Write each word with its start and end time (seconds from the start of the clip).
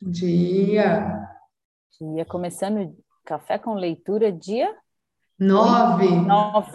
Dia. 0.00 1.28
Dia 2.00 2.24
começando 2.24 2.94
café 3.24 3.58
com 3.58 3.74
leitura 3.74 4.30
dia 4.30 4.74
Nove. 5.38 6.08
nove. 6.08 6.70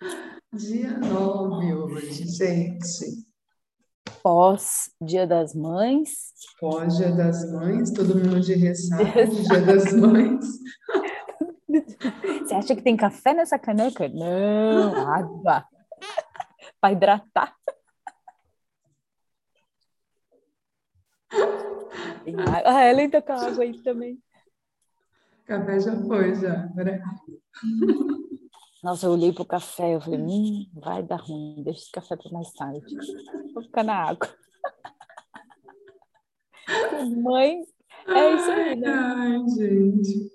Dia 0.52 0.98
nove 0.98 1.74
hoje, 1.74 2.24
gente. 2.24 3.26
Pós 4.22 4.90
Dia 5.00 5.26
das 5.26 5.54
Mães. 5.54 6.32
Pós 6.60 6.96
Dia 6.96 7.12
das 7.12 7.50
Mães, 7.52 7.92
todo 7.92 8.14
mundo 8.16 8.40
de 8.40 8.54
ressaca, 8.54 9.26
Dia 9.26 9.60
das 9.60 9.92
Mães. 9.92 10.44
Você 12.42 12.54
acha 12.54 12.76
que 12.76 12.82
tem 12.82 12.96
café 12.96 13.34
nessa 13.34 13.58
caneca? 13.58 14.08
Não, 14.08 14.94
água. 15.08 15.64
Para 16.80 16.92
hidratar. 16.92 17.55
Tem 22.26 22.34
água. 22.34 22.62
Ah, 22.64 22.78
a 22.78 22.90
Ellen 22.90 23.08
tá 23.08 23.22
com 23.22 23.34
água 23.34 23.62
aí 23.62 23.80
também. 23.84 24.20
Café 25.44 25.78
já 25.78 25.96
foi, 26.02 26.34
já. 26.34 26.64
Agora... 26.64 27.00
Nossa, 28.82 29.06
eu 29.06 29.12
olhei 29.12 29.32
pro 29.32 29.44
café, 29.44 29.94
eu 29.94 30.00
falei, 30.00 30.20
hum, 30.20 30.68
vai 30.74 31.04
dar 31.04 31.20
ruim, 31.20 31.62
deixa 31.62 31.82
esse 31.82 31.92
café 31.92 32.16
para 32.16 32.32
mais 32.32 32.52
tarde. 32.52 32.84
Vou 33.54 33.62
ficar 33.62 33.84
na 33.84 33.94
água. 33.94 34.28
Mãe, 37.22 37.62
é 38.08 38.34
isso 38.34 38.50
aí, 38.50 38.74
né? 38.74 38.88
Ai, 38.88 39.48
gente. 39.48 40.28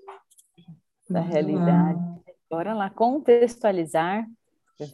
Da 1.10 1.20
Vamos 1.20 1.34
realidade. 1.34 1.99
lá. 1.99 2.16
Bora 2.49 2.73
lá, 2.73 2.90
contextualizar 2.90 4.26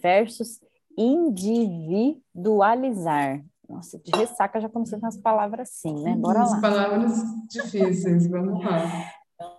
versus 0.02 0.60
individualizar. 0.98 3.46
Nossa, 3.70 4.00
de 4.00 4.12
ressaca 4.16 4.62
já 4.62 4.70
comecei 4.70 5.00
com 5.00 5.06
as 5.08 5.18
palavras 5.18 5.70
assim, 5.70 5.94
né? 6.04 6.16
Bora 6.16 6.42
As 6.44 6.52
lá. 6.54 6.62
palavras 6.62 7.14
difíceis, 7.50 8.28
vamos 8.28 8.64
lá. 8.64 8.80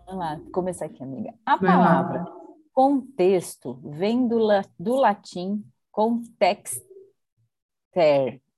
Vamos 0.06 0.18
lá, 0.18 0.40
começar 0.52 0.86
aqui, 0.86 1.02
amiga. 1.02 1.34
A 1.44 1.56
Vai 1.56 1.68
lá. 1.76 1.76
palavra 1.76 2.38
contexto 2.72 3.78
vem 3.84 4.26
do, 4.28 4.38
la- 4.38 4.64
do 4.78 4.94
latim 4.94 5.62
contexter. 5.90 6.80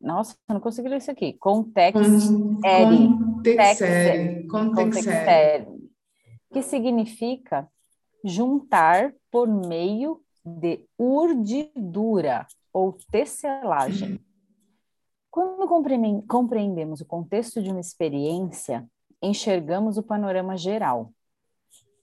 Nossa, 0.00 0.34
eu 0.48 0.54
não 0.54 0.60
consegui 0.60 0.88
ler 0.88 0.98
isso 0.98 1.10
aqui. 1.10 1.32
Context, 1.34 2.00
Eri. 2.64 3.08
Contexere. 3.08 4.46
Contexere. 4.46 4.46
contexter, 4.46 5.68
que 6.52 6.62
significa 6.62 7.68
juntar 8.24 9.12
por 9.30 9.46
meio 9.48 10.20
de 10.44 10.84
urdidura 10.98 12.46
ou 12.72 12.96
tecelagem. 13.10 14.20
Quando 15.30 15.68
compreendem- 15.68 16.20
compreendemos 16.22 17.00
o 17.00 17.06
contexto 17.06 17.62
de 17.62 17.70
uma 17.70 17.80
experiência, 17.80 18.88
enxergamos 19.22 19.96
o 19.96 20.02
panorama 20.02 20.56
geral. 20.56 21.12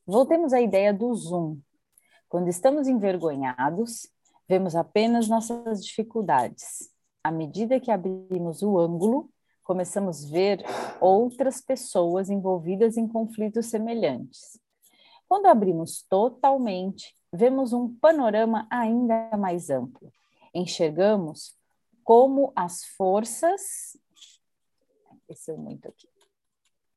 Voltemos 0.05 0.53
à 0.53 0.61
ideia 0.61 0.93
do 0.93 1.13
zoom. 1.13 1.57
Quando 2.29 2.47
estamos 2.47 2.87
envergonhados, 2.87 4.07
vemos 4.47 4.75
apenas 4.75 5.27
nossas 5.27 5.83
dificuldades. 5.83 6.89
À 7.21 7.29
medida 7.29 7.79
que 7.79 7.91
abrimos 7.91 8.61
o 8.61 8.79
ângulo, 8.79 9.29
começamos 9.61 10.25
a 10.25 10.29
ver 10.29 10.63
outras 11.01 11.59
pessoas 11.59 12.29
envolvidas 12.29 12.95
em 12.95 13.05
conflitos 13.05 13.65
semelhantes. 13.65 14.57
Quando 15.27 15.47
abrimos 15.47 16.05
totalmente, 16.09 17.13
vemos 17.33 17.73
um 17.73 17.93
panorama 17.95 18.65
ainda 18.71 19.29
mais 19.37 19.69
amplo. 19.69 20.09
Enxergamos 20.53 21.56
como 22.07 22.53
as 22.55 22.85
forças 22.85 23.97
muito 25.57 25.89
aqui. 25.89 26.07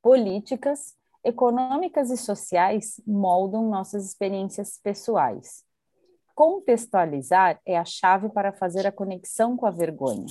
Políticas, 0.00 0.96
econômicas 1.24 2.12
e 2.12 2.16
sociais 2.16 3.00
moldam 3.04 3.68
nossas 3.68 4.06
experiências 4.06 4.78
pessoais. 4.80 5.64
Contextualizar 6.32 7.60
é 7.66 7.76
a 7.76 7.84
chave 7.84 8.28
para 8.28 8.52
fazer 8.52 8.86
a 8.86 8.92
conexão 8.92 9.56
com 9.56 9.66
a 9.66 9.72
vergonha. 9.72 10.26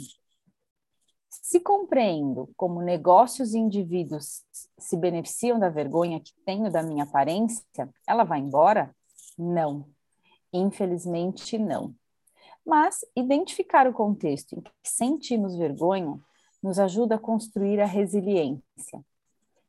Se 1.29 1.59
compreendo 1.59 2.49
como 2.55 2.81
negócios 2.81 3.53
e 3.53 3.57
indivíduos 3.57 4.45
se 4.77 4.95
beneficiam 4.95 5.59
da 5.59 5.67
vergonha 5.67 6.21
que 6.21 6.31
tenho 6.45 6.71
da 6.71 6.81
minha 6.81 7.03
aparência, 7.03 7.65
ela 8.07 8.23
vai 8.23 8.39
embora? 8.39 8.95
Não. 9.37 9.89
Infelizmente, 10.53 11.57
não. 11.57 11.93
Mas 12.69 13.03
identificar 13.15 13.87
o 13.87 13.93
contexto 13.93 14.53
em 14.53 14.61
que 14.61 14.71
sentimos 14.83 15.57
vergonha 15.57 16.19
nos 16.61 16.77
ajuda 16.77 17.15
a 17.15 17.19
construir 17.19 17.79
a 17.79 17.85
resiliência. 17.85 19.03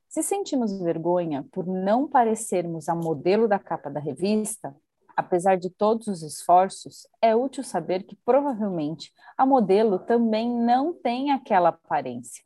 Se 0.06 0.22
sentimos 0.22 0.78
vergonha 0.78 1.46
por 1.50 1.66
não 1.66 2.06
parecermos 2.06 2.90
a 2.90 2.94
modelo 2.94 3.48
da 3.48 3.58
capa 3.58 3.88
da 3.88 3.98
revista, 3.98 4.76
apesar 5.16 5.56
de 5.56 5.70
todos 5.70 6.08
os 6.08 6.22
esforços, 6.22 7.06
é 7.22 7.34
útil 7.34 7.64
saber 7.64 8.02
que 8.02 8.16
provavelmente 8.16 9.14
a 9.38 9.46
modelo 9.46 9.98
também 9.98 10.50
não 10.50 10.92
tem 10.92 11.30
aquela 11.30 11.70
aparência. 11.70 12.44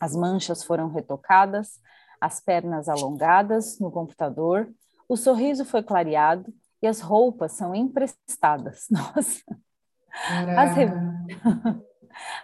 As 0.00 0.16
manchas 0.16 0.64
foram 0.64 0.88
retocadas, 0.88 1.78
as 2.18 2.40
pernas 2.40 2.88
alongadas 2.88 3.78
no 3.78 3.90
computador, 3.90 4.72
o 5.06 5.14
sorriso 5.14 5.66
foi 5.66 5.82
clareado 5.82 6.54
e 6.82 6.86
as 6.86 7.00
roupas 7.00 7.52
são 7.52 7.74
emprestadas. 7.74 8.86
Nossa! 8.90 9.42
As, 10.56 10.74
re... 10.74 10.86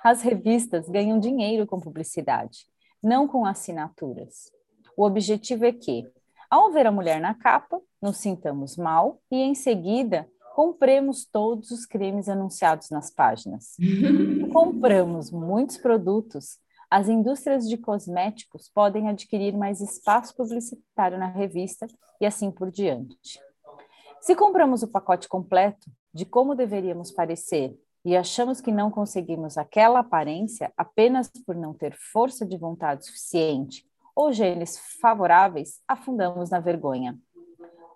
As 0.03 0.23
revistas 0.23 0.89
ganham 0.89 1.19
dinheiro 1.19 1.67
com 1.67 1.81
publicidade, 1.81 2.67
não 3.03 3.27
com 3.27 3.45
assinaturas. 3.45 4.53
O 4.97 5.05
objetivo 5.05 5.65
é 5.65 5.73
que, 5.73 6.07
ao 6.49 6.71
ver 6.73 6.87
a 6.87 6.93
mulher 6.93 7.21
na 7.21 7.35
capa, 7.35 7.81
nos 8.01 8.19
sintamos 8.19 8.77
mal 8.77 9.21
e, 9.31 9.37
em 9.37 9.55
seguida, 9.55 10.29
compremos 10.55 11.25
todos 11.25 11.73
os 11.73 11.85
cremes 11.85 12.29
anunciados 12.29 12.91
nas 12.91 13.11
páginas. 13.11 13.77
Compramos 14.53 15.33
muitos 15.33 15.77
produtos, 15.79 16.59
as 16.89 17.09
indústrias 17.09 17.69
de 17.69 17.77
cosméticos 17.77 18.71
podem 18.73 19.09
adquirir 19.09 19.57
mais 19.57 19.81
espaço 19.81 20.33
publicitário 20.37 21.19
na 21.19 21.27
revista 21.27 21.89
e 22.21 22.27
assim 22.27 22.53
por 22.53 22.71
diante. 22.71 23.41
Se 24.25 24.35
compramos 24.35 24.83
o 24.83 24.89
pacote 24.89 25.29
completo 25.29 25.91
de 26.11 26.25
como 26.25 26.55
deveríamos 26.55 27.11
parecer 27.11 27.79
e 28.03 28.17
achamos 28.17 28.59
que 28.59 28.73
não 28.73 28.91
conseguimos 28.91 29.59
aquela 29.59 29.99
aparência 29.99 30.73
apenas 30.79 31.31
por 31.45 31.55
não 31.55 31.75
ter 31.75 31.95
força 31.95 32.47
de 32.47 32.57
vontade 32.57 33.05
suficiente 33.05 33.87
ou 34.17 34.33
genes 34.33 34.79
favoráveis, 34.99 35.83
afundamos 35.87 36.49
na 36.49 36.59
vergonha. 36.59 37.19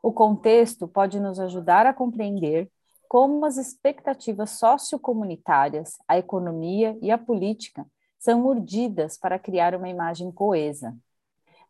O 0.03 0.13
contexto 0.13 0.87
pode 0.87 1.19
nos 1.19 1.41
ajudar 1.41 1.87
a 1.87 1.95
compreender 1.95 2.71
como 3.09 3.47
as 3.47 3.57
expectativas 3.57 4.51
sociocomunitárias, 4.51 5.97
a 6.07 6.19
economia 6.19 6.99
e 7.01 7.11
a 7.11 7.17
política 7.17 7.87
são 8.19 8.45
urdidas 8.45 9.17
para 9.17 9.39
criar 9.39 9.75
uma 9.75 9.89
imagem 9.89 10.31
coesa. 10.31 10.95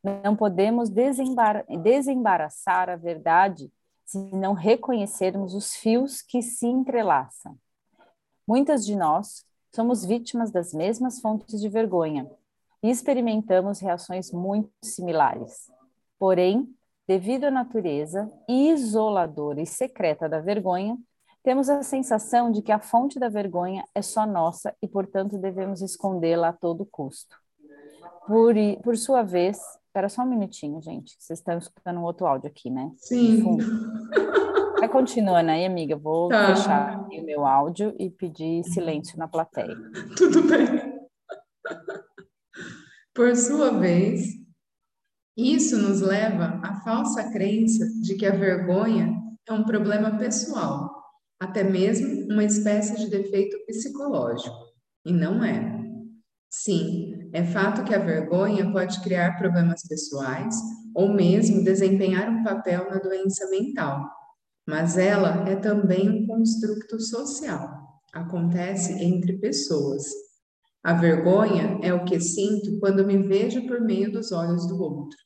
Não 0.03 0.35
podemos 0.35 0.89
desembar 0.91 1.65
desembaraçar 1.81 2.91
a 2.91 2.97
verdade 2.97 3.71
se 4.09 4.17
não 4.35 4.55
reconhecermos 4.55 5.55
os 5.55 5.77
fios 5.77 6.23
que 6.23 6.41
se 6.41 6.67
entrelaçam. 6.67 7.59
Muitas 8.47 8.87
de 8.87 8.97
nós 8.97 9.45
somos 9.75 10.03
vítimas 10.03 10.51
das 10.51 10.73
mesmas 10.73 11.21
fontes 11.21 11.61
de 11.61 11.69
vergonha 11.69 12.27
e 12.83 12.89
experimentamos 12.89 13.81
reações 13.81 14.33
muito 14.33 14.71
similares. 14.83 15.71
Porém, 16.19 16.75
devido 17.07 17.45
à 17.45 17.51
natureza 17.51 18.33
isoladora 18.49 19.61
e 19.61 19.67
secreta 19.67 20.27
da 20.27 20.41
vergonha, 20.41 20.97
temos 21.43 21.69
a 21.69 21.83
sensação 21.83 22.51
de 22.51 22.63
que 22.63 22.73
a 22.73 22.79
fonte 22.79 23.19
da 23.19 23.29
vergonha 23.29 23.85
é 23.95 24.01
só 24.01 24.25
nossa 24.25 24.75
e, 24.81 24.89
portanto, 24.89 25.37
devemos 25.37 25.83
escondê-la 25.83 26.49
a 26.49 26.53
todo 26.55 26.89
custo. 26.91 27.37
Por, 28.27 28.55
por 28.83 28.97
sua 28.97 29.23
vez, 29.23 29.61
espera 29.89 30.09
só 30.09 30.23
um 30.23 30.27
minutinho, 30.29 30.81
gente. 30.83 31.17
Vocês 31.19 31.39
estão 31.39 31.57
escutando 31.59 31.99
um 31.99 32.05
outro 32.05 32.27
áudio 32.27 32.49
aqui, 32.49 32.71
né? 32.71 32.91
Sim. 32.97 33.43
Vai 34.79 34.89
continuando 34.89 35.51
aí, 35.51 35.65
amiga. 35.65 35.97
Vou 35.97 36.29
Tá. 36.29 36.55
fechar 36.55 37.09
o 37.11 37.25
meu 37.25 37.45
áudio 37.47 37.95
e 37.99 38.11
pedir 38.11 38.63
silêncio 38.65 39.19
na 39.19 39.27
plateia. 39.27 39.75
Tudo 40.17 40.43
bem. 40.47 40.99
Por 43.15 43.35
sua 43.35 43.77
vez, 43.79 44.27
isso 45.37 45.77
nos 45.79 46.01
leva 46.01 46.61
à 46.63 46.81
falsa 46.83 47.31
crença 47.33 47.85
de 48.03 48.15
que 48.17 48.27
a 48.27 48.37
vergonha 48.37 49.13
é 49.49 49.53
um 49.53 49.65
problema 49.65 50.17
pessoal, 50.19 50.95
até 51.41 51.65
mesmo 51.65 52.27
uma 52.33 52.45
espécie 52.45 52.97
de 52.97 53.11
defeito 53.11 53.57
psicológico. 53.67 54.55
E 55.05 55.13
não 55.13 55.43
é. 55.43 55.77
Sim, 56.51 57.18
é 57.33 57.45
fato 57.45 57.85
que 57.85 57.95
a 57.95 57.99
vergonha 57.99 58.71
pode 58.73 59.01
criar 59.03 59.37
problemas 59.37 59.83
pessoais 59.87 60.55
ou 60.95 61.13
mesmo 61.13 61.63
desempenhar 61.63 62.29
um 62.29 62.43
papel 62.43 62.89
na 62.91 62.99
doença 62.99 63.49
mental. 63.51 64.09
Mas 64.67 64.99
ela 64.99 65.49
é 65.49 65.57
também 65.57 66.09
um 66.11 66.27
construto 66.27 67.01
social. 67.01 68.03
Acontece 68.13 68.93
entre 69.05 69.39
pessoas. 69.39 70.05
A 70.83 70.95
vergonha 70.95 71.79
é 71.83 71.93
o 71.93 72.05
que 72.05 72.21
sinto 72.21 72.79
quando 72.79 73.07
me 73.07 73.19
vejo 73.19 73.67
por 73.67 73.81
meio 73.81 74.11
dos 74.11 74.33
olhos 74.33 74.67
do 74.67 74.81
outro. 74.81 75.19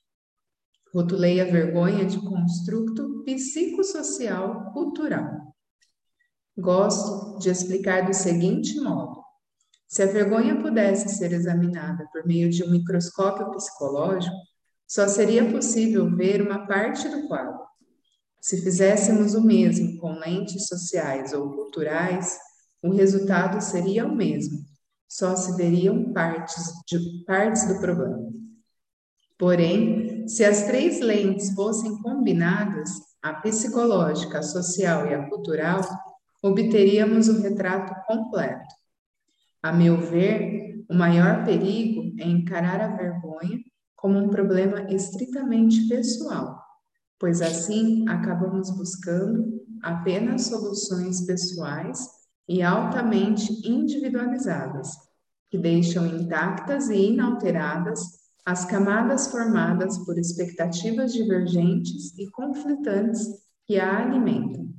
Rotulei 0.95 1.41
a 1.41 1.45
vergonha 1.45 2.05
de 2.05 2.19
construto 2.21 3.23
psicossocial 3.25 4.73
cultural. 4.73 5.55
Gosto 6.59 7.39
de 7.39 7.49
explicar 7.49 8.05
do 8.07 8.13
seguinte 8.13 8.79
modo: 8.81 9.22
se 9.93 10.03
a 10.03 10.07
vergonha 10.07 10.59
pudesse 10.59 11.07
ser 11.19 11.35
examinada 11.35 12.09
por 12.11 12.25
meio 12.25 12.49
de 12.49 12.65
um 12.65 12.71
microscópio 12.71 13.51
psicológico, 13.51 14.35
só 14.89 15.07
seria 15.07 15.45
possível 15.53 16.09
ver 16.17 16.41
uma 16.41 16.67
parte 16.67 17.07
do 17.11 17.29
quadro. 17.29 17.61
Se 18.41 18.63
fizéssemos 18.63 19.35
o 19.35 19.43
mesmo 19.43 19.99
com 19.99 20.19
lentes 20.19 20.67
sociais 20.67 21.35
ou 21.35 21.53
culturais, 21.53 22.39
o 22.83 22.91
resultado 22.91 23.61
seria 23.61 24.07
o 24.07 24.17
mesmo, 24.17 24.65
só 25.07 25.37
se 25.37 25.55
veriam 25.59 26.11
partes, 26.15 26.73
de, 26.89 27.23
partes 27.27 27.69
do 27.69 27.79
problema. 27.79 28.33
Porém, 29.39 30.27
se 30.27 30.43
as 30.43 30.63
três 30.63 31.01
lentes 31.01 31.53
fossem 31.55 32.01
combinadas, 32.01 32.89
a 33.21 33.35
psicológica, 33.35 34.39
a 34.39 34.43
social 34.43 35.07
e 35.07 35.13
a 35.13 35.29
cultural, 35.29 35.83
obteríamos 36.43 37.29
o 37.29 37.43
retrato 37.43 37.95
completo. 38.07 38.82
A 39.63 39.73
meu 39.73 40.01
ver, 40.01 40.85
o 40.89 40.95
maior 40.95 41.45
perigo 41.45 42.13
é 42.19 42.27
encarar 42.27 42.81
a 42.81 42.97
vergonha 42.97 43.61
como 43.95 44.19
um 44.19 44.29
problema 44.29 44.93
estritamente 44.93 45.87
pessoal, 45.87 46.61
pois 47.17 47.41
assim 47.41 48.09
acabamos 48.09 48.71
buscando 48.71 49.63
apenas 49.81 50.47
soluções 50.47 51.25
pessoais 51.25 52.09
e 52.49 52.61
altamente 52.61 53.53
individualizadas, 53.65 54.91
que 55.49 55.57
deixam 55.57 56.09
intactas 56.09 56.91
e 56.91 57.13
inalteradas 57.13 58.01
as 58.45 58.65
camadas 58.65 59.29
formadas 59.29 59.97
por 59.99 60.19
expectativas 60.19 61.13
divergentes 61.13 62.19
e 62.19 62.29
conflitantes 62.33 63.29
que 63.65 63.79
a 63.79 63.99
alimentam. 63.99 64.75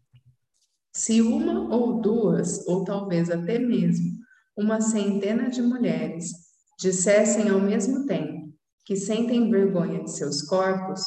Se 0.92 1.22
uma 1.22 1.74
ou 1.74 2.02
duas, 2.02 2.68
ou 2.68 2.84
talvez 2.84 3.30
até 3.30 3.58
mesmo 3.58 4.22
uma 4.56 4.82
centena 4.82 5.50
de 5.50 5.62
mulheres 5.62 6.32
dissessem 6.80 7.50
ao 7.50 7.60
mesmo 7.60 8.06
tempo 8.06 8.44
que 8.86 8.96
sentem 8.96 9.50
vergonha 9.50 10.04
de 10.04 10.12
seus 10.12 10.42
corpos, 10.42 11.02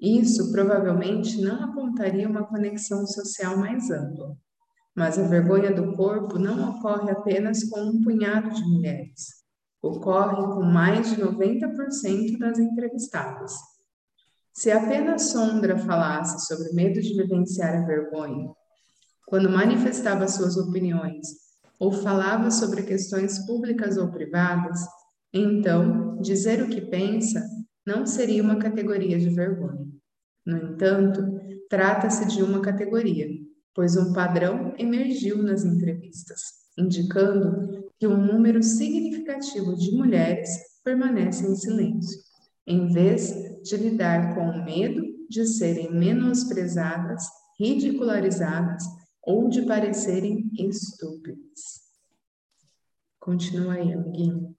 isso 0.00 0.50
provavelmente 0.52 1.40
não 1.40 1.64
apontaria 1.64 2.28
uma 2.28 2.46
conexão 2.46 3.06
social 3.06 3.56
mais 3.56 3.90
ampla. 3.90 4.36
Mas 4.96 5.18
a 5.18 5.22
vergonha 5.22 5.72
do 5.72 5.94
corpo 5.94 6.38
não 6.38 6.70
ocorre 6.70 7.10
apenas 7.10 7.64
com 7.64 7.80
um 7.80 8.02
punhado 8.02 8.50
de 8.50 8.62
mulheres. 8.62 9.38
Ocorre 9.82 10.42
com 10.54 10.62
mais 10.62 11.10
de 11.10 11.22
90% 11.22 12.38
das 12.38 12.58
entrevistadas. 12.58 13.52
Se 14.52 14.72
apenas 14.72 15.30
Sondra 15.30 15.78
falasse 15.78 16.46
sobre 16.46 16.72
medo 16.72 17.00
de 17.00 17.14
vivenciar 17.14 17.76
a 17.76 17.86
vergonha, 17.86 18.50
quando 19.26 19.50
manifestava 19.50 20.26
suas 20.26 20.56
opiniões 20.56 21.47
ou 21.78 21.92
falava 21.92 22.50
sobre 22.50 22.82
questões 22.82 23.38
públicas 23.46 23.96
ou 23.96 24.08
privadas, 24.08 24.80
então 25.32 26.20
dizer 26.20 26.62
o 26.62 26.68
que 26.68 26.80
pensa 26.80 27.44
não 27.86 28.04
seria 28.04 28.42
uma 28.42 28.56
categoria 28.56 29.18
de 29.18 29.30
vergonha. 29.30 29.86
No 30.44 30.56
entanto, 30.56 31.22
trata-se 31.68 32.26
de 32.26 32.42
uma 32.42 32.60
categoria, 32.60 33.28
pois 33.74 33.96
um 33.96 34.12
padrão 34.12 34.74
emergiu 34.78 35.42
nas 35.42 35.64
entrevistas, 35.64 36.40
indicando 36.76 37.86
que 37.98 38.06
um 38.06 38.16
número 38.16 38.62
significativo 38.62 39.76
de 39.76 39.92
mulheres 39.92 40.50
permanece 40.84 41.46
em 41.46 41.54
silêncio, 41.54 42.18
em 42.66 42.92
vez 42.92 43.32
de 43.62 43.76
lidar 43.76 44.34
com 44.34 44.48
o 44.48 44.64
medo 44.64 45.02
de 45.28 45.46
serem 45.46 45.92
menosprezadas, 45.92 47.24
ridicularizadas 47.58 48.84
ou 49.28 49.46
de 49.46 49.60
parecerem 49.66 50.50
estúpidas. 50.58 51.86
Continua 53.20 53.74
aí, 53.74 53.92
amiguinho. 53.92 54.56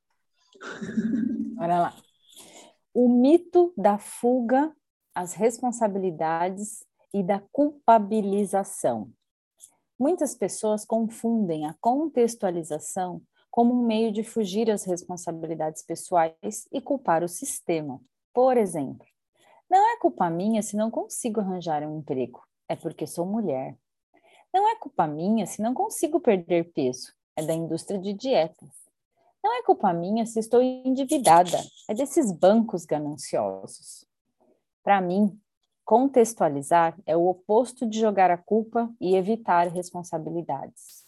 Bora 1.58 1.80
lá. 1.80 1.98
O 2.94 3.10
mito 3.10 3.74
da 3.76 3.98
fuga 3.98 4.72
às 5.16 5.34
responsabilidades 5.34 6.86
e 7.12 7.24
da 7.24 7.42
culpabilização. 7.52 9.12
Muitas 9.98 10.36
pessoas 10.36 10.86
confundem 10.86 11.66
a 11.66 11.76
contextualização 11.82 13.24
como 13.50 13.74
um 13.74 13.88
meio 13.88 14.12
de 14.12 14.24
fugir 14.24 14.70
às 14.70 14.84
responsabilidades 14.84 15.82
pessoais 15.82 16.68
e 16.72 16.80
culpar 16.80 17.24
o 17.24 17.28
sistema. 17.28 18.00
Por 18.32 18.56
exemplo, 18.56 19.08
não 19.68 19.94
é 19.94 19.98
culpa 19.98 20.30
minha 20.30 20.62
se 20.62 20.78
não 20.78 20.92
consigo 20.92 21.40
arranjar 21.40 21.82
um 21.82 21.98
emprego, 21.98 22.44
é 22.68 22.76
porque 22.76 23.08
sou 23.08 23.26
mulher. 23.26 23.76
Não 24.54 24.68
é 24.68 24.76
culpa 24.76 25.06
minha 25.06 25.46
se 25.46 25.62
não 25.62 25.74
consigo 25.74 26.20
perder 26.20 26.72
peso, 26.74 27.14
é 27.36 27.44
da 27.44 27.54
indústria 27.54 28.00
de 28.00 28.14
dietas. 28.14 28.70
Não 29.44 29.58
é 29.58 29.64
culpa 29.64 29.94
minha 29.94 30.26
se 30.26 30.40
estou 30.40 30.62
endividada, 30.62 31.60
é 31.88 31.94
desses 31.94 32.32
bancos 32.32 32.84
gananciosos. 32.86 34.06
Para 34.84 35.00
mim, 35.00 35.40
contextualizar 35.86 36.98
é 37.06 37.16
o 37.16 37.28
oposto 37.28 37.88
de 37.88 38.00
jogar 38.00 38.32
a 38.32 38.38
culpa 38.38 38.92
e 39.00 39.16
evitar 39.16 39.68
responsabilidades. 39.68 41.06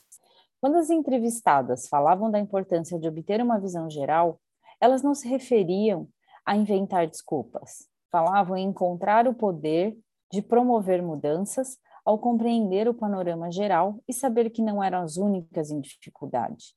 Quando 0.61 0.77
as 0.77 0.91
entrevistadas 0.91 1.87
falavam 1.87 2.29
da 2.29 2.39
importância 2.39 2.99
de 2.99 3.07
obter 3.07 3.41
uma 3.41 3.59
visão 3.59 3.89
geral, 3.89 4.39
elas 4.79 5.01
não 5.01 5.15
se 5.15 5.27
referiam 5.27 6.07
a 6.45 6.55
inventar 6.55 7.07
desculpas. 7.07 7.87
Falavam 8.11 8.55
em 8.55 8.67
encontrar 8.67 9.27
o 9.27 9.33
poder 9.33 9.97
de 10.31 10.41
promover 10.41 11.01
mudanças 11.01 11.77
ao 12.05 12.19
compreender 12.19 12.87
o 12.87 12.93
panorama 12.93 13.51
geral 13.51 14.01
e 14.07 14.13
saber 14.13 14.49
que 14.49 14.61
não 14.61 14.83
eram 14.83 15.01
as 15.01 15.17
únicas 15.17 15.69
em 15.71 15.79
dificuldade. 15.79 16.75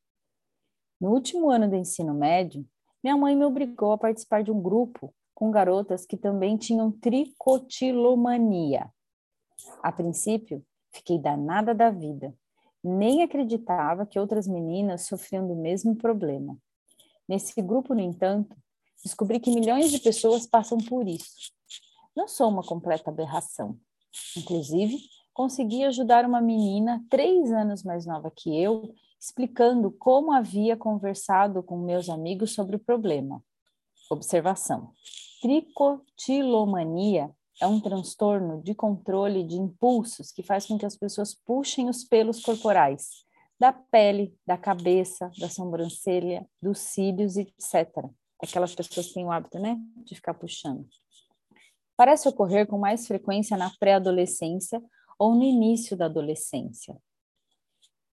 No 1.01 1.11
último 1.11 1.51
ano 1.51 1.69
do 1.69 1.77
ensino 1.77 2.15
médio, 2.15 2.67
minha 3.03 3.17
mãe 3.17 3.37
me 3.37 3.45
obrigou 3.45 3.93
a 3.93 3.99
participar 3.99 4.43
de 4.43 4.51
um 4.51 4.61
grupo 4.61 5.15
com 5.35 5.51
garotas 5.51 6.07
que 6.07 6.17
também 6.17 6.57
tinham 6.57 6.93
tricotilomania. 6.93 8.89
A 9.83 9.91
princípio, 9.91 10.65
fiquei 10.93 11.19
danada 11.19 11.75
da 11.75 11.91
vida. 11.91 12.35
Nem 12.83 13.23
acreditava 13.23 14.07
que 14.07 14.19
outras 14.19 14.47
meninas 14.47 15.07
sofriam 15.07 15.47
do 15.47 15.57
mesmo 15.57 15.97
problema. 15.97 16.57
Nesse 17.29 17.61
grupo, 17.61 17.95
no 17.95 18.01
entanto, 18.01 18.57
descobri 19.03 19.41
que 19.41 19.51
milhões 19.51 19.91
de 19.91 19.99
pessoas 19.99 20.47
passam 20.47 20.79
por 20.79 21.09
isso. 21.09 21.53
Não 22.15 22.29
sou 22.29 22.49
uma 22.49 22.63
completa 22.63 23.11
aberração. 23.11 23.79
Inclusive, 24.37 24.99
consegui 25.35 25.85
ajudar 25.85 26.25
uma 26.25 26.41
menina 26.41 27.05
três 27.11 27.53
anos 27.53 27.83
mais 27.83 28.07
nova 28.07 28.31
que 28.35 28.57
eu 28.57 28.95
explicando 29.21 29.91
como 29.91 30.33
havia 30.33 30.77
conversado 30.77 31.63
com 31.63 31.77
meus 31.79 32.09
amigos 32.09 32.55
sobre 32.55 32.77
o 32.77 32.79
problema. 32.79 33.43
Observação: 34.11 34.93
tricotilomania 35.43 37.35
é 37.61 37.67
um 37.67 37.81
transtorno 37.81 38.63
de 38.63 38.75
controle 38.75 39.43
de 39.43 39.57
impulsos 39.57 40.31
que 40.31 40.43
faz 40.43 40.67
com 40.67 40.79
que 40.79 40.87
as 40.87 40.97
pessoas 40.97 41.35
puxem 41.35 41.89
os 41.89 42.05
pelos 42.05 42.41
corporais, 42.43 43.25
da 43.59 43.73
pele, 43.73 44.37
da 44.47 44.59
cabeça, 44.59 45.31
da 45.39 45.49
sobrancelha, 45.49 46.47
dos 46.61 46.79
cílios, 46.79 47.37
etc. 47.37 48.07
Aquelas 48.43 48.75
pessoas 48.75 49.09
que 49.09 49.15
têm 49.15 49.25
o 49.25 49.33
hábito, 49.33 49.59
né, 49.59 49.79
de 50.05 50.15
ficar 50.15 50.35
puxando. 50.35 50.87
Parece 51.97 52.29
ocorrer 52.29 52.67
com 52.67 52.77
mais 52.77 53.07
frequência 53.07 53.57
na 53.57 53.71
pré-adolescência 53.79 54.83
ou 55.19 55.35
no 55.35 55.43
início 55.43 55.97
da 55.97 56.07
adolescência. 56.07 56.97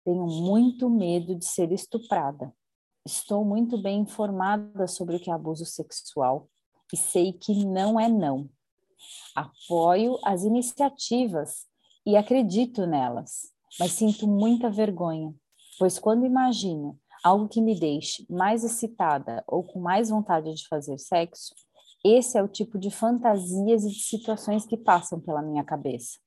Tenho 0.05 0.27
muito 0.27 0.91
medo 0.91 1.35
de 1.35 1.47
ser 1.47 1.73
estuprada. 1.73 2.55
Estou 3.07 3.45
muito 3.45 3.81
bem 3.81 4.01
informada 4.01 4.87
sobre 4.87 5.17
o 5.17 5.21
que 5.21 5.31
é 5.31 5.33
abuso 5.33 5.65
sexual 5.65 6.49
e 6.93 6.97
sei 6.97 7.33
que 7.33 7.65
não 7.65 7.99
é 7.99 8.09
não. 8.09 8.49
Apoio 9.35 10.19
as 10.25 10.43
iniciativas 10.43 11.67
e 12.07 12.17
acredito 12.17 12.87
nelas, 12.87 13.51
mas 13.79 13.93
sinto 13.93 14.27
muita 14.27 14.71
vergonha, 14.71 15.35
pois 15.79 15.99
quando 15.99 16.27
imagino 16.27 16.99
algo 17.23 17.49
que 17.49 17.61
me 17.61 17.79
deixe 17.79 18.27
mais 18.31 18.63
excitada 18.63 19.43
ou 19.47 19.63
com 19.63 19.81
mais 19.81 20.11
vontade 20.11 20.55
de 20.55 20.69
fazer 20.69 20.99
sexo, 20.99 21.55
esse 22.05 22.37
é 22.37 22.43
o 22.43 22.49
tipo 22.49 22.79
de 22.79 22.91
fantasias 22.91 23.85
e 23.85 23.89
de 23.89 24.03
situações 24.03 24.67
que 24.67 24.77
passam 24.77 25.19
pela 25.19 25.43
minha 25.43 25.65
cabeça 25.65 26.19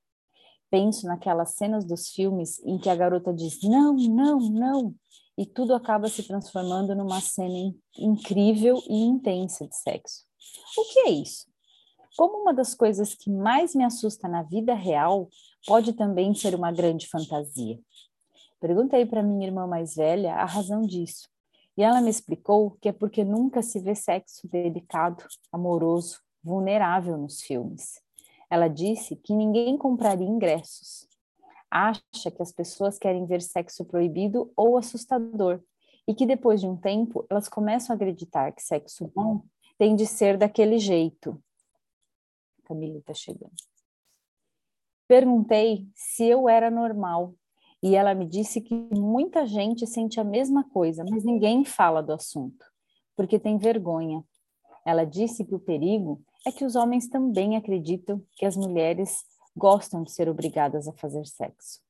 penso 0.70 1.06
naquelas 1.08 1.52
cenas 1.56 1.86
dos 1.86 2.10
filmes 2.10 2.60
em 2.66 2.78
que 2.78 2.90
a 2.90 2.96
garota 2.96 3.34
diz 3.34 3.62
não, 3.64 3.94
não, 3.96 4.40
não, 4.40 4.96
e 5.38 5.46
tudo 5.46 5.74
acaba 5.76 6.08
se 6.08 6.24
transformando 6.24 6.96
numa 6.96 7.22
cena 7.22 7.74
incrível 7.98 8.82
e 8.90 9.04
intensa 9.04 9.68
de 9.68 9.76
sexo. 9.76 10.26
O 10.78 10.84
que 10.92 11.00
é 11.02 11.10
isso? 11.12 11.46
Como 12.18 12.42
uma 12.42 12.54
das 12.54 12.74
coisas 12.74 13.14
que 13.14 13.30
mais 13.30 13.76
me 13.76 13.84
assusta 13.84 14.28
na 14.28 14.42
vida 14.42 14.74
real 14.74 15.30
pode 15.68 15.94
também 15.94 16.34
ser 16.34 16.56
uma 16.56 16.72
grande 16.72 17.08
fantasia. 17.08 17.80
Perguntei 18.60 19.06
para 19.06 19.22
minha 19.22 19.46
irmã 19.46 19.68
mais 19.68 19.96
velha 19.96 20.34
a 20.34 20.46
razão 20.46 20.82
disso. 20.82 21.30
E 21.78 21.84
ela 21.84 22.02
me 22.02 22.10
explicou 22.10 22.72
que 22.82 22.90
é 22.90 22.92
porque 22.92 23.24
nunca 23.24 23.62
se 23.62 23.80
vê 23.80 23.94
sexo 23.94 24.48
delicado, 24.48 25.24
amoroso, 25.52 26.20
vulnerável 26.44 27.16
nos 27.18 27.42
filmes. 27.42 28.02
Ela 28.50 28.68
disse 28.68 29.16
que 29.16 29.34
ninguém 29.34 29.78
compraria 29.78 30.28
ingressos. 30.28 31.08
Acha 31.70 32.32
que 32.32 32.42
as 32.42 32.52
pessoas 32.52 32.98
querem 32.98 33.26
ver 33.26 33.42
sexo 33.42 33.84
proibido 33.84 34.52
ou 34.56 34.78
assustador 34.78 35.62
e 36.08 36.16
que 36.16 36.26
depois 36.26 36.62
de 36.62 36.68
um 36.68 36.78
tempo 36.78 37.26
elas 37.30 37.50
começam 37.50 37.94
a 37.94 37.96
acreditar 37.96 38.54
que 38.54 38.62
sexo 38.62 39.12
bom 39.14 39.44
tem 39.78 39.96
de 39.96 40.06
ser 40.06 40.38
daquele 40.38 40.80
jeito. 40.80 41.42
Camila 42.64 42.98
está 43.00 43.14
chegando. 43.14 43.54
Perguntei 45.08 45.88
se 45.94 46.26
eu 46.26 46.50
era 46.50 46.72
normal 46.72 47.34
e 47.82 47.96
ela 47.96 48.16
me 48.16 48.26
disse 48.26 48.60
que 48.60 48.74
muita 48.94 49.46
gente 49.46 49.86
sente 49.86 50.20
a 50.20 50.24
mesma 50.24 50.64
coisa, 50.70 51.06
mas 51.10 51.24
ninguém 51.24 51.64
fala 51.64 52.02
do 52.02 52.12
assunto, 52.12 52.66
porque 53.16 53.40
tem 53.40 53.58
vergonha. 53.58 54.24
Ela 54.86 55.06
disse 55.06 55.46
que 55.46 55.54
o 55.54 55.60
perigo 55.60 56.22
é 56.48 56.52
que 56.52 56.64
os 56.64 56.78
homens 56.78 57.10
também 57.10 57.58
acreditam 57.58 58.26
que 58.32 58.46
as 58.46 58.56
mulheres 58.56 59.26
gostam 59.54 60.02
de 60.02 60.14
ser 60.14 60.30
obrigadas 60.30 60.88
a 60.88 60.94
fazer 60.94 61.26
sexo. 61.28 61.82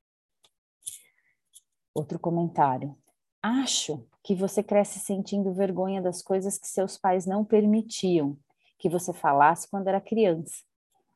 Outro 1.94 2.18
comentário. 2.18 2.98
Acho 3.40 4.04
que 4.24 4.34
você 4.34 4.64
cresce 4.64 5.00
sentindo 5.00 5.54
vergonha 5.54 6.02
das 6.02 6.24
coisas 6.24 6.58
que 6.58 6.68
seus 6.68 6.98
pais 6.98 7.28
não 7.28 7.46
permitiam 7.46 8.36
que 8.80 8.90
você 8.90 9.14
falasse 9.14 9.70
quando 9.70 9.90
era 9.90 10.02
criança. 10.02 10.64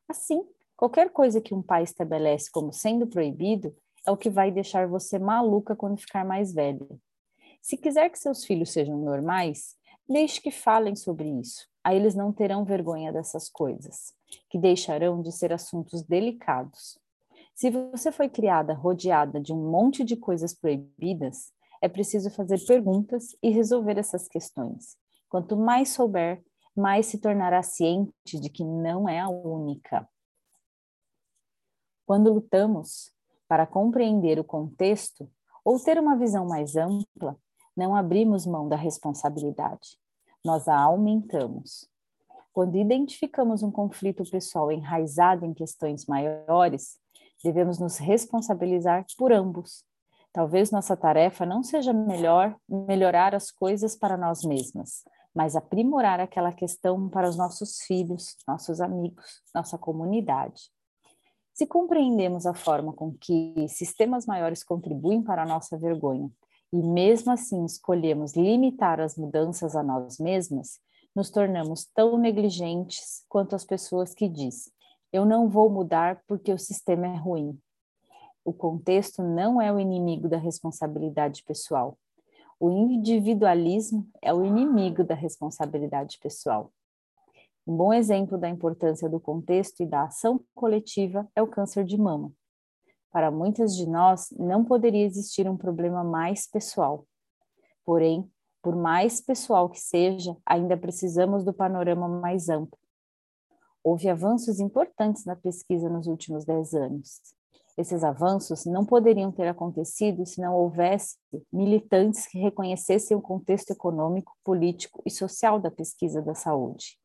Assim, 0.08 0.46
qualquer 0.76 1.10
coisa 1.10 1.40
que 1.40 1.52
um 1.52 1.62
pai 1.62 1.82
estabelece 1.82 2.48
como 2.48 2.72
sendo 2.72 3.08
proibido 3.08 3.74
é 4.06 4.12
o 4.12 4.16
que 4.16 4.30
vai 4.30 4.52
deixar 4.52 4.86
você 4.86 5.18
maluca 5.18 5.74
quando 5.74 5.98
ficar 5.98 6.24
mais 6.24 6.52
velha. 6.54 6.86
Se 7.60 7.76
quiser 7.76 8.08
que 8.08 8.20
seus 8.20 8.44
filhos 8.44 8.70
sejam 8.70 8.98
normais, 8.98 9.76
deixe 10.08 10.40
que 10.40 10.50
falem 10.50 10.94
sobre 10.94 11.28
isso. 11.28 11.66
Aí 11.84 11.96
eles 11.96 12.14
não 12.14 12.32
terão 12.32 12.64
vergonha 12.64 13.12
dessas 13.12 13.48
coisas, 13.48 14.12
que 14.48 14.58
deixarão 14.58 15.20
de 15.20 15.32
ser 15.32 15.52
assuntos 15.52 16.02
delicados. 16.02 16.98
Se 17.54 17.70
você 17.70 18.10
foi 18.10 18.28
criada 18.28 18.72
rodeada 18.72 19.40
de 19.40 19.52
um 19.52 19.70
monte 19.70 20.04
de 20.04 20.16
coisas 20.16 20.54
proibidas, 20.54 21.52
é 21.80 21.88
preciso 21.88 22.30
fazer 22.30 22.64
perguntas 22.64 23.36
e 23.42 23.50
resolver 23.50 23.98
essas 23.98 24.28
questões. 24.28 24.96
Quanto 25.28 25.56
mais 25.56 25.90
souber, 25.90 26.42
mais 26.76 27.06
se 27.06 27.18
tornará 27.18 27.62
ciente 27.62 28.12
de 28.40 28.48
que 28.48 28.64
não 28.64 29.08
é 29.08 29.18
a 29.18 29.28
única. 29.28 30.08
Quando 32.06 32.32
lutamos 32.32 33.12
para 33.48 33.66
compreender 33.66 34.38
o 34.38 34.44
contexto 34.44 35.30
ou 35.64 35.78
ter 35.78 35.98
uma 35.98 36.16
visão 36.16 36.46
mais 36.46 36.76
ampla, 36.76 37.36
não 37.76 37.94
abrimos 37.94 38.46
mão 38.46 38.68
da 38.68 38.76
responsabilidade, 38.76 39.98
nós 40.44 40.68
a 40.68 40.78
aumentamos. 40.78 41.88
Quando 42.52 42.76
identificamos 42.76 43.62
um 43.62 43.70
conflito 43.70 44.22
pessoal 44.30 44.70
enraizado 44.70 45.46
em 45.46 45.54
questões 45.54 46.04
maiores, 46.06 46.98
devemos 47.42 47.78
nos 47.78 47.96
responsabilizar 47.96 49.06
por 49.16 49.32
ambos. 49.32 49.84
Talvez 50.32 50.70
nossa 50.70 50.96
tarefa 50.96 51.46
não 51.46 51.62
seja 51.62 51.92
melhor 51.92 52.56
melhorar 52.68 53.34
as 53.34 53.50
coisas 53.50 53.96
para 53.96 54.16
nós 54.16 54.44
mesmas, 54.44 55.04
mas 55.34 55.56
aprimorar 55.56 56.20
aquela 56.20 56.52
questão 56.52 57.08
para 57.08 57.28
os 57.28 57.36
nossos 57.36 57.82
filhos, 57.82 58.36
nossos 58.46 58.80
amigos, 58.80 59.42
nossa 59.54 59.78
comunidade. 59.78 60.70
Se 61.54 61.66
compreendemos 61.66 62.46
a 62.46 62.54
forma 62.54 62.92
com 62.92 63.12
que 63.12 63.66
sistemas 63.68 64.26
maiores 64.26 64.62
contribuem 64.64 65.22
para 65.22 65.42
a 65.42 65.46
nossa 65.46 65.76
vergonha 65.76 66.30
e 66.72 66.76
mesmo 66.76 67.30
assim 67.30 67.64
escolhemos 67.64 68.34
limitar 68.34 69.00
as 69.00 69.16
mudanças 69.16 69.76
a 69.76 69.82
nós 69.82 70.18
mesmas, 70.18 70.80
nos 71.14 71.30
tornamos 71.30 71.84
tão 71.94 72.16
negligentes 72.16 73.24
quanto 73.28 73.54
as 73.54 73.64
pessoas 73.64 74.14
que 74.14 74.28
dizem: 74.28 74.72
eu 75.12 75.26
não 75.26 75.48
vou 75.48 75.68
mudar 75.68 76.22
porque 76.26 76.52
o 76.52 76.58
sistema 76.58 77.06
é 77.06 77.16
ruim. 77.16 77.58
O 78.44 78.52
contexto 78.52 79.22
não 79.22 79.60
é 79.60 79.72
o 79.72 79.78
inimigo 79.78 80.28
da 80.28 80.38
responsabilidade 80.38 81.44
pessoal. 81.44 81.98
O 82.58 82.70
individualismo 82.70 84.08
é 84.22 84.32
o 84.32 84.44
inimigo 84.44 85.04
da 85.04 85.14
responsabilidade 85.14 86.18
pessoal. 86.18 86.72
Um 87.66 87.76
bom 87.76 87.92
exemplo 87.92 88.38
da 88.38 88.48
importância 88.48 89.08
do 89.08 89.20
contexto 89.20 89.82
e 89.82 89.86
da 89.86 90.04
ação 90.04 90.40
coletiva 90.54 91.28
é 91.36 91.42
o 91.42 91.46
câncer 91.46 91.84
de 91.84 91.96
mama. 91.96 92.32
Para 93.12 93.30
muitas 93.30 93.76
de 93.76 93.86
nós, 93.86 94.30
não 94.38 94.64
poderia 94.64 95.04
existir 95.04 95.48
um 95.48 95.56
problema 95.56 96.02
mais 96.02 96.46
pessoal. 96.46 97.06
Porém, 97.84 98.28
por 98.62 98.74
mais 98.74 99.20
pessoal 99.20 99.68
que 99.68 99.78
seja, 99.78 100.34
ainda 100.46 100.76
precisamos 100.76 101.44
do 101.44 101.52
panorama 101.52 102.08
mais 102.08 102.48
amplo. 102.48 102.78
Houve 103.84 104.08
avanços 104.08 104.60
importantes 104.60 105.26
na 105.26 105.36
pesquisa 105.36 105.90
nos 105.90 106.06
últimos 106.06 106.44
dez 106.44 106.72
anos. 106.72 107.20
Esses 107.76 108.04
avanços 108.04 108.64
não 108.64 108.84
poderiam 108.84 109.32
ter 109.32 109.48
acontecido 109.48 110.24
se 110.24 110.40
não 110.40 110.54
houvesse 110.54 111.18
militantes 111.52 112.26
que 112.26 112.38
reconhecessem 112.38 113.16
o 113.16 113.20
contexto 113.20 113.72
econômico, 113.72 114.36
político 114.44 115.02
e 115.04 115.10
social 115.10 115.58
da 115.58 115.70
pesquisa 115.70 116.22
da 116.22 116.34
saúde. 116.34 116.98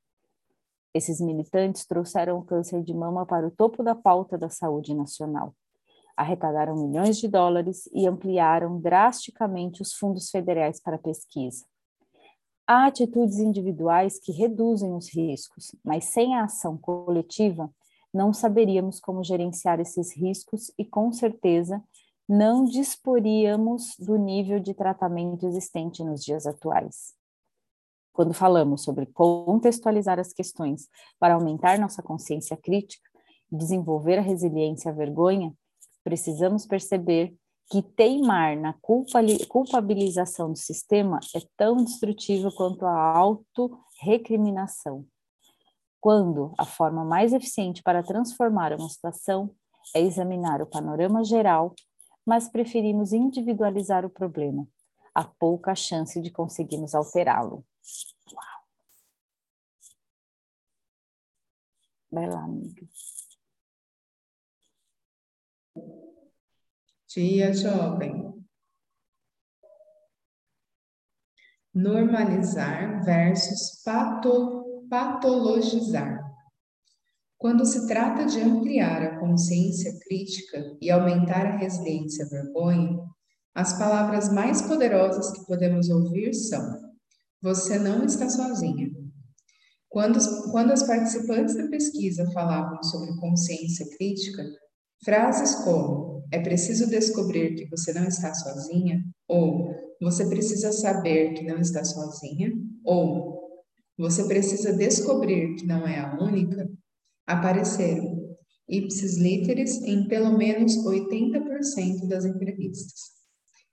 Esses 0.93 1.19
militantes 1.19 1.85
trouxeram 1.85 2.37
o 2.39 2.45
câncer 2.45 2.83
de 2.83 2.93
mama 2.93 3.25
para 3.25 3.47
o 3.47 3.51
topo 3.51 3.83
da 3.83 3.95
pauta 3.95 4.37
da 4.37 4.49
saúde 4.49 4.93
nacional. 4.93 5.53
Arrecadaram 6.17 6.75
milhões 6.75 7.17
de 7.17 7.27
dólares 7.27 7.87
e 7.93 8.07
ampliaram 8.07 8.79
drasticamente 8.79 9.81
os 9.81 9.93
fundos 9.93 10.29
federais 10.29 10.81
para 10.81 10.97
pesquisa. 10.97 11.63
Há 12.65 12.87
atitudes 12.87 13.37
individuais 13.37 14.19
que 14.19 14.31
reduzem 14.31 14.93
os 14.93 15.13
riscos, 15.13 15.73
mas 15.85 16.05
sem 16.05 16.35
a 16.35 16.45
ação 16.45 16.75
coletiva, 16.75 17.71
não 18.13 18.33
saberíamos 18.33 18.99
como 18.99 19.23
gerenciar 19.23 19.79
esses 19.79 20.17
riscos 20.17 20.71
e, 20.77 20.83
com 20.83 21.11
certeza, 21.11 21.81
não 22.27 22.65
disporíamos 22.65 23.95
do 23.99 24.17
nível 24.17 24.59
de 24.59 24.73
tratamento 24.73 25.45
existente 25.45 26.03
nos 26.03 26.25
dias 26.25 26.45
atuais 26.45 27.15
quando 28.17 28.33
falamos 28.33 28.81
sobre 28.81 29.05
contextualizar 29.05 30.17
as 30.19 30.33
questões 30.33 30.89
para 31.19 31.35
aumentar 31.35 31.77
nossa 31.77 32.01
consciência 32.01 32.57
crítica 32.57 33.07
e 33.51 33.55
desenvolver 33.55 34.17
a 34.17 34.23
resiliência 34.23 34.89
à 34.89 34.93
vergonha, 34.93 35.53
precisamos 36.07 36.65
perceber 36.65 37.35
que 37.69 37.81
teimar 37.81 38.57
na 38.57 38.73
culpabilização 39.49 40.53
do 40.53 40.57
sistema 40.57 41.19
é 41.35 41.41
tão 41.57 41.83
destrutivo 41.83 42.49
quanto 42.55 42.85
a 42.85 43.17
auto-recriminação. 43.17 45.05
Quando 45.99 46.53
a 46.57 46.63
forma 46.63 47.03
mais 47.03 47.33
eficiente 47.33 47.83
para 47.83 48.01
transformar 48.01 48.71
uma 48.71 48.87
situação 48.87 49.53
é 49.93 49.99
examinar 49.99 50.61
o 50.61 50.65
panorama 50.65 51.25
geral, 51.25 51.75
mas 52.25 52.47
preferimos 52.47 53.11
individualizar 53.11 54.05
o 54.05 54.09
problema, 54.09 54.65
há 55.13 55.25
pouca 55.25 55.75
chance 55.75 56.21
de 56.21 56.31
conseguirmos 56.31 56.95
alterá-lo. 56.95 57.65
Vai 62.09 62.29
lá, 62.29 62.45
amiga. 62.45 62.87
Tia 67.17 67.51
jovem. 67.51 68.31
Normalizar 71.73 73.03
versus 73.03 73.81
pato, 73.83 74.85
patologizar. 74.87 76.23
Quando 77.35 77.65
se 77.65 77.87
trata 77.87 78.27
de 78.27 78.39
ampliar 78.39 79.01
a 79.01 79.19
consciência 79.19 79.97
crítica 80.01 80.77
e 80.79 80.91
aumentar 80.91 81.47
a 81.47 81.57
resiliência 81.57 82.23
à 82.23 82.29
vergonha, 82.29 82.99
as 83.55 83.75
palavras 83.79 84.31
mais 84.31 84.61
poderosas 84.61 85.31
que 85.31 85.43
podemos 85.47 85.89
ouvir 85.89 86.35
são 86.35 86.93
você 87.41 87.79
não 87.79 88.05
está 88.05 88.29
sozinha. 88.29 88.91
Quando, 89.89 90.19
quando 90.51 90.71
as 90.71 90.83
participantes 90.83 91.57
da 91.57 91.67
pesquisa 91.67 92.29
falavam 92.31 92.83
sobre 92.83 93.19
consciência 93.19 93.87
crítica, 93.97 94.45
frases 95.03 95.55
como 95.63 96.16
é 96.31 96.39
preciso 96.39 96.89
descobrir 96.89 97.55
que 97.55 97.69
você 97.69 97.93
não 97.93 98.07
está 98.07 98.33
sozinha, 98.33 99.03
ou 99.27 99.73
você 100.01 100.27
precisa 100.27 100.71
saber 100.71 101.33
que 101.33 101.43
não 101.43 101.59
está 101.59 101.83
sozinha, 101.83 102.51
ou 102.83 103.37
você 103.97 104.23
precisa 104.25 104.73
descobrir 104.73 105.55
que 105.55 105.65
não 105.65 105.87
é 105.87 105.99
a 105.99 106.17
única, 106.21 106.69
apareceram 107.25 108.27
ipsis 108.69 109.17
literis 109.17 109.81
em 109.81 110.07
pelo 110.07 110.37
menos 110.37 110.77
80% 110.77 112.07
das 112.07 112.25
entrevistas. 112.25 113.17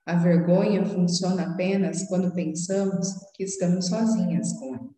A 0.05 0.15
vergonha 0.15 0.85
funciona 0.85 1.51
apenas 1.51 2.07
quando 2.07 2.33
pensamos 2.33 3.07
que 3.33 3.43
estamos 3.43 3.87
sozinhas 3.87 4.53
com 4.53 4.75
ela. 4.75 4.89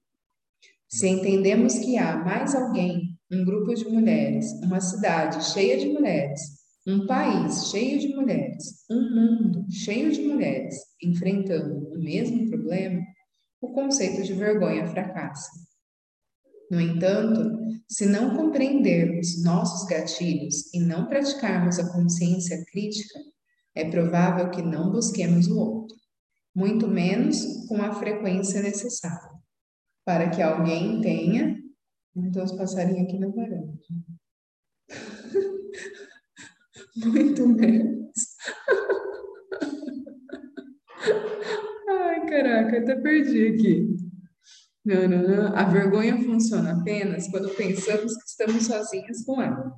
Se 0.89 1.07
entendemos 1.07 1.79
que 1.79 1.97
há 1.97 2.17
mais 2.17 2.55
alguém, 2.55 3.17
um 3.31 3.43
grupo 3.43 3.73
de 3.73 3.85
mulheres, 3.85 4.51
uma 4.63 4.79
cidade 4.79 5.43
cheia 5.45 5.77
de 5.77 5.87
mulheres, 5.87 6.56
Um 6.87 7.05
país 7.05 7.69
cheio 7.69 7.99
de 7.99 8.15
mulheres, 8.15 8.85
um 8.89 9.13
mundo 9.13 9.65
cheio 9.69 10.09
de 10.09 10.21
mulheres 10.21 10.73
enfrentando 11.03 11.89
o 11.89 11.99
mesmo 11.99 12.49
problema, 12.49 13.01
o 13.59 13.73
conceito 13.73 14.23
de 14.23 14.33
vergonha 14.33 14.87
fracassa. 14.87 15.51
No 16.71 16.79
entanto, 16.79 17.57
se 17.89 18.05
não 18.05 18.37
compreendermos 18.37 19.43
nossos 19.43 19.85
gatilhos 19.85 20.73
e 20.73 20.79
não 20.79 21.07
praticarmos 21.07 21.77
a 21.77 21.91
consciência 21.91 22.63
crítica, 22.71 23.19
é 23.75 23.89
provável 23.89 24.49
que 24.49 24.61
não 24.61 24.89
busquemos 24.89 25.47
o 25.47 25.59
outro, 25.59 25.97
muito 26.55 26.87
menos 26.87 27.67
com 27.67 27.81
a 27.81 27.95
frequência 27.95 28.61
necessária, 28.61 29.37
para 30.05 30.29
que 30.29 30.41
alguém 30.41 31.01
tenha. 31.01 31.57
Então, 32.15 32.45
os 32.45 32.53
passarinhos 32.53 33.09
aqui 33.09 33.19
na 33.19 33.27
varanda. 33.27 33.73
muito 37.05 37.47
menos. 37.47 37.97
Ai, 41.89 42.25
caraca, 42.25 42.79
até 42.79 42.95
perdi 42.95 43.47
aqui. 43.47 43.95
Não, 44.85 45.07
não, 45.07 45.23
não. 45.23 45.55
A 45.55 45.63
vergonha 45.65 46.17
funciona 46.17 46.79
apenas 46.79 47.29
quando 47.29 47.53
pensamos 47.55 48.15
que 48.15 48.29
estamos 48.29 48.65
sozinhas 48.65 49.23
com 49.25 49.41
ela. 49.41 49.73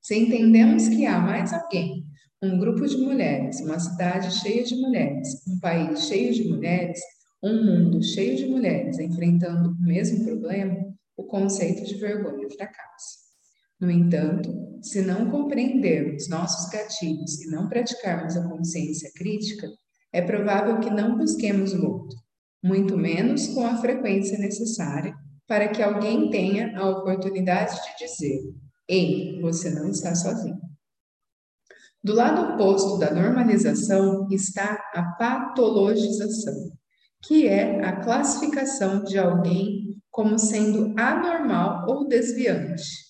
Se 0.00 0.16
entendemos 0.16 0.88
que 0.88 1.04
há 1.04 1.18
mais 1.18 1.52
alguém, 1.52 2.06
um 2.42 2.58
grupo 2.58 2.86
de 2.86 2.96
mulheres, 2.96 3.60
uma 3.60 3.78
cidade 3.78 4.32
cheia 4.32 4.64
de 4.64 4.74
mulheres, 4.76 5.28
um 5.46 5.60
país 5.60 6.06
cheio 6.06 6.32
de 6.32 6.48
mulheres, 6.48 6.98
um 7.42 7.64
mundo 7.64 8.02
cheio 8.02 8.36
de 8.36 8.46
mulheres 8.46 8.98
enfrentando 8.98 9.70
o 9.70 9.82
mesmo 9.82 10.24
problema, 10.24 10.76
o 11.16 11.24
conceito 11.24 11.84
de 11.84 11.94
vergonha 11.96 12.48
fracassa. 12.50 13.19
No 13.80 13.90
entanto, 13.90 14.50
se 14.82 15.00
não 15.00 15.30
compreendermos 15.30 16.28
nossos 16.28 16.68
gatilhos 16.70 17.40
e 17.40 17.50
não 17.50 17.68
praticarmos 17.68 18.36
a 18.36 18.48
consciência 18.48 19.10
crítica, 19.14 19.68
é 20.12 20.20
provável 20.20 20.80
que 20.80 20.90
não 20.90 21.16
busquemos 21.16 21.72
o 21.72 21.86
outro, 21.86 22.18
muito 22.62 22.96
menos 22.96 23.48
com 23.48 23.64
a 23.64 23.76
frequência 23.76 24.38
necessária 24.38 25.14
para 25.46 25.68
que 25.68 25.82
alguém 25.82 26.30
tenha 26.30 26.78
a 26.78 26.88
oportunidade 26.88 27.74
de 27.74 28.06
dizer: 28.06 28.40
Ei, 28.88 29.40
você 29.40 29.70
não 29.70 29.88
está 29.88 30.14
sozinho. 30.14 30.60
Do 32.02 32.14
lado 32.14 32.54
oposto 32.54 32.98
da 32.98 33.12
normalização 33.12 34.26
está 34.30 34.80
a 34.94 35.02
patologização, 35.18 36.72
que 37.22 37.46
é 37.46 37.84
a 37.84 38.00
classificação 38.00 39.04
de 39.04 39.18
alguém 39.18 40.00
como 40.10 40.38
sendo 40.38 40.94
anormal 40.98 41.86
ou 41.88 42.08
desviante. 42.08 43.09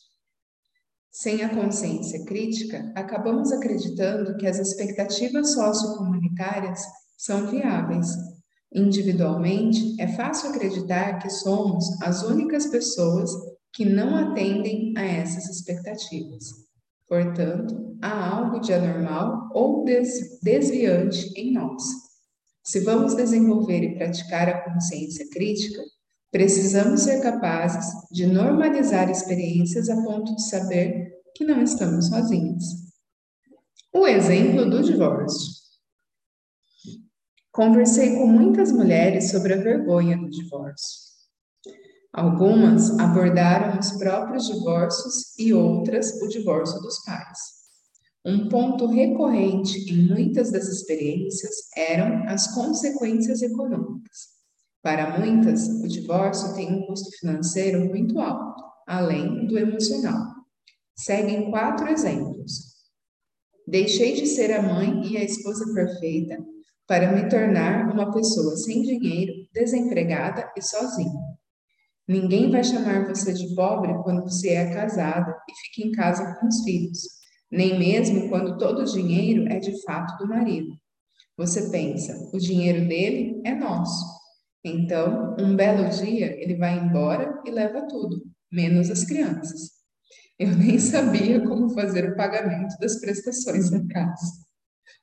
Sem 1.10 1.42
a 1.42 1.54
consciência 1.54 2.24
crítica, 2.24 2.92
acabamos 2.94 3.52
acreditando 3.52 4.36
que 4.36 4.46
as 4.46 4.58
expectativas 4.58 5.54
sociocomunitárias 5.54 6.82
são 7.16 7.46
viáveis 7.48 8.08
Individualmente, 8.72 10.00
é 10.00 10.06
fácil 10.06 10.50
acreditar 10.50 11.18
que 11.18 11.28
somos 11.28 11.84
as 12.02 12.22
únicas 12.22 12.66
pessoas 12.66 13.28
que 13.72 13.84
não 13.84 14.16
atendem 14.16 14.94
a 14.96 15.02
essas 15.02 15.48
expectativas. 15.48 16.44
Portanto, 17.08 17.96
há 18.00 18.36
algo 18.36 18.60
de 18.60 18.72
anormal 18.72 19.50
ou 19.52 19.84
desviante 20.40 21.32
em 21.36 21.52
nós. 21.52 21.82
Se 22.62 22.80
vamos 22.80 23.16
desenvolver 23.16 23.82
e 23.82 23.94
praticar 23.96 24.48
a 24.48 24.62
consciência 24.62 25.28
crítica, 25.30 25.82
precisamos 26.30 27.02
ser 27.02 27.20
capazes 27.20 27.86
de 28.10 28.26
normalizar 28.26 29.10
experiências 29.10 29.88
a 29.88 29.96
ponto 30.02 30.34
de 30.34 30.42
saber 30.48 31.12
que 31.34 31.44
não 31.44 31.62
estamos 31.62 32.08
sozinhos. 32.08 32.64
O 33.92 34.06
exemplo 34.06 34.68
do 34.70 34.82
divórcio. 34.82 35.60
Conversei 37.52 38.16
com 38.16 38.26
muitas 38.26 38.70
mulheres 38.70 39.30
sobre 39.30 39.54
a 39.54 39.56
vergonha 39.56 40.16
do 40.16 40.30
divórcio. 40.30 41.10
Algumas 42.12 42.98
abordaram 42.98 43.78
os 43.78 43.92
próprios 43.92 44.46
divórcios 44.46 45.38
e 45.38 45.52
outras 45.52 46.20
o 46.22 46.28
divórcio 46.28 46.80
dos 46.80 47.02
pais. 47.04 47.38
Um 48.24 48.48
ponto 48.48 48.86
recorrente 48.86 49.78
em 49.90 50.08
muitas 50.08 50.52
das 50.52 50.68
experiências 50.68 51.54
eram 51.76 52.28
as 52.28 52.54
consequências 52.54 53.42
econômicas. 53.42 54.39
Para 54.82 55.18
muitas, 55.18 55.68
o 55.68 55.86
divórcio 55.86 56.54
tem 56.54 56.72
um 56.72 56.86
custo 56.86 57.10
financeiro 57.18 57.84
muito 57.84 58.18
alto, 58.18 58.64
além 58.86 59.46
do 59.46 59.58
emocional. 59.58 60.26
Seguem 60.96 61.50
quatro 61.50 61.88
exemplos. 61.88 62.70
Deixei 63.66 64.14
de 64.14 64.26
ser 64.26 64.52
a 64.52 64.62
mãe 64.62 65.06
e 65.06 65.16
a 65.16 65.24
esposa 65.24 65.72
perfeita 65.74 66.38
para 66.86 67.12
me 67.12 67.28
tornar 67.28 67.92
uma 67.92 68.10
pessoa 68.10 68.56
sem 68.56 68.82
dinheiro, 68.82 69.32
desempregada 69.52 70.50
e 70.56 70.62
sozinha. 70.62 71.20
Ninguém 72.08 72.50
vai 72.50 72.64
chamar 72.64 73.06
você 73.06 73.32
de 73.32 73.54
pobre 73.54 73.94
quando 74.02 74.22
você 74.22 74.48
é 74.48 74.74
casada 74.74 75.30
e 75.48 75.54
fica 75.54 75.88
em 75.88 75.92
casa 75.92 76.36
com 76.40 76.48
os 76.48 76.64
filhos, 76.64 76.98
nem 77.48 77.78
mesmo 77.78 78.28
quando 78.28 78.58
todo 78.58 78.80
o 78.80 78.84
dinheiro 78.84 79.46
é 79.46 79.60
de 79.60 79.80
fato 79.82 80.18
do 80.18 80.28
marido. 80.28 80.72
Você 81.36 81.70
pensa, 81.70 82.28
o 82.34 82.38
dinheiro 82.38 82.88
dele 82.88 83.40
é 83.44 83.54
nosso. 83.54 84.19
Então, 84.64 85.36
um 85.38 85.56
belo 85.56 85.88
dia, 85.88 86.36
ele 86.42 86.56
vai 86.56 86.78
embora 86.78 87.42
e 87.46 87.50
leva 87.50 87.86
tudo, 87.88 88.22
menos 88.52 88.90
as 88.90 89.04
crianças. 89.04 89.70
Eu 90.38 90.56
nem 90.56 90.78
sabia 90.78 91.46
como 91.46 91.70
fazer 91.70 92.10
o 92.10 92.16
pagamento 92.16 92.76
das 92.78 93.00
prestações 93.00 93.70
da 93.70 93.86
casa. 93.88 94.44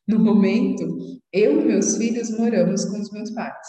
No 0.08 0.20
momento, 0.20 0.98
eu 1.34 1.62
e 1.62 1.66
meus 1.66 1.98
filhos 1.98 2.30
moramos 2.32 2.86
com 2.86 3.00
os 3.00 3.12
meus 3.12 3.32
pais. 3.32 3.68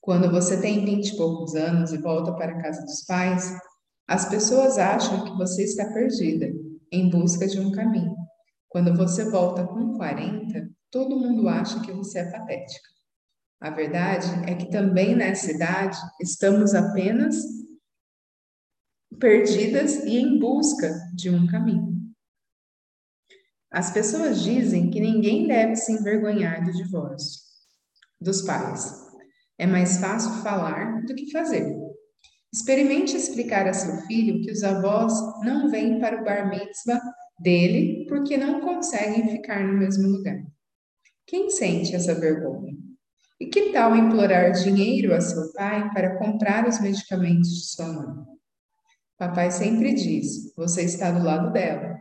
Quando 0.00 0.30
você 0.30 0.60
tem 0.60 0.84
vinte 0.84 1.08
e 1.08 1.16
poucos 1.16 1.54
anos 1.54 1.92
e 1.92 1.98
volta 1.98 2.32
para 2.34 2.52
a 2.52 2.62
casa 2.62 2.82
dos 2.82 3.04
pais, 3.04 3.52
as 4.06 4.28
pessoas 4.28 4.76
acham 4.76 5.24
que 5.24 5.36
você 5.36 5.64
está 5.64 5.92
perdida, 5.92 6.52
em 6.92 7.08
busca 7.08 7.46
de 7.46 7.58
um 7.58 7.72
caminho. 7.72 8.14
Quando 8.68 8.94
você 8.94 9.30
volta 9.30 9.66
com 9.66 9.94
40, 9.94 10.70
todo 10.90 11.18
mundo 11.18 11.48
acha 11.48 11.80
que 11.80 11.92
você 11.92 12.18
é 12.18 12.30
patética. 12.30 12.93
A 13.60 13.70
verdade 13.70 14.28
é 14.50 14.54
que 14.54 14.70
também 14.70 15.14
nessa 15.14 15.50
idade 15.50 15.98
estamos 16.20 16.74
apenas 16.74 17.36
perdidas 19.18 20.04
e 20.04 20.18
em 20.18 20.38
busca 20.38 20.92
de 21.14 21.30
um 21.30 21.46
caminho. 21.46 21.94
As 23.70 23.90
pessoas 23.90 24.42
dizem 24.42 24.90
que 24.90 25.00
ninguém 25.00 25.48
deve 25.48 25.76
se 25.76 25.92
envergonhar 25.92 26.64
do 26.64 26.72
divórcio 26.72 27.42
dos 28.20 28.42
pais. 28.42 29.04
É 29.58 29.66
mais 29.66 29.98
fácil 29.98 30.42
falar 30.42 31.02
do 31.04 31.14
que 31.14 31.30
fazer. 31.30 31.74
Experimente 32.52 33.16
explicar 33.16 33.66
a 33.66 33.72
seu 33.72 33.96
filho 34.06 34.40
que 34.42 34.50
os 34.50 34.62
avós 34.62 35.12
não 35.44 35.68
vêm 35.68 35.98
para 35.98 36.20
o 36.20 36.24
bar 36.24 36.48
mitzvah 36.48 37.00
dele 37.40 38.06
porque 38.08 38.36
não 38.36 38.60
conseguem 38.60 39.28
ficar 39.28 39.66
no 39.66 39.76
mesmo 39.76 40.08
lugar. 40.08 40.40
Quem 41.26 41.50
sente 41.50 41.94
essa 41.94 42.14
vergonha? 42.14 42.76
E 43.40 43.46
que 43.46 43.72
tal 43.72 43.96
implorar 43.96 44.52
dinheiro 44.52 45.14
a 45.14 45.20
seu 45.20 45.52
pai 45.52 45.90
para 45.92 46.16
comprar 46.18 46.68
os 46.68 46.80
medicamentos 46.80 47.50
de 47.50 47.66
sua 47.66 47.92
mãe? 47.92 48.24
Papai 49.18 49.50
sempre 49.50 49.94
diz: 49.94 50.54
você 50.56 50.82
está 50.82 51.10
do 51.10 51.24
lado 51.24 51.52
dela. 51.52 51.98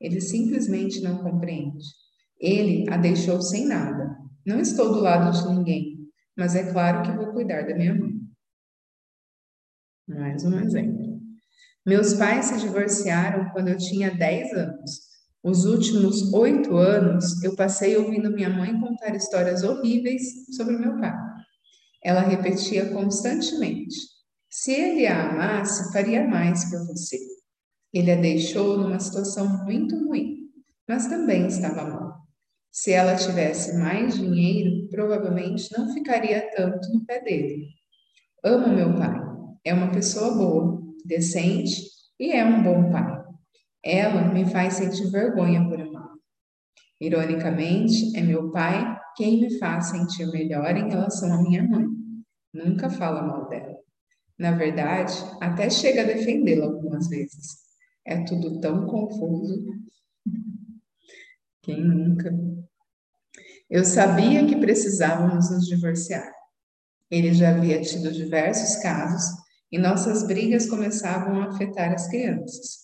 Ele 0.00 0.20
simplesmente 0.20 1.00
não 1.00 1.18
compreende. 1.18 1.84
Ele 2.40 2.88
a 2.90 2.96
deixou 2.96 3.40
sem 3.40 3.66
nada. 3.66 4.16
Não 4.44 4.58
estou 4.58 4.92
do 4.92 5.00
lado 5.00 5.30
de 5.30 5.48
ninguém, 5.54 6.10
mas 6.36 6.56
é 6.56 6.72
claro 6.72 7.02
que 7.02 7.16
vou 7.16 7.32
cuidar 7.32 7.62
da 7.62 7.74
minha 7.74 7.94
mãe. 7.94 8.12
Mais 10.08 10.44
um 10.44 10.58
exemplo. 10.58 11.20
Meus 11.86 12.14
pais 12.14 12.46
se 12.46 12.60
divorciaram 12.60 13.50
quando 13.50 13.68
eu 13.68 13.76
tinha 13.76 14.10
10 14.10 14.52
anos. 14.52 15.11
Os 15.42 15.64
últimos 15.64 16.32
oito 16.32 16.76
anos 16.76 17.42
eu 17.42 17.56
passei 17.56 17.96
ouvindo 17.96 18.30
minha 18.30 18.48
mãe 18.48 18.78
contar 18.78 19.16
histórias 19.16 19.64
horríveis 19.64 20.22
sobre 20.54 20.76
meu 20.76 21.00
pai. 21.00 21.12
Ela 22.04 22.20
repetia 22.20 22.90
constantemente: 22.90 23.94
se 24.48 24.72
ele 24.72 25.06
a 25.06 25.30
amasse, 25.30 25.92
faria 25.92 26.26
mais 26.28 26.70
por 26.70 26.86
você. 26.86 27.18
Ele 27.92 28.12
a 28.12 28.16
deixou 28.16 28.78
numa 28.78 29.00
situação 29.00 29.64
muito 29.64 29.96
ruim, 30.06 30.48
mas 30.88 31.08
também 31.08 31.46
estava 31.48 31.84
mal. 31.84 32.22
Se 32.70 32.92
ela 32.92 33.16
tivesse 33.16 33.76
mais 33.76 34.14
dinheiro, 34.14 34.88
provavelmente 34.88 35.68
não 35.76 35.92
ficaria 35.92 36.50
tanto 36.56 36.92
no 36.92 37.04
pé 37.04 37.20
dele. 37.20 37.66
Amo 38.44 38.74
meu 38.74 38.94
pai. 38.94 39.20
É 39.64 39.74
uma 39.74 39.90
pessoa 39.90 40.34
boa, 40.34 40.82
decente 41.04 41.82
e 42.18 42.30
é 42.30 42.44
um 42.44 42.62
bom 42.62 42.90
pai. 42.90 43.21
Ela 43.84 44.32
me 44.32 44.44
faz 44.46 44.74
sentir 44.74 45.10
vergonha 45.10 45.68
por 45.68 45.80
amar. 45.80 46.12
Ironicamente, 47.00 48.16
é 48.16 48.22
meu 48.22 48.52
pai 48.52 48.96
quem 49.16 49.40
me 49.40 49.58
faz 49.58 49.86
sentir 49.86 50.26
melhor 50.30 50.76
em 50.76 50.88
relação 50.88 51.32
à 51.32 51.42
minha 51.42 51.62
mãe. 51.66 51.86
Nunca 52.52 52.88
fala 52.88 53.22
mal 53.22 53.48
dela. 53.48 53.76
Na 54.38 54.52
verdade, 54.52 55.14
até 55.40 55.68
chega 55.68 56.02
a 56.02 56.06
defendê-la 56.06 56.66
algumas 56.66 57.08
vezes. 57.08 57.62
É 58.04 58.24
tudo 58.24 58.60
tão 58.60 58.86
confuso. 58.86 59.64
Quem 61.62 61.82
nunca? 61.82 62.32
Eu 63.70 63.84
sabia 63.84 64.46
que 64.46 64.56
precisávamos 64.56 65.50
nos 65.50 65.66
divorciar. 65.66 66.30
Ele 67.10 67.32
já 67.32 67.50
havia 67.50 67.80
tido 67.80 68.12
diversos 68.12 68.76
casos 68.76 69.22
e 69.70 69.78
nossas 69.78 70.26
brigas 70.26 70.66
começavam 70.66 71.42
a 71.42 71.48
afetar 71.48 71.92
as 71.92 72.08
crianças. 72.08 72.81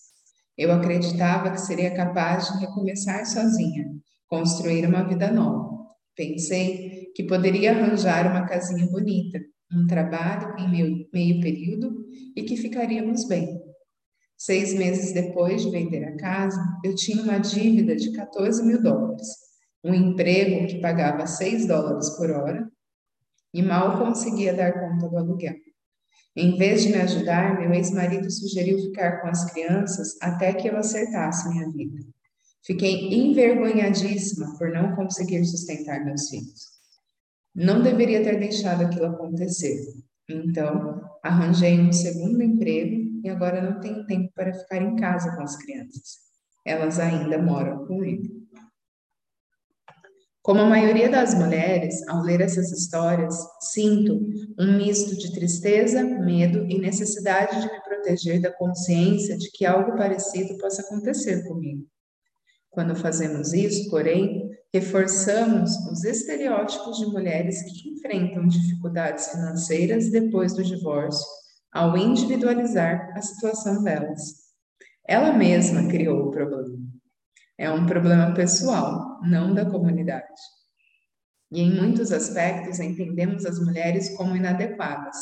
Eu 0.59 0.73
acreditava 0.73 1.51
que 1.51 1.61
seria 1.61 1.95
capaz 1.95 2.51
de 2.51 2.59
recomeçar 2.59 3.25
sozinha, 3.25 3.89
construir 4.27 4.85
uma 4.85 5.07
vida 5.07 5.31
nova. 5.31 5.69
Pensei 6.17 7.13
que 7.15 7.23
poderia 7.23 7.71
arranjar 7.71 8.29
uma 8.29 8.45
casinha 8.45 8.85
bonita, 8.87 9.39
um 9.73 9.87
trabalho 9.87 10.59
em 10.59 10.69
meio, 10.69 11.09
meio 11.13 11.39
período 11.39 12.05
e 12.35 12.43
que 12.43 12.57
ficaríamos 12.57 13.25
bem. 13.25 13.57
Seis 14.37 14.73
meses 14.73 15.13
depois 15.13 15.61
de 15.61 15.71
vender 15.71 16.03
a 16.03 16.17
casa, 16.17 16.61
eu 16.83 16.93
tinha 16.93 17.23
uma 17.23 17.39
dívida 17.39 17.95
de 17.95 18.11
14 18.11 18.61
mil 18.65 18.83
dólares, 18.83 19.29
um 19.81 19.93
emprego 19.93 20.67
que 20.67 20.81
pagava 20.81 21.25
6 21.25 21.67
dólares 21.67 22.09
por 22.17 22.31
hora 22.31 22.69
e 23.53 23.61
mal 23.61 23.97
conseguia 23.97 24.53
dar 24.53 24.73
conta 24.73 25.07
do 25.07 25.17
aluguel. 25.17 25.55
Em 26.35 26.57
vez 26.57 26.83
de 26.83 26.89
me 26.89 26.97
ajudar, 27.01 27.59
meu 27.59 27.73
ex-marido 27.73 28.29
sugeriu 28.31 28.79
ficar 28.79 29.21
com 29.21 29.27
as 29.27 29.51
crianças 29.51 30.17
até 30.21 30.53
que 30.53 30.67
eu 30.67 30.77
acertasse 30.77 31.49
minha 31.49 31.69
vida. 31.69 32.05
Fiquei 32.65 33.13
envergonhadíssima 33.13 34.57
por 34.57 34.69
não 34.71 34.95
conseguir 34.95 35.43
sustentar 35.45 36.05
meus 36.05 36.29
filhos. 36.29 36.79
Não 37.55 37.81
deveria 37.81 38.23
ter 38.23 38.39
deixado 38.39 38.83
aquilo 38.83 39.07
acontecer. 39.07 39.79
Então, 40.29 41.01
arranjei 41.23 41.79
um 41.79 41.91
segundo 41.91 42.43
emprego 42.43 43.21
e 43.23 43.29
agora 43.29 43.61
não 43.61 43.79
tenho 43.79 44.05
tempo 44.05 44.31
para 44.35 44.53
ficar 44.53 44.81
em 44.81 44.95
casa 44.95 45.35
com 45.35 45.41
as 45.41 45.57
crianças. 45.57 46.19
Elas 46.65 46.99
ainda 46.99 47.41
moram 47.41 47.85
com 47.85 48.03
ele. 48.03 48.38
Como 50.49 50.61
a 50.61 50.65
maioria 50.65 51.07
das 51.07 51.35
mulheres, 51.35 52.01
ao 52.07 52.23
ler 52.23 52.41
essas 52.41 52.71
histórias, 52.71 53.35
sinto 53.71 54.19
um 54.59 54.77
misto 54.77 55.15
de 55.15 55.31
tristeza, 55.31 56.01
medo 56.01 56.65
e 56.67 56.79
necessidade 56.79 57.61
de 57.61 57.71
me 57.71 57.79
proteger 57.83 58.41
da 58.41 58.51
consciência 58.51 59.37
de 59.37 59.51
que 59.51 59.63
algo 59.63 59.95
parecido 59.95 60.57
possa 60.57 60.81
acontecer 60.81 61.47
comigo. 61.47 61.85
Quando 62.71 62.95
fazemos 62.95 63.53
isso, 63.53 63.91
porém, 63.91 64.49
reforçamos 64.73 65.69
os 65.91 66.03
estereótipos 66.03 66.97
de 66.97 67.05
mulheres 67.05 67.61
que 67.61 67.89
enfrentam 67.91 68.47
dificuldades 68.47 69.27
financeiras 69.27 70.09
depois 70.09 70.55
do 70.55 70.63
divórcio, 70.63 71.27
ao 71.71 71.95
individualizar 71.95 73.13
a 73.15 73.21
situação 73.21 73.83
delas. 73.83 74.49
Ela 75.07 75.31
mesma 75.31 75.87
criou 75.87 76.27
o 76.27 76.31
problema. 76.31 76.88
É 77.59 77.69
um 77.69 77.85
problema 77.85 78.33
pessoal, 78.33 79.19
não 79.21 79.53
da 79.53 79.69
comunidade. 79.69 80.23
E 81.51 81.59
em 81.59 81.75
muitos 81.75 82.09
aspectos 82.09 82.79
entendemos 82.79 83.45
as 83.45 83.59
mulheres 83.59 84.15
como 84.15 84.33
inadequadas, 84.33 85.17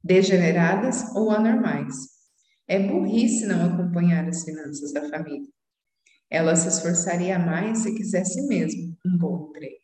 degeneradas 0.00 1.12
ou 1.16 1.32
anormais. 1.32 1.92
É 2.68 2.78
burrice 2.78 3.46
não 3.46 3.66
acompanhar 3.66 4.28
as 4.28 4.44
finanças 4.44 4.92
da 4.92 5.08
família. 5.08 5.48
Ela 6.30 6.54
se 6.54 6.68
esforçaria 6.68 7.36
mais 7.36 7.80
se 7.80 7.92
quisesse 7.96 8.46
mesmo 8.46 8.96
um 9.04 9.18
bom 9.18 9.48
emprego. 9.48 9.82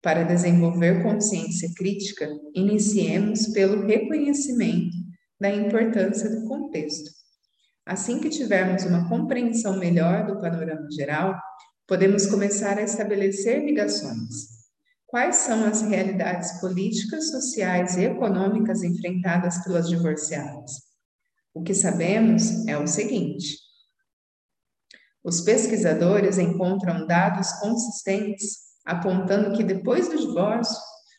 Para 0.00 0.24
desenvolver 0.24 1.02
consciência 1.02 1.68
crítica, 1.76 2.30
iniciemos 2.54 3.48
pelo 3.48 3.86
reconhecimento 3.86 4.96
da 5.38 5.50
importância 5.50 6.30
do 6.30 6.48
contexto. 6.48 7.23
Assim 7.86 8.18
que 8.18 8.30
tivermos 8.30 8.84
uma 8.84 9.08
compreensão 9.08 9.76
melhor 9.78 10.26
do 10.26 10.40
panorama 10.40 10.90
geral, 10.90 11.38
podemos 11.86 12.26
começar 12.26 12.78
a 12.78 12.82
estabelecer 12.82 13.64
ligações. 13.64 14.54
Quais 15.06 15.36
são 15.36 15.64
as 15.64 15.82
realidades 15.82 16.60
políticas, 16.60 17.30
sociais 17.30 17.96
e 17.96 18.04
econômicas 18.04 18.82
enfrentadas 18.82 19.62
pelas 19.62 19.88
divorciadas? 19.88 20.72
O 21.52 21.62
que 21.62 21.74
sabemos 21.74 22.66
é 22.66 22.76
o 22.78 22.86
seguinte: 22.86 23.58
os 25.22 25.42
pesquisadores 25.42 26.38
encontram 26.38 27.06
dados 27.06 27.52
consistentes 27.60 28.64
apontando 28.84 29.56
que 29.56 29.64
depois 29.64 30.08
do 30.08 30.18
divórcio, 30.18 30.76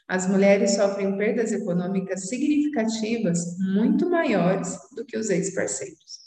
as 0.08 0.28
mulheres 0.28 0.76
sofrem 0.76 1.18
perdas 1.18 1.52
econômicas 1.52 2.28
significativas 2.28 3.58
muito 3.74 4.08
maiores 4.10 4.78
do 4.96 5.04
que 5.04 5.18
os 5.18 5.30
ex-parceiros. 5.30 6.25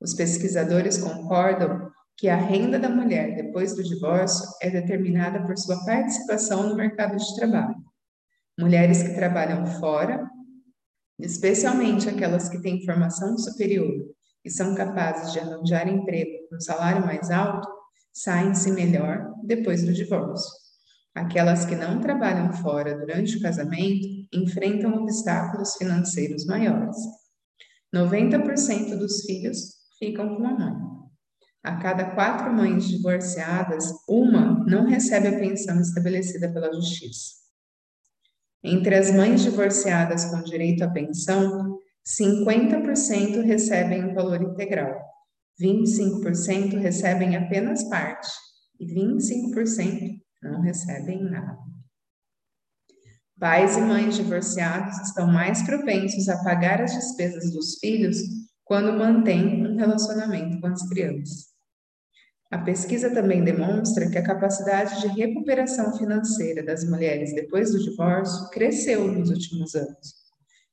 Os 0.00 0.14
pesquisadores 0.14 0.96
concordam 0.96 1.90
que 2.16 2.28
a 2.28 2.36
renda 2.36 2.78
da 2.78 2.88
mulher 2.88 3.34
depois 3.34 3.74
do 3.74 3.82
divórcio 3.82 4.46
é 4.60 4.70
determinada 4.70 5.42
por 5.46 5.56
sua 5.58 5.84
participação 5.84 6.68
no 6.68 6.76
mercado 6.76 7.16
de 7.16 7.36
trabalho. 7.36 7.76
Mulheres 8.58 9.02
que 9.02 9.14
trabalham 9.14 9.66
fora, 9.66 10.28
especialmente 11.18 12.08
aquelas 12.08 12.48
que 12.48 12.60
têm 12.60 12.84
formação 12.84 13.36
superior 13.38 13.90
e 14.44 14.50
são 14.50 14.74
capazes 14.74 15.32
de 15.32 15.38
arranjar 15.38 15.88
emprego 15.88 16.48
com 16.48 16.60
salário 16.60 17.04
mais 17.04 17.30
alto, 17.30 17.68
saem-se 18.12 18.70
melhor 18.72 19.32
depois 19.44 19.82
do 19.82 19.92
divórcio. 19.92 20.50
Aquelas 21.14 21.64
que 21.64 21.74
não 21.74 22.00
trabalham 22.00 22.52
fora 22.52 22.96
durante 22.98 23.36
o 23.36 23.42
casamento 23.42 24.06
enfrentam 24.32 24.94
obstáculos 25.02 25.74
financeiros 25.76 26.46
maiores. 26.46 26.96
90% 27.94 28.96
dos 28.96 29.22
filhos 29.22 29.79
ficam 30.00 30.36
com 30.36 30.46
a 30.46 30.58
mãe. 30.58 30.90
A 31.62 31.76
cada 31.76 32.14
quatro 32.14 32.50
mães 32.52 32.88
divorciadas, 32.88 33.92
uma 34.08 34.64
não 34.64 34.86
recebe 34.86 35.28
a 35.28 35.38
pensão 35.38 35.78
estabelecida 35.78 36.50
pela 36.50 36.72
Justiça. 36.72 37.34
Entre 38.64 38.94
as 38.94 39.12
mães 39.12 39.42
divorciadas 39.42 40.24
com 40.24 40.42
direito 40.42 40.82
à 40.82 40.90
pensão, 40.90 41.78
50% 42.18 43.42
recebem 43.44 44.06
o 44.06 44.14
valor 44.14 44.42
integral, 44.42 44.98
25% 45.60 46.78
recebem 46.78 47.36
apenas 47.36 47.84
parte 47.84 48.28
e 48.78 48.86
25% 48.86 50.18
não 50.42 50.62
recebem 50.62 51.22
nada. 51.22 51.58
Pais 53.38 53.76
e 53.76 53.80
mães 53.80 54.16
divorciados 54.16 54.98
estão 55.00 55.26
mais 55.26 55.62
propensos 55.62 56.28
a 56.28 56.42
pagar 56.42 56.80
as 56.80 56.92
despesas 56.92 57.52
dos 57.52 57.78
filhos 57.78 58.18
quando 58.70 58.92
mantêm 58.92 59.66
um 59.66 59.76
relacionamento 59.76 60.60
com 60.60 60.68
as 60.68 60.88
crianças. 60.88 61.46
A 62.52 62.58
pesquisa 62.58 63.12
também 63.12 63.42
demonstra 63.42 64.08
que 64.08 64.16
a 64.16 64.22
capacidade 64.22 65.00
de 65.00 65.08
recuperação 65.08 65.98
financeira 65.98 66.62
das 66.62 66.88
mulheres 66.88 67.34
depois 67.34 67.72
do 67.72 67.82
divórcio 67.82 68.48
cresceu 68.50 69.08
nos 69.10 69.28
últimos 69.28 69.74
anos. 69.74 70.14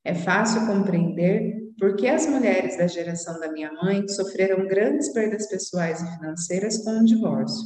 É 0.04 0.14
fácil 0.14 0.64
compreender 0.64 1.56
por 1.76 1.96
que 1.96 2.06
as 2.06 2.24
mulheres 2.28 2.78
da 2.78 2.86
geração 2.86 3.40
da 3.40 3.50
minha 3.50 3.72
mãe 3.72 4.06
sofreram 4.06 4.68
grandes 4.68 5.12
perdas 5.12 5.48
pessoais 5.48 6.00
e 6.00 6.16
financeiras 6.18 6.78
com 6.84 7.00
o 7.00 7.04
divórcio. 7.04 7.64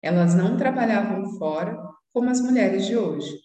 Elas 0.00 0.32
não 0.32 0.56
trabalhavam 0.56 1.36
fora 1.38 1.76
como 2.12 2.30
as 2.30 2.40
mulheres 2.40 2.86
de 2.86 2.96
hoje. 2.96 3.36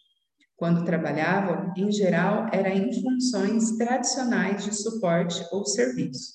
Quando 0.57 0.83
trabalhavam, 0.83 1.71
em 1.77 1.91
geral, 1.91 2.47
era 2.51 2.69
em 2.69 2.91
funções 3.01 3.77
tradicionais 3.77 4.65
de 4.65 4.75
suporte 4.75 5.45
ou 5.51 5.63
serviço. 5.63 6.33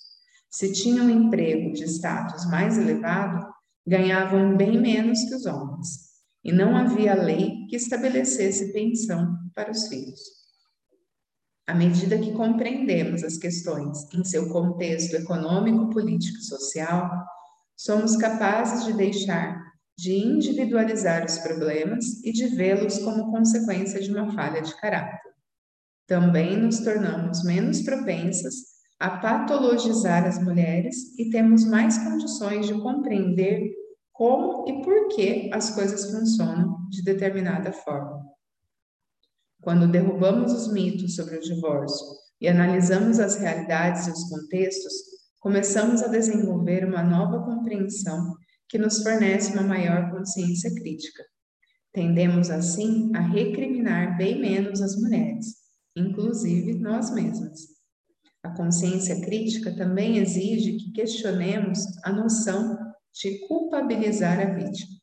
Se 0.48 0.72
tinham 0.72 1.06
um 1.06 1.10
emprego 1.10 1.72
de 1.72 1.84
status 1.84 2.48
mais 2.48 2.78
elevado, 2.78 3.44
ganhavam 3.84 4.56
bem 4.56 4.80
menos 4.80 5.24
que 5.24 5.34
os 5.34 5.44
homens. 5.44 6.12
E 6.44 6.52
não 6.52 6.76
havia 6.76 7.14
lei 7.14 7.66
que 7.68 7.74
estabelecesse 7.74 8.72
pensão 8.72 9.36
para 9.56 9.72
os 9.72 9.88
filhos. 9.88 10.20
À 11.66 11.74
medida 11.74 12.18
que 12.18 12.32
compreendemos 12.32 13.24
as 13.24 13.36
questões 13.36 14.12
em 14.14 14.24
seu 14.24 14.48
contexto 14.50 15.14
econômico, 15.14 15.90
político 15.90 16.38
e 16.38 16.44
social, 16.44 17.10
somos 17.76 18.16
capazes 18.16 18.84
de 18.84 18.92
deixar 18.92 19.61
de 19.96 20.12
individualizar 20.12 21.24
os 21.24 21.38
problemas 21.38 22.22
e 22.24 22.32
de 22.32 22.46
vê-los 22.56 22.98
como 22.98 23.30
consequência 23.30 24.00
de 24.00 24.10
uma 24.10 24.32
falha 24.32 24.62
de 24.62 24.74
caráter. 24.76 25.20
Também 26.06 26.56
nos 26.56 26.80
tornamos 26.80 27.44
menos 27.44 27.82
propensas 27.82 28.54
a 28.98 29.18
patologizar 29.18 30.24
as 30.24 30.42
mulheres 30.42 31.18
e 31.18 31.30
temos 31.30 31.64
mais 31.64 31.98
condições 31.98 32.66
de 32.66 32.74
compreender 32.80 33.70
como 34.12 34.68
e 34.68 34.82
por 34.82 35.08
que 35.08 35.50
as 35.52 35.70
coisas 35.70 36.10
funcionam 36.10 36.88
de 36.88 37.02
determinada 37.02 37.72
forma. 37.72 38.22
Quando 39.60 39.90
derrubamos 39.90 40.52
os 40.52 40.72
mitos 40.72 41.14
sobre 41.14 41.36
o 41.36 41.40
divórcio 41.40 42.06
e 42.40 42.48
analisamos 42.48 43.18
as 43.18 43.36
realidades 43.36 44.06
e 44.06 44.10
os 44.10 44.24
contextos, 44.28 44.92
começamos 45.40 46.02
a 46.02 46.08
desenvolver 46.08 46.84
uma 46.84 47.02
nova 47.02 47.44
compreensão 47.44 48.36
que 48.72 48.78
nos 48.78 49.02
fornece 49.02 49.52
uma 49.52 49.64
maior 49.64 50.10
consciência 50.10 50.74
crítica. 50.74 51.22
Tendemos, 51.92 52.48
assim, 52.48 53.14
a 53.14 53.20
recriminar 53.20 54.16
bem 54.16 54.40
menos 54.40 54.80
as 54.80 54.96
mulheres, 54.96 55.44
inclusive 55.94 56.78
nós 56.78 57.12
mesmas. 57.12 57.60
A 58.42 58.48
consciência 58.56 59.20
crítica 59.20 59.76
também 59.76 60.16
exige 60.16 60.78
que 60.78 60.92
questionemos 60.92 61.80
a 62.02 62.10
noção 62.10 62.78
de 63.12 63.46
culpabilizar 63.46 64.40
a 64.40 64.54
vítima. 64.54 64.96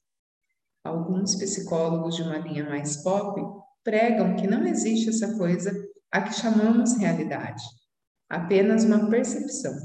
Alguns 0.84 1.36
psicólogos 1.36 2.16
de 2.16 2.24
uma 2.24 2.40
linha 2.40 2.68
mais 2.68 3.04
pop 3.04 3.40
pregam 3.84 4.36
que 4.36 4.48
não 4.48 4.66
existe 4.66 5.10
essa 5.10 5.38
coisa 5.38 5.72
a 6.12 6.24
que 6.24 6.34
chamamos 6.34 6.98
realidade, 6.98 7.62
apenas 8.28 8.84
uma 8.84 9.12
percepção. 9.12 9.76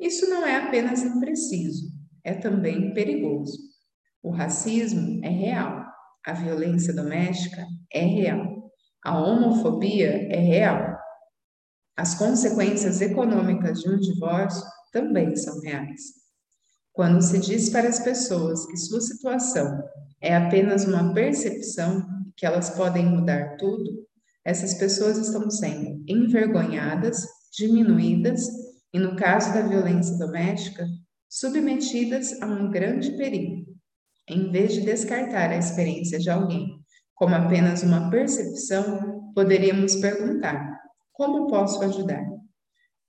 Isso 0.00 0.26
não 0.30 0.46
é 0.46 0.56
apenas 0.56 1.02
impreciso, 1.02 1.93
é 2.24 2.34
também 2.34 2.94
perigoso. 2.94 3.58
O 4.22 4.30
racismo 4.30 5.24
é 5.24 5.28
real, 5.28 5.84
a 6.24 6.32
violência 6.32 6.94
doméstica 6.94 7.66
é 7.92 8.00
real, 8.00 8.70
a 9.04 9.18
homofobia 9.18 10.28
é 10.32 10.38
real. 10.38 10.96
As 11.96 12.14
consequências 12.14 13.00
econômicas 13.00 13.80
de 13.80 13.90
um 13.90 13.98
divórcio 13.98 14.66
também 14.90 15.36
são 15.36 15.60
reais. 15.60 16.00
Quando 16.92 17.20
se 17.20 17.38
diz 17.38 17.68
para 17.68 17.88
as 17.88 18.00
pessoas 18.00 18.64
que 18.66 18.76
sua 18.76 19.00
situação 19.00 19.82
é 20.20 20.34
apenas 20.34 20.86
uma 20.86 21.12
percepção, 21.12 22.02
que 22.36 22.46
elas 22.46 22.70
podem 22.70 23.04
mudar 23.04 23.56
tudo, 23.58 24.04
essas 24.44 24.74
pessoas 24.74 25.18
estão 25.18 25.50
sendo 25.50 26.02
envergonhadas, 26.08 27.26
diminuídas 27.56 28.46
e, 28.92 28.98
no 28.98 29.16
caso 29.16 29.52
da 29.52 29.62
violência 29.62 30.16
doméstica, 30.18 30.86
submetidas 31.34 32.40
a 32.40 32.46
um 32.46 32.70
grande 32.70 33.10
perigo. 33.16 33.66
Em 34.28 34.52
vez 34.52 34.72
de 34.72 34.82
descartar 34.82 35.50
a 35.50 35.56
experiência 35.56 36.16
de 36.16 36.30
alguém 36.30 36.80
como 37.12 37.34
apenas 37.34 37.82
uma 37.82 38.08
percepção, 38.08 39.32
poderíamos 39.34 39.96
perguntar: 39.96 40.80
como 41.12 41.48
posso 41.48 41.82
ajudar? 41.82 42.24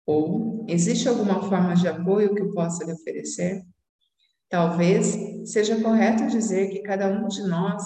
Ou 0.08 0.66
existe 0.68 1.08
alguma 1.08 1.48
forma 1.48 1.76
de 1.76 1.88
apoio 1.88 2.34
que 2.34 2.42
eu 2.42 2.52
possa 2.52 2.84
lhe 2.84 2.94
oferecer? 2.94 3.62
Talvez 4.50 5.16
seja 5.46 5.80
correto 5.82 6.26
dizer 6.28 6.70
que 6.70 6.82
cada 6.82 7.08
um 7.08 7.28
de 7.28 7.44
nós 7.44 7.84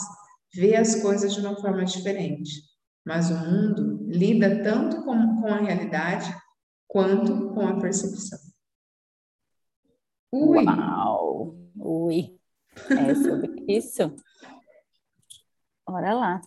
vê 0.55 0.75
as 0.75 0.95
coisas 1.01 1.33
de 1.33 1.41
uma 1.41 1.55
forma 1.59 1.83
diferente, 1.83 2.61
mas 3.05 3.29
o 3.29 3.35
mundo 3.35 4.05
lida 4.07 4.63
tanto 4.63 5.03
com, 5.03 5.41
com 5.41 5.47
a 5.47 5.59
realidade 5.59 6.33
quanto 6.87 7.53
com 7.53 7.67
a 7.67 7.77
percepção. 7.79 8.48
Ui! 10.31 10.65
Uau! 10.65 11.55
Ui! 11.77 12.39
É 12.89 13.15
sobre 13.15 13.63
isso. 13.67 14.15
Bora 15.87 16.13
lá. 16.13 16.41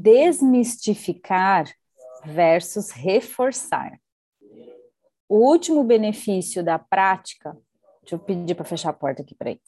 Desmistificar 0.00 1.66
versus 2.24 2.90
reforçar. 2.90 4.00
O 5.28 5.36
último 5.36 5.82
benefício 5.82 6.62
da 6.62 6.78
prática. 6.78 7.56
Deixa 8.02 8.14
eu 8.14 8.18
pedir 8.18 8.54
para 8.54 8.64
fechar 8.64 8.90
a 8.90 8.92
porta 8.92 9.22
aqui, 9.22 9.34
peraí. 9.34 9.60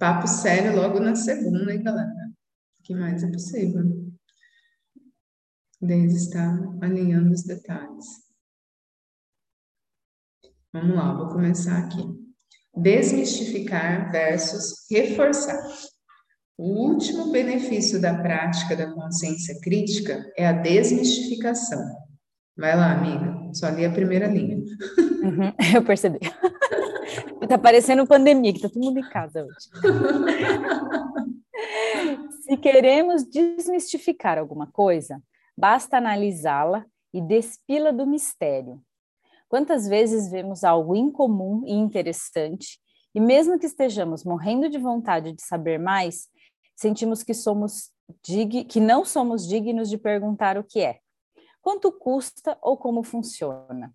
Papo 0.00 0.26
sério 0.26 0.74
logo 0.74 0.98
na 0.98 1.14
segunda, 1.14 1.74
hein, 1.74 1.82
galera? 1.82 2.10
O 2.80 2.82
que 2.82 2.94
mais 2.94 3.22
é 3.22 3.30
possível? 3.30 3.82
Deise 5.78 6.16
está 6.16 6.58
alinhando 6.80 7.30
os 7.32 7.42
detalhes. 7.42 8.06
Vamos 10.72 10.96
lá, 10.96 11.12
vou 11.12 11.28
começar 11.28 11.76
aqui. 11.76 12.02
Desmistificar 12.74 14.10
versus 14.10 14.86
reforçar. 14.90 15.60
O 16.56 16.88
último 16.88 17.30
benefício 17.30 18.00
da 18.00 18.22
prática 18.22 18.74
da 18.74 18.90
consciência 18.94 19.60
crítica 19.60 20.32
é 20.34 20.46
a 20.46 20.52
desmistificação. 20.52 21.84
Vai 22.56 22.74
lá, 22.74 22.92
amiga, 22.92 23.52
só 23.52 23.68
li 23.68 23.84
a 23.84 23.92
primeira 23.92 24.28
linha. 24.28 24.56
Uhum, 24.56 25.52
eu 25.76 25.84
percebi. 25.84 26.20
Tá 27.48 27.58
parecendo 27.58 28.06
pandemia, 28.06 28.52
que 28.52 28.60
tá 28.60 28.68
todo 28.68 28.82
mundo 28.82 28.98
em 28.98 29.08
casa 29.08 29.44
hoje. 29.44 29.70
Se 32.42 32.56
queremos 32.56 33.24
desmistificar 33.24 34.38
alguma 34.38 34.66
coisa, 34.66 35.22
basta 35.56 35.96
analisá-la 35.96 36.86
e 37.12 37.20
despila 37.20 37.92
do 37.92 38.06
mistério. 38.06 38.80
Quantas 39.48 39.88
vezes 39.88 40.30
vemos 40.30 40.62
algo 40.64 40.94
incomum 40.94 41.64
e 41.66 41.72
interessante, 41.72 42.78
e 43.14 43.20
mesmo 43.20 43.58
que 43.58 43.66
estejamos 43.66 44.24
morrendo 44.24 44.68
de 44.68 44.78
vontade 44.78 45.32
de 45.32 45.42
saber 45.42 45.78
mais, 45.78 46.28
sentimos 46.76 47.22
que 47.22 47.34
somos 47.34 47.90
que 48.22 48.80
não 48.80 49.04
somos 49.04 49.46
dignos 49.46 49.88
de 49.88 49.96
perguntar 49.96 50.58
o 50.58 50.64
que 50.64 50.80
é, 50.80 50.98
quanto 51.62 51.92
custa 51.92 52.58
ou 52.60 52.76
como 52.76 53.04
funciona. 53.04 53.94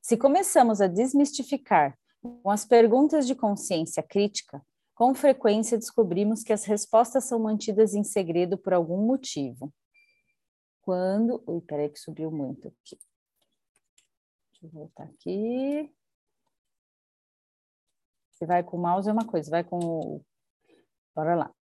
Se 0.00 0.16
começamos 0.16 0.80
a 0.80 0.86
desmistificar 0.86 1.98
com 2.22 2.50
as 2.50 2.64
perguntas 2.64 3.26
de 3.26 3.34
consciência 3.34 4.02
crítica, 4.02 4.64
com 4.94 5.14
frequência 5.14 5.76
descobrimos 5.76 6.44
que 6.44 6.52
as 6.52 6.64
respostas 6.64 7.24
são 7.24 7.40
mantidas 7.40 7.94
em 7.94 8.04
segredo 8.04 8.56
por 8.56 8.72
algum 8.72 9.04
motivo. 9.04 9.72
Quando. 10.82 11.42
Ui, 11.46 11.60
peraí, 11.60 11.88
que 11.88 11.98
subiu 11.98 12.30
muito 12.30 12.68
aqui. 12.68 12.98
Deixa 14.50 14.66
eu 14.66 14.70
voltar 14.70 15.04
aqui. 15.04 15.92
Se 18.32 18.46
vai 18.46 18.62
com 18.62 18.76
o 18.76 18.80
mouse 18.80 19.08
é 19.08 19.12
uma 19.12 19.26
coisa, 19.26 19.50
vai 19.50 19.64
com 19.64 19.78
o. 19.78 20.24
Bora 21.14 21.34
lá. 21.34 21.54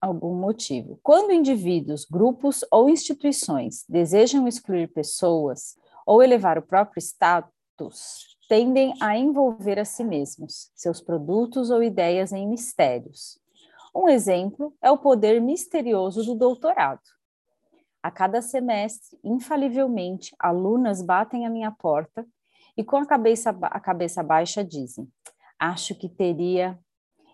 Algum 0.00 0.34
motivo. 0.34 0.98
Quando 1.02 1.32
indivíduos, 1.32 2.04
grupos 2.04 2.64
ou 2.70 2.88
instituições 2.88 3.84
desejam 3.88 4.48
excluir 4.48 4.88
pessoas 4.88 5.76
ou 6.04 6.22
elevar 6.22 6.58
o 6.58 6.62
próprio 6.62 7.00
status, 7.00 8.31
tendem 8.52 8.92
a 9.00 9.16
envolver 9.16 9.78
a 9.78 9.84
si 9.86 10.04
mesmos, 10.04 10.70
seus 10.74 11.00
produtos 11.00 11.70
ou 11.70 11.82
ideias 11.82 12.34
em 12.34 12.46
mistérios. 12.46 13.40
Um 13.94 14.10
exemplo 14.10 14.76
é 14.82 14.90
o 14.90 14.98
poder 14.98 15.40
misterioso 15.40 16.22
do 16.22 16.34
doutorado. 16.34 17.00
A 18.02 18.10
cada 18.10 18.42
semestre, 18.42 19.18
infalivelmente, 19.24 20.36
alunas 20.38 21.00
batem 21.00 21.46
à 21.46 21.48
minha 21.48 21.70
porta 21.72 22.26
e, 22.76 22.84
com 22.84 22.98
a 22.98 23.06
cabeça, 23.06 23.56
a 23.62 23.80
cabeça 23.80 24.22
baixa, 24.22 24.62
dizem: 24.62 25.10
Acho 25.58 25.94
que 25.94 26.06
teria 26.06 26.78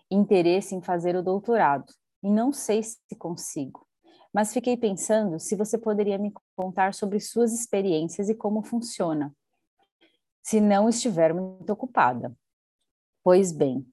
interesse 0.09 0.73
em 0.73 0.81
fazer 0.81 1.17
o 1.17 1.21
doutorado 1.21 1.91
e 2.23 2.31
não 2.31 2.53
sei 2.53 2.81
se 2.81 2.97
consigo. 3.17 3.85
Mas 4.33 4.53
fiquei 4.53 4.77
pensando 4.77 5.37
se 5.37 5.53
você 5.53 5.77
poderia 5.77 6.17
me 6.17 6.31
contar 6.55 6.93
sobre 6.93 7.19
suas 7.19 7.51
experiências 7.51 8.29
e 8.29 8.35
como 8.35 8.63
funciona 8.63 9.35
se 10.49 10.59
não 10.59 10.89
estiver 10.89 11.31
muito 11.31 11.71
ocupada. 11.71 12.35
Pois 13.23 13.51
bem, 13.51 13.85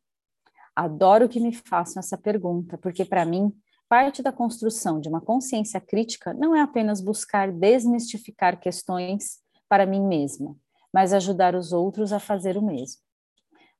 adoro 0.75 1.29
que 1.29 1.39
me 1.39 1.53
façam 1.53 2.01
essa 2.01 2.17
pergunta, 2.17 2.79
porque 2.79 3.05
para 3.05 3.27
mim, 3.27 3.53
parte 3.91 4.23
da 4.23 4.33
construção 4.33 4.99
de 4.99 5.07
uma 5.07 5.21
consciência 5.21 5.79
crítica 5.79 6.33
não 6.33 6.57
é 6.57 6.63
apenas 6.63 7.03
buscar 7.03 7.53
desmistificar 7.53 8.59
questões 8.59 9.39
para 9.69 9.85
mim 9.85 10.01
mesma, 10.01 10.57
mas 10.91 11.13
ajudar 11.13 11.55
os 11.55 11.75
outros 11.75 12.11
a 12.11 12.19
fazer 12.19 12.57
o 12.57 12.63
mesmo. 12.63 13.03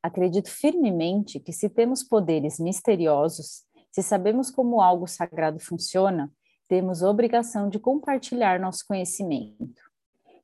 Acredito 0.03 0.51
firmemente 0.51 1.41
que 1.41 1.55
se 1.55 1.71
temos 1.71 2.03
poderes 2.05 2.61
misteriosos, 2.61 3.65
se 3.91 4.03
sabemos 4.03 4.51
como 4.51 4.83
algo 4.83 5.07
sagrado 5.07 5.59
funciona, 5.61 6.31
temos 6.69 7.01
obrigação 7.01 7.71
de 7.71 7.79
compartilhar 7.79 8.61
nosso 8.61 8.85
conhecimento. 8.87 9.81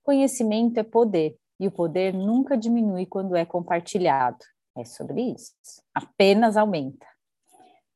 Conhecimento 0.02 0.80
é 0.80 0.82
poder, 0.82 1.36
e 1.62 1.68
o 1.68 1.70
poder 1.70 2.12
nunca 2.12 2.58
diminui 2.58 3.06
quando 3.06 3.36
é 3.36 3.44
compartilhado. 3.44 4.44
É 4.76 4.84
sobre 4.84 5.22
isso. 5.22 5.52
Apenas 5.94 6.56
aumenta. 6.56 7.06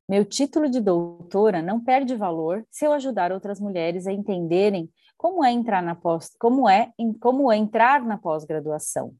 Meu 0.08 0.24
título 0.24 0.70
de 0.70 0.80
doutora 0.80 1.60
não 1.60 1.82
perde 1.82 2.14
valor 2.14 2.64
se 2.70 2.84
eu 2.84 2.92
ajudar 2.92 3.32
outras 3.32 3.58
mulheres 3.58 4.06
a 4.06 4.12
entenderem 4.12 4.88
como 5.16 5.44
é 5.44 5.50
entrar 5.50 5.82
na 5.82 5.96
pós, 5.96 6.30
como 6.38 6.68
é, 6.68 6.92
como 7.20 7.50
é 7.50 7.56
entrar 7.56 8.04
na 8.04 8.16
pós-graduação. 8.16 9.12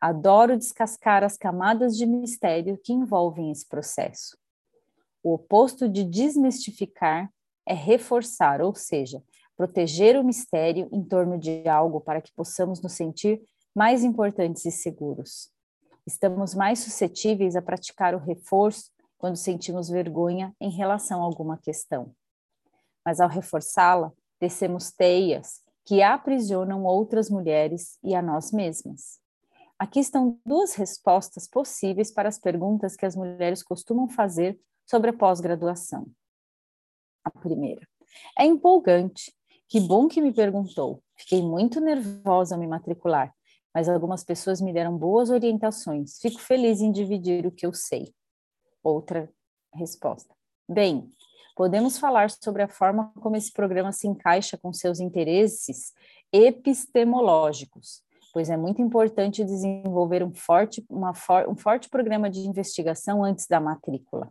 Adoro 0.00 0.58
descascar 0.58 1.22
as 1.22 1.36
camadas 1.36 1.96
de 1.96 2.04
mistério 2.04 2.80
que 2.82 2.92
envolvem 2.92 3.52
esse 3.52 3.68
processo. 3.68 4.36
O 5.22 5.34
oposto 5.34 5.88
de 5.88 6.02
desmistificar 6.02 7.30
é 7.64 7.74
reforçar, 7.74 8.60
ou 8.60 8.74
seja, 8.74 9.22
proteger 9.56 10.18
o 10.18 10.24
mistério 10.24 10.88
em 10.90 11.04
torno 11.04 11.38
de 11.38 11.68
algo 11.68 12.00
para 12.00 12.20
que 12.20 12.32
possamos 12.32 12.82
nos 12.82 12.94
sentir 12.94 13.40
mais 13.78 14.02
importantes 14.02 14.64
e 14.64 14.72
seguros. 14.72 15.52
Estamos 16.04 16.52
mais 16.52 16.80
suscetíveis 16.80 17.54
a 17.54 17.62
praticar 17.62 18.12
o 18.12 18.18
reforço 18.18 18.90
quando 19.16 19.36
sentimos 19.36 19.88
vergonha 19.88 20.52
em 20.60 20.68
relação 20.68 21.22
a 21.22 21.24
alguma 21.24 21.56
questão. 21.56 22.12
Mas 23.06 23.20
ao 23.20 23.28
reforçá-la, 23.28 24.12
tecemos 24.40 24.90
teias 24.90 25.62
que 25.84 26.02
aprisionam 26.02 26.84
outras 26.84 27.30
mulheres 27.30 28.00
e 28.02 28.16
a 28.16 28.20
nós 28.20 28.50
mesmas. 28.50 29.20
Aqui 29.78 30.00
estão 30.00 30.40
duas 30.44 30.74
respostas 30.74 31.46
possíveis 31.46 32.10
para 32.10 32.28
as 32.28 32.36
perguntas 32.36 32.96
que 32.96 33.06
as 33.06 33.14
mulheres 33.14 33.62
costumam 33.62 34.08
fazer 34.08 34.58
sobre 34.84 35.10
a 35.10 35.16
pós-graduação. 35.16 36.04
A 37.22 37.30
primeira: 37.30 37.86
é 38.36 38.44
empolgante 38.44 39.32
Que 39.68 39.78
bom 39.78 40.08
que 40.08 40.20
me 40.20 40.32
perguntou. 40.32 41.00
Fiquei 41.14 41.40
muito 41.40 41.80
nervosa 41.80 42.56
ao 42.56 42.60
me 42.60 42.66
matricular, 42.66 43.32
mas 43.78 43.88
algumas 43.88 44.24
pessoas 44.24 44.60
me 44.60 44.72
deram 44.72 44.98
boas 44.98 45.30
orientações. 45.30 46.18
Fico 46.18 46.40
feliz 46.40 46.80
em 46.80 46.90
dividir 46.90 47.46
o 47.46 47.52
que 47.52 47.64
eu 47.64 47.72
sei. 47.72 48.12
Outra 48.82 49.30
resposta. 49.72 50.34
Bem, 50.68 51.08
podemos 51.54 51.96
falar 51.96 52.28
sobre 52.28 52.64
a 52.64 52.66
forma 52.66 53.12
como 53.20 53.36
esse 53.36 53.52
programa 53.52 53.92
se 53.92 54.08
encaixa 54.08 54.58
com 54.58 54.72
seus 54.72 54.98
interesses 54.98 55.92
epistemológicos, 56.32 58.02
pois 58.32 58.50
é 58.50 58.56
muito 58.56 58.82
importante 58.82 59.44
desenvolver 59.44 60.24
um 60.24 60.34
forte, 60.34 60.84
for, 61.14 61.48
um 61.48 61.56
forte 61.56 61.88
programa 61.88 62.28
de 62.28 62.40
investigação 62.40 63.22
antes 63.22 63.46
da 63.46 63.60
matrícula. 63.60 64.28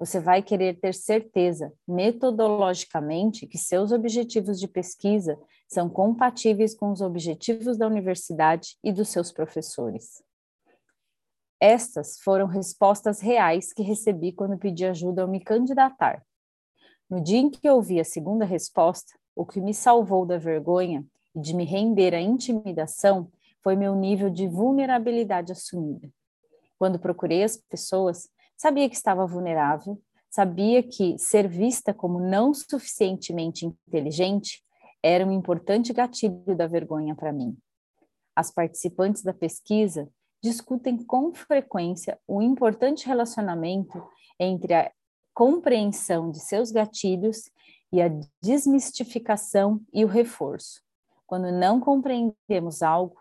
Você 0.00 0.18
vai 0.18 0.42
querer 0.42 0.80
ter 0.80 0.94
certeza, 0.94 1.74
metodologicamente, 1.86 3.46
que 3.46 3.58
seus 3.58 3.92
objetivos 3.92 4.58
de 4.58 4.66
pesquisa 4.66 5.38
são 5.68 5.90
compatíveis 5.90 6.74
com 6.74 6.90
os 6.90 7.02
objetivos 7.02 7.76
da 7.76 7.86
universidade 7.86 8.78
e 8.82 8.94
dos 8.94 9.10
seus 9.10 9.30
professores. 9.30 10.22
Estas 11.60 12.18
foram 12.20 12.46
respostas 12.46 13.20
reais 13.20 13.74
que 13.74 13.82
recebi 13.82 14.32
quando 14.32 14.56
pedi 14.56 14.86
ajuda 14.86 15.20
ao 15.20 15.28
me 15.28 15.38
candidatar. 15.38 16.24
No 17.08 17.22
dia 17.22 17.38
em 17.38 17.50
que 17.50 17.68
ouvi 17.68 18.00
a 18.00 18.04
segunda 18.04 18.46
resposta, 18.46 19.12
o 19.36 19.44
que 19.44 19.60
me 19.60 19.74
salvou 19.74 20.24
da 20.24 20.38
vergonha 20.38 21.04
e 21.34 21.40
de 21.42 21.54
me 21.54 21.66
render 21.66 22.14
à 22.14 22.20
intimidação 22.22 23.30
foi 23.62 23.76
meu 23.76 23.94
nível 23.94 24.30
de 24.30 24.48
vulnerabilidade 24.48 25.52
assumida. 25.52 26.08
Quando 26.78 26.98
procurei 26.98 27.44
as 27.44 27.58
pessoas, 27.58 28.30
sabia 28.60 28.90
que 28.90 28.94
estava 28.94 29.26
vulnerável, 29.26 29.98
sabia 30.28 30.82
que 30.82 31.18
ser 31.18 31.48
vista 31.48 31.94
como 31.94 32.20
não 32.20 32.52
suficientemente 32.52 33.64
inteligente 33.64 34.62
era 35.02 35.24
um 35.26 35.32
importante 35.32 35.94
gatilho 35.94 36.54
da 36.54 36.66
vergonha 36.66 37.14
para 37.14 37.32
mim. 37.32 37.56
As 38.36 38.50
participantes 38.50 39.22
da 39.22 39.32
pesquisa 39.32 40.06
discutem 40.42 41.02
com 41.02 41.32
frequência 41.32 42.20
o 42.28 42.42
importante 42.42 43.06
relacionamento 43.06 44.06
entre 44.38 44.74
a 44.74 44.92
compreensão 45.32 46.30
de 46.30 46.38
seus 46.38 46.70
gatilhos 46.70 47.50
e 47.90 48.02
a 48.02 48.10
desmistificação 48.42 49.80
e 49.90 50.04
o 50.04 50.08
reforço. 50.08 50.82
Quando 51.26 51.50
não 51.50 51.80
compreendemos 51.80 52.82
algo, 52.82 53.16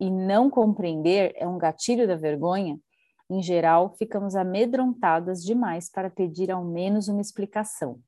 e 0.00 0.10
não 0.10 0.48
compreender 0.50 1.32
é 1.36 1.46
um 1.46 1.58
gatilho 1.58 2.08
da 2.08 2.16
vergonha, 2.16 2.80
em 3.32 3.42
geral, 3.42 3.94
ficamos 3.96 4.36
amedrontadas 4.36 5.42
demais 5.42 5.88
para 5.90 6.10
pedir 6.10 6.50
ao 6.50 6.62
menos 6.62 7.08
uma 7.08 7.22
explicação. 7.22 7.98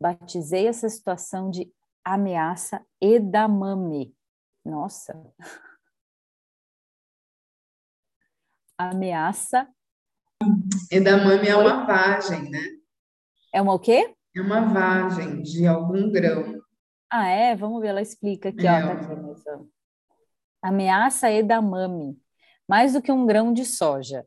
Batizei 0.00 0.68
essa 0.68 0.88
situação 0.88 1.50
de 1.50 1.68
ameaça 2.04 2.80
edamame. 3.00 4.14
Nossa! 4.64 5.20
Ameaça. 8.78 9.68
Edamame 10.90 11.48
é 11.48 11.56
uma 11.56 11.84
vagem, 11.84 12.48
né? 12.48 12.60
É 13.52 13.60
uma 13.60 13.74
o 13.74 13.80
quê? 13.80 14.14
É 14.34 14.40
uma 14.40 14.60
vagem 14.60 15.42
de 15.42 15.66
algum 15.66 16.08
grão. 16.10 16.62
Ah, 17.10 17.26
é? 17.26 17.56
Vamos 17.56 17.80
ver, 17.80 17.88
ela 17.88 18.00
explica 18.00 18.50
aqui, 18.50 18.66
é, 18.66 18.84
ó, 18.84 18.86
tá 18.86 18.92
aqui. 18.92 19.68
Ameaça 20.62 21.32
edamame, 21.32 22.16
mais 22.68 22.92
do 22.92 23.02
que 23.02 23.10
um 23.10 23.26
grão 23.26 23.52
de 23.52 23.64
soja. 23.64 24.24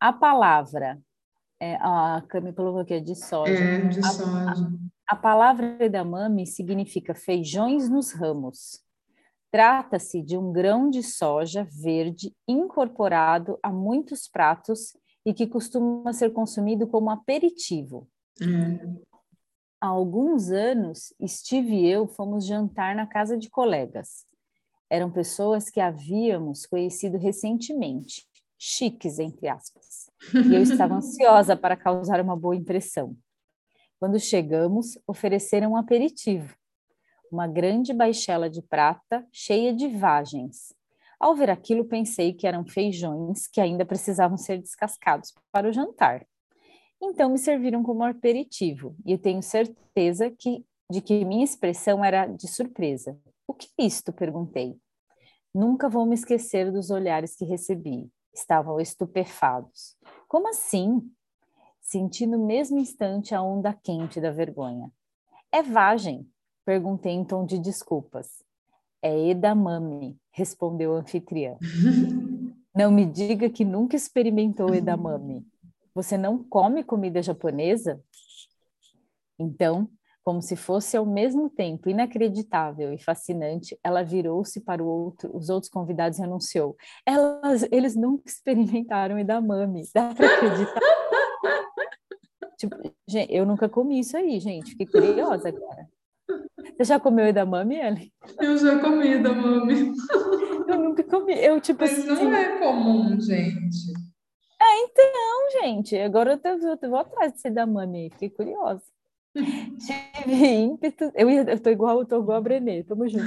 A 0.00 0.12
palavra, 0.12 1.00
é, 1.60 1.76
a 1.76 2.22
Cami 2.28 2.52
colocou 2.52 2.80
aqui, 2.80 2.94
é 2.94 3.00
de 3.00 3.14
soja. 3.14 3.52
É, 3.52 3.88
de 3.88 3.98
a, 4.00 4.02
soja. 4.02 4.72
A, 5.06 5.14
a 5.14 5.16
palavra 5.16 5.76
edamame 5.80 6.46
significa 6.46 7.14
feijões 7.14 7.88
nos 7.88 8.12
ramos. 8.12 8.82
Trata-se 9.50 10.22
de 10.22 10.36
um 10.36 10.52
grão 10.52 10.90
de 10.90 11.02
soja 11.02 11.66
verde 11.82 12.34
incorporado 12.46 13.58
a 13.62 13.72
muitos 13.72 14.28
pratos 14.28 14.96
e 15.24 15.32
que 15.32 15.46
costuma 15.46 16.12
ser 16.12 16.30
consumido 16.32 16.86
como 16.86 17.10
aperitivo. 17.10 18.08
É 18.40 19.08
há 19.80 19.86
alguns 19.86 20.50
anos, 20.50 21.12
Steve 21.26 21.74
e 21.74 21.88
eu 21.88 22.06
fomos 22.06 22.46
jantar 22.46 22.94
na 22.94 23.06
casa 23.06 23.36
de 23.36 23.48
colegas. 23.48 24.26
Eram 24.90 25.10
pessoas 25.10 25.70
que 25.70 25.80
havíamos 25.80 26.66
conhecido 26.66 27.18
recentemente, 27.18 28.26
chiques, 28.58 29.18
entre 29.18 29.48
aspas. 29.48 30.10
E 30.34 30.54
eu 30.54 30.62
estava 30.62 30.94
ansiosa 30.96 31.56
para 31.56 31.76
causar 31.76 32.20
uma 32.20 32.36
boa 32.36 32.56
impressão. 32.56 33.16
Quando 33.98 34.18
chegamos, 34.18 34.98
ofereceram 35.06 35.72
um 35.72 35.76
aperitivo, 35.76 36.54
uma 37.30 37.46
grande 37.46 37.92
baixela 37.92 38.50
de 38.50 38.62
prata 38.62 39.26
cheia 39.32 39.72
de 39.72 39.88
vagens. 39.88 40.74
Ao 41.20 41.34
ver 41.34 41.50
aquilo, 41.50 41.84
pensei 41.84 42.32
que 42.32 42.46
eram 42.46 42.64
feijões 42.64 43.48
que 43.48 43.60
ainda 43.60 43.84
precisavam 43.84 44.36
ser 44.36 44.58
descascados 44.58 45.34
para 45.50 45.68
o 45.68 45.72
jantar. 45.72 46.26
Então 47.00 47.30
me 47.30 47.38
serviram 47.38 47.82
como 47.82 48.04
aperitivo, 48.04 48.96
e 49.04 49.12
eu 49.12 49.18
tenho 49.18 49.42
certeza 49.42 50.30
que, 50.30 50.64
de 50.90 51.00
que 51.00 51.24
minha 51.24 51.44
expressão 51.44 52.04
era 52.04 52.26
de 52.26 52.48
surpresa. 52.48 53.18
O 53.46 53.54
que 53.54 53.68
é 53.78 53.84
isto? 53.84 54.12
perguntei. 54.12 54.76
Nunca 55.54 55.88
vou 55.88 56.06
me 56.06 56.14
esquecer 56.14 56.70
dos 56.70 56.90
olhares 56.90 57.34
que 57.34 57.44
recebi. 57.44 58.08
Estavam 58.32 58.80
estupefados. 58.80 59.96
Como 60.26 60.48
assim? 60.48 61.10
Senti 61.80 62.26
no 62.26 62.44
mesmo 62.44 62.78
instante 62.78 63.34
a 63.34 63.42
onda 63.42 63.72
quente 63.72 64.20
da 64.20 64.30
vergonha. 64.30 64.92
É 65.50 65.62
vagem? 65.62 66.28
Perguntei 66.64 67.12
em 67.12 67.24
tom 67.24 67.46
de 67.46 67.58
desculpas. 67.58 68.44
É 69.00 69.28
edamame, 69.28 70.18
respondeu 70.30 70.94
a 70.94 70.98
anfitriã. 70.98 71.56
Não 72.74 72.92
me 72.92 73.06
diga 73.06 73.48
que 73.50 73.64
nunca 73.64 73.96
experimentou 73.96 74.74
edamame. 74.74 75.44
Você 75.94 76.16
não 76.16 76.44
come 76.44 76.84
comida 76.84 77.20
japonesa? 77.20 78.00
Então, 79.36 79.90
como 80.28 80.42
se 80.42 80.56
fosse 80.56 80.94
ao 80.94 81.06
mesmo 81.06 81.48
tempo 81.48 81.88
inacreditável 81.88 82.92
e 82.92 82.98
fascinante, 82.98 83.78
ela 83.82 84.02
virou-se 84.02 84.60
para 84.60 84.84
outro, 84.84 85.34
os 85.34 85.48
outros 85.48 85.72
convidados 85.72 86.18
e 86.18 86.22
anunciou: 86.22 86.76
Elas, 87.06 87.66
eles 87.72 87.96
nunca 87.96 88.24
experimentaram 88.28 89.18
edamame. 89.18 89.88
Dá 89.94 90.14
para 90.14 90.26
acreditar? 90.26 90.80
tipo, 92.60 92.76
gente, 93.08 93.34
eu 93.34 93.46
nunca 93.46 93.70
comi 93.70 94.00
isso 94.00 94.18
aí, 94.18 94.38
gente. 94.38 94.72
Fiquei 94.72 94.86
curiosa 94.86 95.48
agora. 95.48 95.88
Você 96.76 96.84
já 96.84 97.00
comeu 97.00 97.24
edamame, 97.24 97.76
Ellen? 97.76 98.12
Eu 98.38 98.58
já 98.58 98.78
comi 98.80 99.08
edamame. 99.08 99.94
Eu 100.68 100.78
nunca 100.78 101.02
comi. 101.04 101.32
Eu, 101.42 101.58
tipo, 101.58 101.80
Mas 101.80 102.04
não 102.04 102.12
assim... 102.12 102.30
é 102.34 102.58
comum, 102.58 103.18
gente. 103.18 103.94
É, 104.60 104.78
então, 104.82 105.62
gente, 105.62 105.96
agora 105.96 106.32
eu, 106.32 106.38
tô, 106.38 106.48
eu 106.48 106.90
vou 106.90 106.98
atrás 106.98 107.32
de 107.32 107.40
ser 107.40 107.50
da 107.50 107.64
mami, 107.64 108.10
fiquei 108.10 108.28
curiosa. 108.28 108.82
Tive 110.24 110.46
ímpeto, 110.46 111.12
eu, 111.14 111.30
eu 111.30 111.60
tô 111.60 111.70
igual, 111.70 112.00
eu 112.00 112.06
tô 112.06 112.20
igual 112.20 112.38
a 112.38 112.40
Brené, 112.40 112.82
tamo 112.82 113.08
junto. 113.08 113.24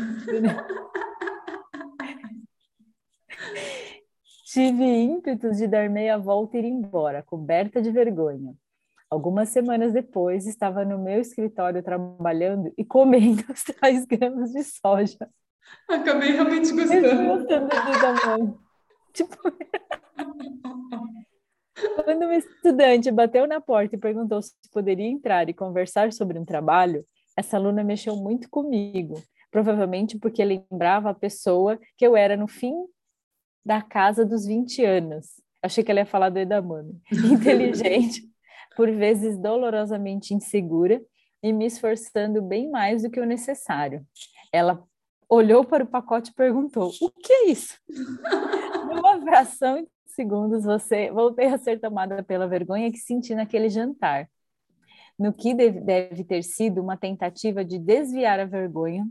Tive 4.46 4.84
ímpetos 4.84 5.58
de 5.58 5.68
dar 5.68 5.90
meia 5.90 6.18
volta 6.18 6.58
e 6.58 6.60
ir 6.60 6.66
embora, 6.66 7.24
coberta 7.24 7.82
de 7.82 7.90
vergonha. 7.92 8.54
Algumas 9.10 9.50
semanas 9.50 9.94
depois, 9.94 10.46
estava 10.46 10.86
no 10.86 11.00
meu 11.00 11.20
escritório 11.20 11.82
trabalhando 11.84 12.74
e 12.78 12.84
comendo 12.84 13.44
os 13.52 13.64
10 13.82 14.06
gramas 14.06 14.52
de 14.52 14.64
soja. 14.64 15.30
Acabei 15.88 16.32
realmente 16.32 16.72
gostando. 16.72 17.38
gostando 17.38 17.68
da 17.68 18.38
mãe. 18.38 18.54
Tipo... 19.14 19.38
Quando 22.04 22.24
uma 22.24 22.36
estudante 22.36 23.12
bateu 23.12 23.48
na 23.48 23.62
porta 23.62 23.96
e 23.96 24.00
perguntou 24.00 24.42
se 24.42 24.54
poderia 24.72 25.08
entrar 25.08 25.50
e 25.50 25.54
conversar 25.54 26.12
sobre 26.14 26.38
um 26.38 26.46
trabalho, 26.46 27.06
essa 27.38 27.58
aluna 27.58 27.84
mexeu 27.84 28.16
muito 28.16 28.50
comigo, 28.50 29.22
provavelmente 29.50 30.18
porque 30.18 30.44
lembrava 30.44 31.10
a 31.10 31.14
pessoa 31.14 31.80
que 31.98 32.06
eu 32.06 32.16
era 32.16 32.36
no 32.36 32.48
fim 32.48 32.74
da 33.66 33.82
casa 33.82 34.26
dos 34.26 34.46
20 34.46 34.84
anos. 34.84 35.42
Achei 35.62 35.84
que 35.84 35.92
ela 35.92 36.02
ia 36.02 36.06
falar 36.06 36.30
do 36.30 36.40
Edamame. 36.40 37.00
Inteligente, 37.12 38.24
por 38.76 38.92
vezes 38.92 39.38
dolorosamente 39.38 40.34
insegura 40.34 41.02
e 41.44 41.54
me 41.54 41.66
esforçando 41.66 42.42
bem 42.42 42.70
mais 42.70 43.04
do 43.04 43.10
que 43.10 43.20
o 43.20 43.26
necessário. 43.26 44.06
Ela 44.52 44.84
olhou 45.30 45.64
para 45.64 45.84
o 45.84 45.88
pacote 45.88 46.32
e 46.32 46.36
perguntou: 46.36 46.92
O 47.02 47.10
que 47.10 47.32
é 47.32 47.50
isso? 47.50 47.80
Numa 48.88 49.22
fração 49.22 49.88
segundos 50.14 50.64
você 50.64 51.12
voltei 51.12 51.48
a 51.48 51.58
ser 51.58 51.80
tomada 51.80 52.24
pela 52.24 52.48
vergonha 52.48 52.92
que 52.92 52.98
senti 52.98 53.34
naquele 53.36 53.70
jantar. 53.70 54.30
No 55.18 55.34
que 55.34 55.54
deve 55.54 56.24
ter 56.24 56.44
sido 56.44 56.82
uma 56.82 56.98
tentativa 56.98 57.64
de 57.64 57.78
desviar 57.78 58.40
a 58.40 58.46
vergonha, 58.46 59.06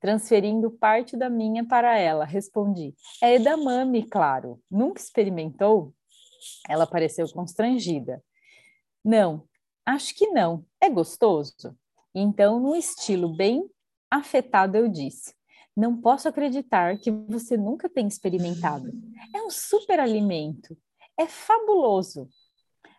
transferindo 0.00 0.70
parte 0.70 1.16
da 1.16 1.28
minha 1.28 1.64
para 1.64 1.98
ela. 1.98 2.24
Respondi: 2.24 2.94
É 3.22 3.34
edamame, 3.34 4.08
claro. 4.08 4.60
Nunca 4.70 5.00
experimentou? 5.00 5.94
Ela 6.68 6.86
pareceu 6.86 7.28
constrangida. 7.32 8.22
Não, 9.04 9.44
acho 9.84 10.14
que 10.14 10.28
não. 10.28 10.64
É 10.80 10.88
gostoso? 10.88 11.76
Então, 12.14 12.58
no 12.58 12.74
estilo 12.74 13.34
bem 13.34 13.68
afetado, 14.10 14.76
eu 14.76 14.88
disse: 14.88 15.34
Não 15.76 16.00
posso 16.00 16.28
acreditar 16.28 16.98
que 16.98 17.10
você 17.10 17.56
nunca 17.56 17.88
tenha 17.88 18.08
experimentado. 18.08 18.90
É 19.34 19.42
um 19.42 19.50
super 19.50 20.00
alimento. 20.00 20.76
É 21.18 21.26
fabuloso. 21.26 22.28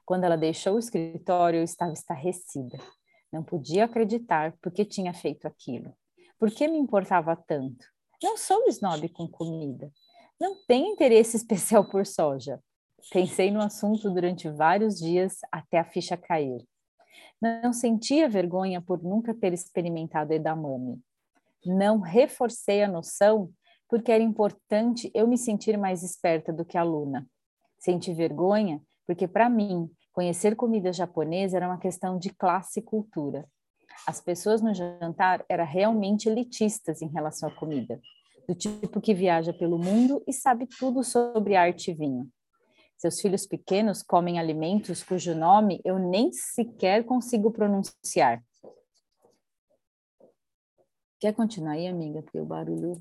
Quando 0.06 0.24
ela 0.24 0.38
deixou 0.38 0.76
o 0.76 0.80
escritório, 0.80 1.60
eu 1.60 1.64
estava 1.64 1.94
estarrecida. 1.94 2.78
Não 3.32 3.44
podia 3.44 3.86
acreditar 3.86 4.58
porque 4.62 4.84
tinha 4.84 5.14
feito 5.14 5.48
aquilo. 5.48 5.94
Por 6.38 6.50
que 6.52 6.68
me 6.68 6.78
importava 6.78 7.36
tanto? 7.36 7.86
Não 8.22 8.38
sou 8.38 8.68
snob 8.68 9.08
com 9.10 9.28
comida. 9.28 9.92
Não 10.40 10.56
tenho 10.68 10.88
interesse 10.88 11.38
especial 11.38 11.88
por 11.90 12.06
soja. 12.06 12.60
Pensei 13.12 13.52
no 13.52 13.62
assunto 13.62 14.10
durante 14.12 14.50
vários 14.50 15.00
dias 15.00 15.40
até 15.52 15.80
a 15.80 15.86
ficha 15.86 16.16
cair. 16.16 16.64
Não 17.42 17.74
sentia 17.74 18.30
vergonha 18.30 18.82
por 18.82 19.02
nunca 19.02 19.34
ter 19.34 19.54
experimentado 19.54 20.34
edamame. 20.34 21.02
Não 21.66 22.00
reforcei 22.00 22.84
a 22.84 22.88
noção 22.88 23.52
porque 23.88 24.12
era 24.12 24.24
importante 24.24 25.12
eu 25.14 25.28
me 25.28 25.38
sentir 25.38 25.78
mais 25.78 26.02
esperta 26.02 26.54
do 26.54 26.64
que 26.64 26.78
a 26.78 26.84
Luna. 26.84 27.28
Senti 27.78 28.14
vergonha 28.14 28.82
porque, 29.06 29.28
para 29.28 29.50
mim, 29.50 29.90
conhecer 30.14 30.56
comida 30.56 30.94
japonesa 30.94 31.58
era 31.58 31.68
uma 31.68 31.78
questão 31.78 32.18
de 32.18 32.30
classe 32.30 32.80
e 32.80 32.84
cultura. 32.84 33.46
As 34.08 34.22
pessoas 34.22 34.62
no 34.62 34.74
jantar 34.74 35.44
eram 35.50 35.66
realmente 35.66 36.30
elitistas 36.30 37.02
em 37.02 37.10
relação 37.10 37.50
à 37.50 37.52
comida, 37.52 38.00
do 38.48 38.56
tipo 38.56 39.02
que 39.02 39.14
viaja 39.14 39.54
pelo 39.54 39.78
mundo 39.78 40.24
e 40.28 40.34
sabe 40.34 40.68
tudo 40.80 41.04
sobre 41.04 41.56
arte 41.56 41.92
e 41.92 41.94
vinho. 41.94 42.30
Seus 42.98 43.20
filhos 43.20 43.46
pequenos 43.46 44.04
comem 44.04 44.40
alimentos 44.40 45.04
cujo 45.04 45.36
nome 45.36 45.82
eu 45.84 45.98
nem 45.98 46.32
sequer 46.32 47.04
consigo 47.04 47.52
pronunciar. 47.52 48.44
Quer 51.22 51.36
continuar 51.36 51.74
aí, 51.74 51.88
amiga? 51.88 52.24
Porque 52.24 52.40
o 52.40 52.46
barulho. 52.46 53.00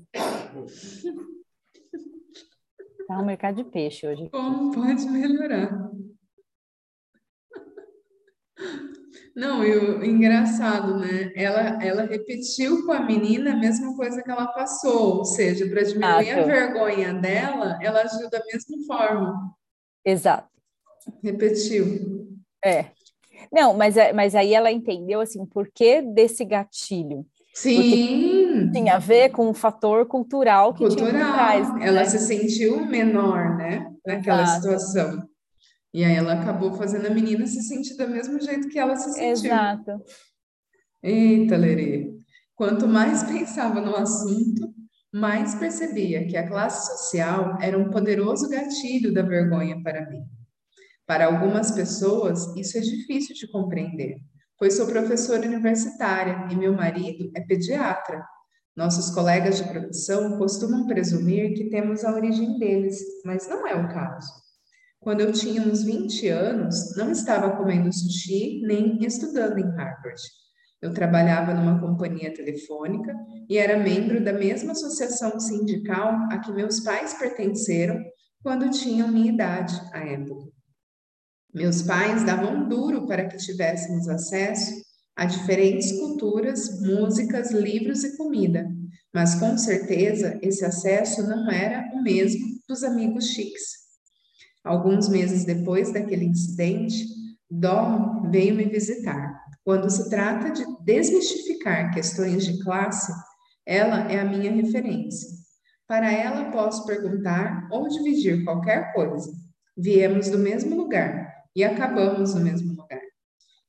Tá 3.07 3.19
um 3.19 3.25
mercado 3.25 3.55
de 3.55 3.63
peixe 3.63 4.07
hoje. 4.07 4.29
Como 4.29 4.71
pode 4.71 5.09
melhorar? 5.09 5.89
Não, 9.35 9.63
e 9.65 9.75
o 9.75 10.05
engraçado, 10.05 10.99
né? 10.99 11.33
Ela, 11.35 11.83
ela 11.83 12.03
repetiu 12.03 12.85
com 12.85 12.91
a 12.91 12.99
menina 12.99 13.53
a 13.53 13.57
mesma 13.57 13.95
coisa 13.95 14.21
que 14.21 14.29
ela 14.29 14.45
passou, 14.53 15.17
ou 15.17 15.25
seja, 15.25 15.67
para 15.67 15.81
diminuir 15.81 16.29
a 16.29 16.43
vergonha 16.43 17.15
dela, 17.15 17.79
ela 17.81 18.03
agiu 18.03 18.29
da 18.29 18.43
mesma 18.45 18.85
forma. 18.85 19.55
Exato. 20.05 20.47
Repetiu. 21.23 22.37
É. 22.63 22.91
Não, 23.51 23.73
mas, 23.73 23.97
é, 23.97 24.13
mas 24.13 24.35
aí 24.35 24.53
ela 24.53 24.71
entendeu 24.71 25.21
assim, 25.21 25.43
por 25.43 25.71
que 25.73 26.03
desse 26.03 26.45
gatilho? 26.45 27.25
Sim. 27.53 28.71
Tinha 28.71 28.95
a 28.95 28.99
ver 28.99 29.29
com 29.29 29.49
o 29.49 29.53
fator 29.53 30.05
cultural 30.05 30.73
que 30.73 30.85
cultural. 30.85 31.11
tinha 31.11 31.33
trás. 31.33 31.73
Né? 31.75 31.87
Ela 31.87 32.05
se 32.05 32.19
sentiu 32.19 32.85
menor, 32.85 33.57
né? 33.57 33.91
Naquela 34.05 34.43
Exato. 34.43 34.61
situação. 34.61 35.29
E 35.93 36.03
aí 36.05 36.15
ela 36.15 36.33
acabou 36.33 36.73
fazendo 36.73 37.07
a 37.07 37.09
menina 37.09 37.45
se 37.45 37.61
sentir 37.61 37.97
do 37.97 38.07
mesmo 38.07 38.39
jeito 38.39 38.69
que 38.69 38.79
ela 38.79 38.95
se 38.95 39.11
sentiu. 39.11 39.51
Exato. 39.51 40.01
Eita, 41.03 41.57
Lerê. 41.57 42.13
Quanto 42.55 42.87
mais 42.87 43.23
pensava 43.23 43.81
no 43.81 43.95
assunto, 43.95 44.73
mais 45.13 45.55
percebia 45.55 46.25
que 46.27 46.37
a 46.37 46.47
classe 46.47 46.87
social 46.97 47.57
era 47.59 47.77
um 47.77 47.89
poderoso 47.89 48.47
gatilho 48.49 49.13
da 49.13 49.21
vergonha 49.21 49.81
para 49.83 50.09
mim. 50.09 50.23
Para 51.05 51.25
algumas 51.25 51.71
pessoas, 51.71 52.55
isso 52.55 52.77
é 52.77 52.81
difícil 52.81 53.35
de 53.35 53.51
compreender, 53.51 54.17
pois 54.61 54.75
sou 54.75 54.85
professora 54.85 55.47
universitária 55.47 56.47
e 56.51 56.55
meu 56.55 56.71
marido 56.71 57.31
é 57.35 57.41
pediatra. 57.41 58.23
Nossos 58.77 59.09
colegas 59.09 59.57
de 59.57 59.67
profissão 59.67 60.37
costumam 60.37 60.85
presumir 60.85 61.55
que 61.55 61.71
temos 61.71 62.05
a 62.05 62.13
origem 62.13 62.59
deles, 62.59 63.01
mas 63.25 63.49
não 63.49 63.65
é 63.65 63.73
o 63.73 63.89
caso. 63.89 64.31
Quando 64.99 65.21
eu 65.21 65.31
tinha 65.31 65.63
uns 65.63 65.81
20 65.81 66.27
anos, 66.27 66.95
não 66.95 67.09
estava 67.09 67.57
comendo 67.57 67.91
sushi 67.91 68.61
nem 68.61 68.99
estudando 69.03 69.57
em 69.57 69.67
Harvard. 69.75 70.21
Eu 70.79 70.93
trabalhava 70.93 71.55
numa 71.55 71.81
companhia 71.81 72.31
telefônica 72.31 73.15
e 73.49 73.57
era 73.57 73.79
membro 73.79 74.23
da 74.23 74.31
mesma 74.31 74.73
associação 74.73 75.39
sindical 75.39 76.13
a 76.31 76.37
que 76.37 76.51
meus 76.51 76.81
pais 76.81 77.15
pertenceram 77.15 77.99
quando 78.43 78.69
tinham 78.69 79.07
minha 79.07 79.31
idade 79.33 79.73
à 79.91 80.01
época. 80.05 80.60
Meus 81.53 81.81
pais 81.81 82.23
davam 82.23 82.69
duro 82.69 83.05
para 83.05 83.27
que 83.27 83.35
tivéssemos 83.35 84.07
acesso 84.07 84.71
a 85.17 85.25
diferentes 85.25 85.91
culturas, 85.99 86.79
músicas, 86.81 87.51
livros 87.51 88.05
e 88.05 88.15
comida, 88.15 88.65
mas 89.13 89.35
com 89.35 89.57
certeza 89.57 90.39
esse 90.41 90.63
acesso 90.63 91.23
não 91.27 91.51
era 91.51 91.91
o 91.93 92.01
mesmo 92.01 92.39
dos 92.67 92.83
amigos 92.85 93.27
chiques. 93.27 93.81
Alguns 94.63 95.09
meses 95.09 95.43
depois 95.43 95.91
daquele 95.91 96.25
incidente, 96.25 97.05
Dom 97.49 98.29
veio 98.29 98.55
me 98.55 98.65
visitar. 98.65 99.37
Quando 99.65 99.89
se 99.89 100.09
trata 100.09 100.51
de 100.51 100.63
desmistificar 100.85 101.93
questões 101.93 102.45
de 102.45 102.63
classe, 102.63 103.11
ela 103.65 104.09
é 104.09 104.21
a 104.21 104.25
minha 104.25 104.53
referência. 104.53 105.27
Para 105.85 106.09
ela, 106.09 106.49
posso 106.49 106.85
perguntar 106.85 107.67
ou 107.69 107.89
dividir 107.89 108.45
qualquer 108.45 108.93
coisa. 108.93 109.29
Viemos 109.75 110.29
do 110.29 110.37
mesmo 110.37 110.77
lugar 110.77 111.30
e 111.55 111.63
acabamos 111.63 112.33
no 112.33 112.41
mesmo 112.41 112.73
lugar. 112.75 113.01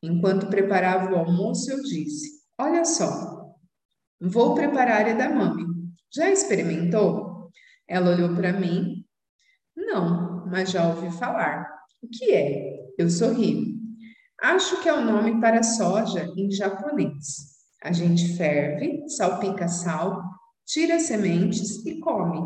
Enquanto 0.02 0.48
preparava 0.48 1.12
o 1.12 1.16
almoço, 1.16 1.70
eu 1.70 1.82
disse: 1.82 2.42
Olha 2.58 2.84
só, 2.84 3.54
vou 4.20 4.54
preparar 4.54 5.08
edamame. 5.08 5.64
Já 6.14 6.30
experimentou? 6.30 7.50
Ela 7.88 8.10
olhou 8.10 8.34
para 8.34 8.52
mim. 8.52 9.04
Não, 9.76 10.46
mas 10.46 10.70
já 10.70 10.88
ouvi 10.88 11.10
falar. 11.18 11.66
O 12.02 12.08
que 12.08 12.32
é? 12.32 12.92
Eu 12.98 13.08
sorri. 13.08 13.76
Acho 14.40 14.82
que 14.82 14.88
é 14.88 14.92
o 14.92 15.04
nome 15.04 15.40
para 15.40 15.62
soja 15.62 16.28
em 16.36 16.50
japonês. 16.50 17.52
A 17.82 17.92
gente 17.92 18.36
ferve, 18.36 19.08
salpica 19.08 19.68
sal, 19.68 20.22
tira 20.66 20.98
sementes 20.98 21.84
e 21.86 21.98
come. 22.00 22.40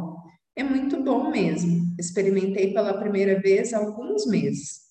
É 0.55 0.62
muito 0.62 1.03
bom 1.03 1.30
mesmo. 1.30 1.95
Experimentei 1.99 2.72
pela 2.72 2.99
primeira 2.99 3.41
vez 3.41 3.72
há 3.72 3.78
alguns 3.78 4.26
meses. 4.26 4.86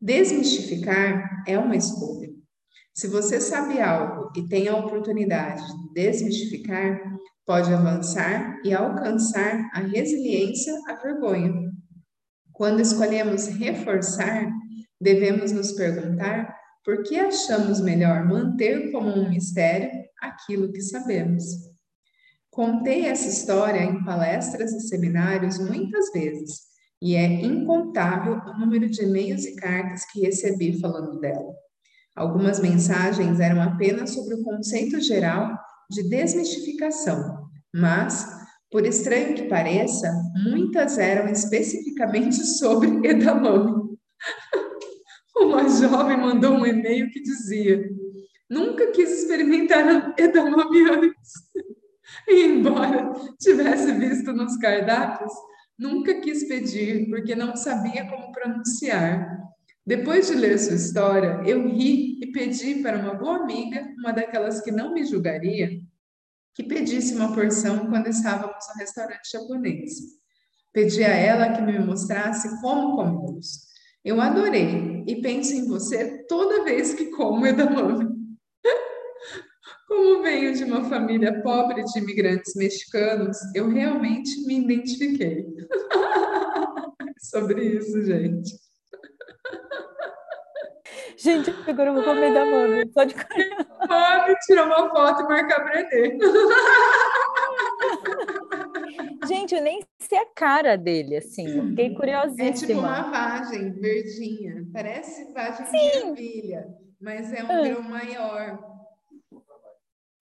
Desmistificar 0.00 1.44
é 1.46 1.58
uma 1.58 1.76
escolha. 1.76 2.30
Se 2.94 3.06
você 3.06 3.38
sabe 3.38 3.80
algo 3.80 4.32
e 4.34 4.48
tem 4.48 4.66
a 4.66 4.76
oportunidade 4.76 5.62
de 5.66 5.92
desmistificar, 5.92 6.98
pode 7.44 7.70
avançar 7.72 8.58
e 8.64 8.72
alcançar 8.72 9.68
a 9.74 9.80
resiliência 9.80 10.72
à 10.88 10.94
vergonha. 10.94 11.52
Quando 12.50 12.80
escolhemos 12.80 13.46
reforçar, 13.48 14.50
devemos 14.98 15.52
nos 15.52 15.72
perguntar 15.72 16.56
por 16.82 17.02
que 17.02 17.16
achamos 17.18 17.80
melhor 17.80 18.24
manter 18.26 18.90
como 18.92 19.08
um 19.08 19.28
mistério 19.28 19.90
aquilo 20.20 20.72
que 20.72 20.80
sabemos. 20.80 21.44
Contei 22.50 23.06
essa 23.06 23.28
história 23.28 23.80
em 23.80 24.02
palestras 24.02 24.72
e 24.72 24.80
seminários 24.80 25.58
muitas 25.58 26.10
vezes, 26.10 26.69
e 27.02 27.16
é 27.16 27.26
incontável 27.26 28.40
o 28.46 28.58
número 28.58 28.88
de 28.88 29.02
e-mails 29.02 29.44
e 29.44 29.56
cartas 29.56 30.04
que 30.04 30.20
recebi 30.20 30.78
falando 30.78 31.18
dela. 31.18 31.54
Algumas 32.14 32.60
mensagens 32.60 33.40
eram 33.40 33.62
apenas 33.62 34.10
sobre 34.10 34.34
o 34.34 34.42
conceito 34.42 35.00
geral 35.00 35.58
de 35.90 36.08
desmistificação, 36.08 37.48
mas, 37.74 38.28
por 38.70 38.84
estranho 38.84 39.34
que 39.34 39.44
pareça, 39.44 40.12
muitas 40.44 40.98
eram 40.98 41.30
especificamente 41.30 42.36
sobre 42.58 43.08
edamame. 43.08 43.96
Uma 45.36 45.68
jovem 45.68 46.18
mandou 46.18 46.52
um 46.52 46.66
e-mail 46.66 47.08
que 47.10 47.22
dizia: 47.22 47.88
Nunca 48.50 48.90
quis 48.90 49.10
experimentar 49.10 50.14
edamame 50.18 50.90
antes. 50.90 51.32
E 52.26 52.44
embora 52.44 53.12
tivesse 53.38 53.92
visto 53.92 54.32
nos 54.32 54.56
cardápios, 54.56 55.32
nunca 55.80 56.20
quis 56.20 56.46
pedir 56.46 57.08
porque 57.08 57.34
não 57.34 57.56
sabia 57.56 58.04
como 58.06 58.30
pronunciar. 58.32 59.40
Depois 59.86 60.28
de 60.28 60.34
ler 60.34 60.58
sua 60.58 60.76
história, 60.76 61.40
eu 61.46 61.66
ri 61.66 62.20
e 62.22 62.30
pedi 62.30 62.82
para 62.82 62.98
uma 62.98 63.14
boa 63.14 63.38
amiga, 63.38 63.88
uma 63.98 64.12
daquelas 64.12 64.60
que 64.60 64.70
não 64.70 64.92
me 64.92 65.04
julgaria, 65.04 65.70
que 66.54 66.62
pedisse 66.62 67.14
uma 67.14 67.34
porção 67.34 67.88
quando 67.88 68.08
estávamos 68.08 68.62
no 68.68 68.78
restaurante 68.78 69.30
japonês. 69.32 69.92
Pedi 70.70 71.02
a 71.02 71.08
ela 71.08 71.52
que 71.54 71.62
me 71.62 71.78
mostrasse 71.78 72.60
como 72.60 72.96
comemos. 72.96 73.70
Eu 74.04 74.20
adorei 74.20 75.02
e 75.06 75.20
penso 75.22 75.54
em 75.54 75.66
você 75.66 76.24
toda 76.26 76.62
vez 76.62 76.92
que 76.92 77.06
como 77.06 77.46
edamame. 77.46 78.19
Como 80.00 80.22
venho 80.22 80.54
de 80.54 80.64
uma 80.64 80.82
família 80.84 81.42
pobre 81.42 81.84
de 81.84 81.98
imigrantes 81.98 82.54
mexicanos, 82.54 83.36
eu 83.54 83.68
realmente 83.68 84.46
me 84.46 84.58
identifiquei. 84.60 85.46
Sobre 87.20 87.62
isso, 87.76 88.02
gente. 88.02 88.50
Gente, 91.18 91.54
agora 91.68 91.90
eu 91.90 91.94
vou 91.96 92.02
comer 92.02 92.30
edamame. 92.30 92.86
Pode 92.86 93.14
comer. 93.14 93.52
Edamame, 93.82 94.36
tirar 94.46 94.64
uma 94.64 94.88
foto 94.88 95.20
e 95.20 95.28
marcar 95.28 95.64
Brené. 95.64 96.18
Gente, 99.28 99.54
eu 99.54 99.60
nem 99.60 99.82
sei 99.98 100.18
a 100.18 100.26
cara 100.34 100.78
dele, 100.78 101.18
assim, 101.18 101.68
fiquei 101.68 101.94
curiosíssima. 101.94 102.48
É 102.48 102.52
tipo 102.52 102.72
uma 102.72 103.02
vagem 103.10 103.70
verdinha, 103.72 104.66
parece 104.72 105.30
vagem 105.34 105.70
de 105.70 105.76
ervilha, 105.98 106.66
mas 106.98 107.30
é 107.34 107.44
um 107.44 107.52
ah. 107.52 107.62
grão 107.62 107.82
maior. 107.82 108.69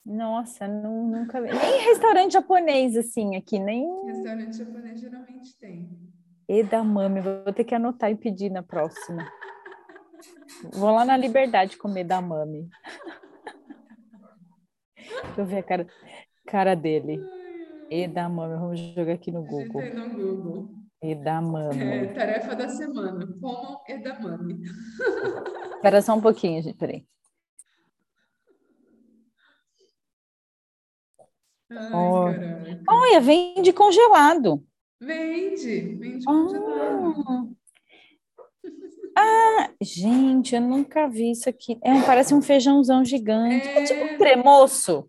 Nossa, 0.09 0.67
não, 0.67 1.07
nunca 1.07 1.39
vi. 1.39 1.53
Nem 1.53 1.83
restaurante 1.85 2.33
japonês, 2.33 2.97
assim, 2.97 3.37
aqui, 3.37 3.59
nem. 3.59 3.87
Restaurante 4.07 4.57
japonês 4.57 5.01
geralmente 5.01 5.59
tem. 5.59 5.87
Edamame, 6.49 7.21
vou 7.21 7.53
ter 7.53 7.65
que 7.65 7.75
anotar 7.75 8.11
e 8.11 8.17
pedir 8.17 8.51
na 8.51 8.63
próxima. 8.63 9.31
Vou 10.73 10.91
lá 10.91 11.05
na 11.05 11.15
Liberdade 11.15 11.77
comer 11.77 12.01
edamame. 12.01 12.71
Deixa 14.97 15.41
eu 15.43 15.45
ver 15.45 15.59
a 15.59 15.63
cara, 15.63 15.87
cara 16.47 16.75
dele. 16.75 17.23
Edamame, 17.91 18.57
vamos 18.57 18.81
jogar 18.81 19.13
aqui 19.13 19.31
no 19.31 19.43
Google. 19.43 19.83
no 19.95 20.09
Google. 20.09 20.69
Edamame. 21.03 21.83
É, 21.83 22.07
tarefa 22.07 22.57
da 22.57 22.69
semana. 22.71 23.29
Como 23.39 23.83
edamame. 23.87 24.63
Espera 25.75 26.01
só 26.01 26.15
um 26.15 26.21
pouquinho, 26.23 26.63
gente, 26.63 26.79
peraí. 26.79 27.07
Ai, 31.71 31.91
oh. 31.93 32.35
Olha, 32.89 33.21
vende 33.21 33.73
congelado. 33.73 34.64
Vende, 35.01 35.97
vende 35.97 36.25
congelado. 36.25 37.57
Ah, 39.16 39.71
gente, 39.83 40.55
eu 40.55 40.61
nunca 40.61 41.09
vi 41.09 41.33
isso 41.33 41.49
aqui. 41.49 41.79
É, 41.83 42.01
parece 42.03 42.35
um 42.35 42.41
feijãozão 42.41 43.05
gigante. 43.05 43.69
É, 43.69 43.79
é 43.79 43.85
tipo 43.85 44.05
um 44.05 44.16
tremoço. 44.16 45.09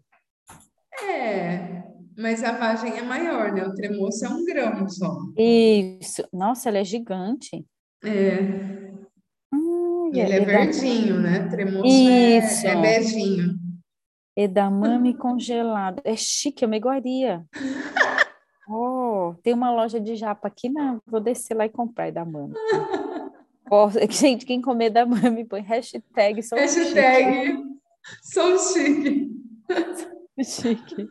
É, 1.04 1.84
mas 2.18 2.44
a 2.44 2.52
vagem 2.52 2.98
é 2.98 3.02
maior, 3.02 3.54
né? 3.54 3.66
O 3.66 3.74
tremoço 3.74 4.26
é 4.26 4.30
um 4.30 4.44
grão 4.44 4.90
só. 4.90 5.16
Isso. 5.38 6.28
Nossa, 6.34 6.70
ela 6.70 6.80
é 6.80 6.84
gigante. 6.84 7.66
É. 8.04 8.42
Hum, 9.54 10.12
ele 10.14 10.34
é 10.34 10.40
verdinho, 10.40 11.20
né? 11.20 11.48
Tremoço 11.48 11.86
é, 11.86 12.38
Isso. 12.40 12.68
é, 12.68 12.72
é 12.72 12.82
beijinho. 12.82 13.69
Edamame 14.40 15.14
congelado. 15.18 16.02
É 16.06 16.16
chique, 16.16 16.64
eu 16.64 16.70
me 16.70 16.78
iguaria. 16.78 17.46
Oh, 18.72 19.34
tem 19.42 19.52
uma 19.52 19.72
loja 19.72 20.00
de 20.00 20.16
japa 20.16 20.48
aqui, 20.48 20.70
não. 20.70 21.02
Vou 21.08 21.20
descer 21.20 21.56
lá 21.56 21.66
e 21.66 21.70
comprar 21.70 22.10
edamame. 22.10 22.54
oh, 23.72 23.90
gente, 24.12 24.46
quem 24.46 24.62
comer 24.62 24.86
edamame 24.86 25.44
põe 25.44 25.62
hashtag 25.62 26.44
sou 26.44 26.56
hashtag 26.56 27.48
chique. 27.48 27.64
sou 28.22 28.60
chique. 28.60 29.32
chique. 30.44 31.10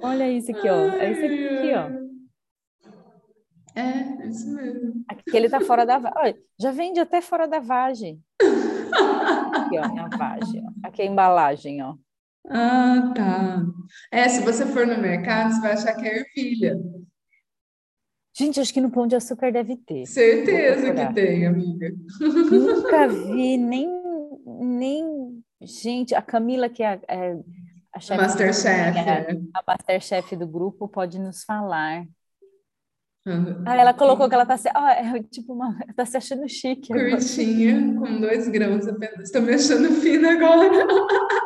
Olha 0.00 0.30
isso 0.30 0.52
aqui, 0.52 0.68
ó. 0.68 0.76
É 0.76 1.10
isso 1.10 1.24
aqui, 1.24 1.74
ó. 1.74 2.04
É, 3.74 4.22
é 4.22 4.26
isso 4.28 4.54
mesmo. 4.54 5.04
Aquele 5.08 5.48
tá 5.48 5.60
fora 5.60 5.84
da 5.84 5.98
vagem. 5.98 6.36
Já 6.56 6.70
vende 6.70 7.00
até 7.00 7.20
fora 7.20 7.48
da 7.48 7.58
vagem. 7.58 8.22
Aqui, 8.40 9.76
ó, 9.76 9.82
a 9.82 10.16
vagem. 10.16 10.64
Ó. 10.64 10.86
Aqui 10.86 11.02
a 11.02 11.06
embalagem, 11.06 11.82
ó. 11.82 11.96
Ah, 12.48 13.12
tá. 13.14 13.64
É, 14.12 14.28
se 14.28 14.42
você 14.42 14.66
for 14.66 14.86
no 14.86 14.98
mercado, 14.98 15.52
você 15.52 15.60
vai 15.60 15.72
achar 15.72 15.94
que 15.94 16.06
é 16.06 16.18
ervilha. 16.18 16.78
Gente, 18.36 18.58
acho 18.58 18.74
que 18.74 18.80
no 18.80 18.90
Pão 18.90 19.06
de 19.06 19.14
Açúcar 19.14 19.52
deve 19.52 19.76
ter. 19.76 20.06
Certeza 20.06 20.92
que 20.92 21.14
tem, 21.14 21.46
amiga. 21.46 21.92
Nunca 22.20 23.06
vi 23.32 23.56
nem, 23.56 23.88
nem... 24.44 25.42
Gente, 25.62 26.14
a 26.14 26.20
Camila, 26.20 26.68
que 26.68 26.82
é, 26.82 27.00
é 27.08 27.38
a 27.94 28.00
chefe... 28.00 28.20
Masterchef. 28.20 28.98
É. 28.98 29.40
A 29.54 29.62
Masterchef 29.66 30.36
do 30.36 30.48
grupo 30.48 30.88
pode 30.88 31.18
nos 31.18 31.44
falar. 31.44 32.04
Uhum. 33.26 33.62
Ah, 33.64 33.74
ela 33.74 33.94
colocou 33.94 34.28
que 34.28 34.34
ela 34.34 34.44
tá 34.44 34.56
se, 34.58 34.68
oh, 34.68 34.86
é, 34.86 35.22
tipo 35.22 35.54
uma, 35.54 35.78
tá 35.96 36.04
se 36.04 36.16
achando 36.16 36.46
chique. 36.46 36.88
Curtinha, 36.88 37.94
com 37.98 38.20
dois 38.20 38.48
grãos 38.48 38.86
apenas. 38.86 39.20
Estou 39.20 39.40
me 39.40 39.54
achando 39.54 39.88
fina 40.00 40.32
agora. 40.32 40.70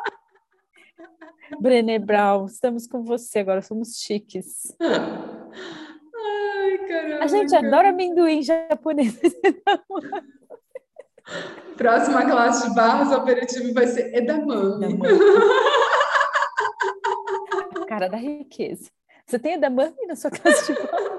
Brené 1.61 1.99
Brown, 1.99 2.47
estamos 2.47 2.87
com 2.87 3.03
você 3.03 3.41
agora, 3.41 3.61
somos 3.63 3.97
chiques. 3.97 4.73
Ai, 4.81 6.79
caramba. 6.87 7.25
A 7.25 7.27
gente 7.27 7.57
adora 7.57 7.89
amendoim 7.91 8.43
japonês. 8.43 9.21
Próxima 11.77 12.25
classe 12.25 12.69
de 12.69 12.75
barras, 12.75 13.11
o 13.11 13.15
aperitivo 13.15 13.73
vai 13.73 13.87
ser 13.87 14.13
edamame. 14.15 14.99
Cara 17.89 18.09
da 18.09 18.17
riqueza. 18.17 18.91
Você 19.27 19.39
tem 19.39 19.53
edamame 19.55 20.07
na 20.07 20.17
sua 20.17 20.31
classe 20.31 20.73
de 20.73 20.81
barras? 20.81 21.09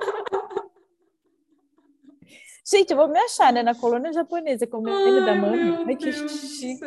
Gente, 2.69 2.91
eu 2.91 2.97
vou 2.97 3.07
me 3.07 3.17
achar, 3.17 3.51
né? 3.51 3.63
Na 3.63 3.73
colônia 3.73 4.13
japonesa, 4.13 4.67
comendo 4.67 5.17
edamame. 5.17 5.85
Ai, 5.87 5.95
que 5.95 6.11
chique. 6.11 6.79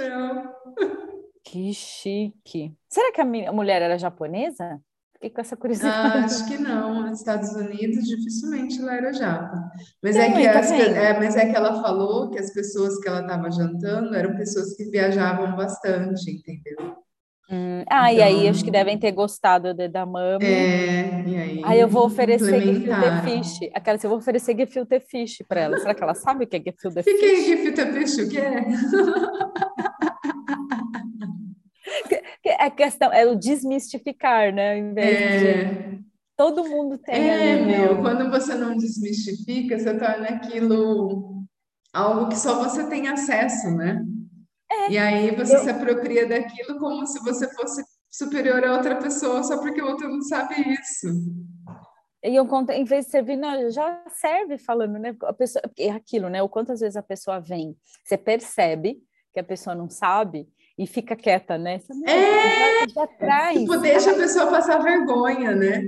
Que 1.44 1.72
chique. 1.72 2.74
Será 2.88 3.12
que 3.12 3.20
a, 3.20 3.52
mulher 3.52 3.82
era 3.82 3.98
japonesa? 3.98 4.80
Fiquei 5.14 5.30
com 5.30 5.40
essa 5.40 5.56
curiosidade. 5.56 6.18
Ah, 6.18 6.24
acho 6.24 6.48
que 6.48 6.58
não. 6.58 7.02
Nos 7.02 7.18
Estados 7.18 7.52
Unidos, 7.52 8.06
dificilmente 8.06 8.80
ela 8.80 8.94
era 8.94 9.12
japa. 9.12 9.70
Mas, 10.02 10.16
é 10.16 10.32
que 10.32 10.42
tá 10.44 10.58
as, 10.58 10.70
é, 10.70 11.18
mas 11.18 11.36
é 11.36 11.48
que 11.48 11.56
ela 11.56 11.80
falou 11.80 12.30
que 12.30 12.38
as 12.38 12.52
pessoas 12.52 12.98
que 12.98 13.08
ela 13.08 13.20
estava 13.20 13.50
jantando 13.50 14.14
eram 14.14 14.36
pessoas 14.36 14.76
que 14.76 14.84
viajavam 14.84 15.54
bastante, 15.54 16.30
entendeu? 16.30 16.96
Hum, 17.50 17.84
ah, 17.86 18.10
então, 18.10 18.18
e 18.18 18.22
aí 18.22 18.48
acho 18.48 18.64
que 18.64 18.70
então 18.70 18.80
devem 18.80 18.98
ter 18.98 19.12
gostado 19.12 19.74
de, 19.74 19.86
da 19.86 20.06
mama. 20.06 20.42
É, 20.42 21.22
e 21.26 21.36
aí. 21.36 21.60
Aí 21.64 21.80
eu 21.80 21.86
vou 21.86 22.06
oferecer 22.06 22.60
gefilte 22.60 22.88
fish. 23.24 23.70
Aquela, 23.74 23.98
eu 24.02 24.08
vou 24.08 24.18
oferecer 24.18 24.56
gefilte 24.56 25.00
fish 25.00 25.44
para 25.46 25.60
ela. 25.60 25.78
Será 25.78 25.94
que 25.94 26.02
ela 26.02 26.14
sabe 26.14 26.44
o 26.44 26.48
que 26.48 26.56
é 26.56 26.60
gefilte 26.60 27.02
fish? 27.04 27.14
O 27.14 27.18
que 27.18 27.24
é 27.26 27.44
gefilte 27.44 27.92
fish? 27.92 28.18
O 28.18 28.28
que 28.28 28.38
é? 28.38 28.64
A 32.66 32.70
questão 32.70 33.12
é 33.12 33.26
o 33.26 33.34
desmistificar, 33.34 34.52
né? 34.52 34.72
Ao 34.72 34.78
invés 34.78 35.16
é... 35.16 35.64
de 35.64 36.04
todo 36.36 36.68
mundo 36.68 36.98
tem. 36.98 37.28
É, 37.28 37.54
ali, 37.54 37.66
meu, 37.66 38.00
quando 38.00 38.30
você 38.30 38.54
não 38.54 38.76
desmistifica, 38.76 39.78
você 39.78 39.98
torna 39.98 40.28
aquilo 40.28 41.44
algo 41.92 42.28
que 42.28 42.36
só 42.36 42.62
você 42.62 42.88
tem 42.88 43.08
acesso, 43.08 43.70
né? 43.76 44.02
É, 44.70 44.90
e 44.90 44.98
aí 44.98 45.36
você 45.36 45.56
eu... 45.56 45.60
se 45.60 45.70
apropria 45.70 46.26
daquilo 46.26 46.78
como 46.78 47.06
se 47.06 47.20
você 47.20 47.52
fosse 47.54 47.84
superior 48.10 48.64
a 48.64 48.72
outra 48.76 48.96
pessoa 48.96 49.42
só 49.42 49.58
porque 49.58 49.82
o 49.82 49.86
outro 49.86 50.08
não 50.08 50.22
sabe 50.22 50.54
isso. 50.72 51.08
E 52.24 52.36
eu 52.36 52.46
conto, 52.46 52.70
em 52.70 52.84
vez 52.84 53.06
de 53.06 53.10
servir, 53.10 53.36
não, 53.36 53.68
já 53.70 54.04
serve 54.08 54.56
falando, 54.56 54.98
né? 54.98 55.16
A 55.24 55.32
pessoa, 55.32 55.62
é 55.76 55.90
aquilo, 55.90 56.28
né? 56.28 56.40
O 56.40 56.48
quantas 56.48 56.78
vezes 56.80 56.96
a 56.96 57.02
pessoa 57.02 57.40
vem, 57.40 57.76
você 58.04 58.16
percebe 58.16 59.02
que 59.32 59.40
a 59.40 59.44
pessoa 59.44 59.74
não 59.74 59.90
sabe, 59.90 60.46
e 60.82 60.86
fica 60.86 61.14
quieta, 61.14 61.56
né? 61.56 61.80
é, 62.06 62.88
já, 62.88 62.94
já 62.94 63.06
traz. 63.06 63.58
Tipo, 63.58 63.76
deixa 63.78 64.10
a 64.10 64.14
pessoa 64.14 64.46
passar 64.50 64.82
vergonha, 64.82 65.54
né? 65.54 65.82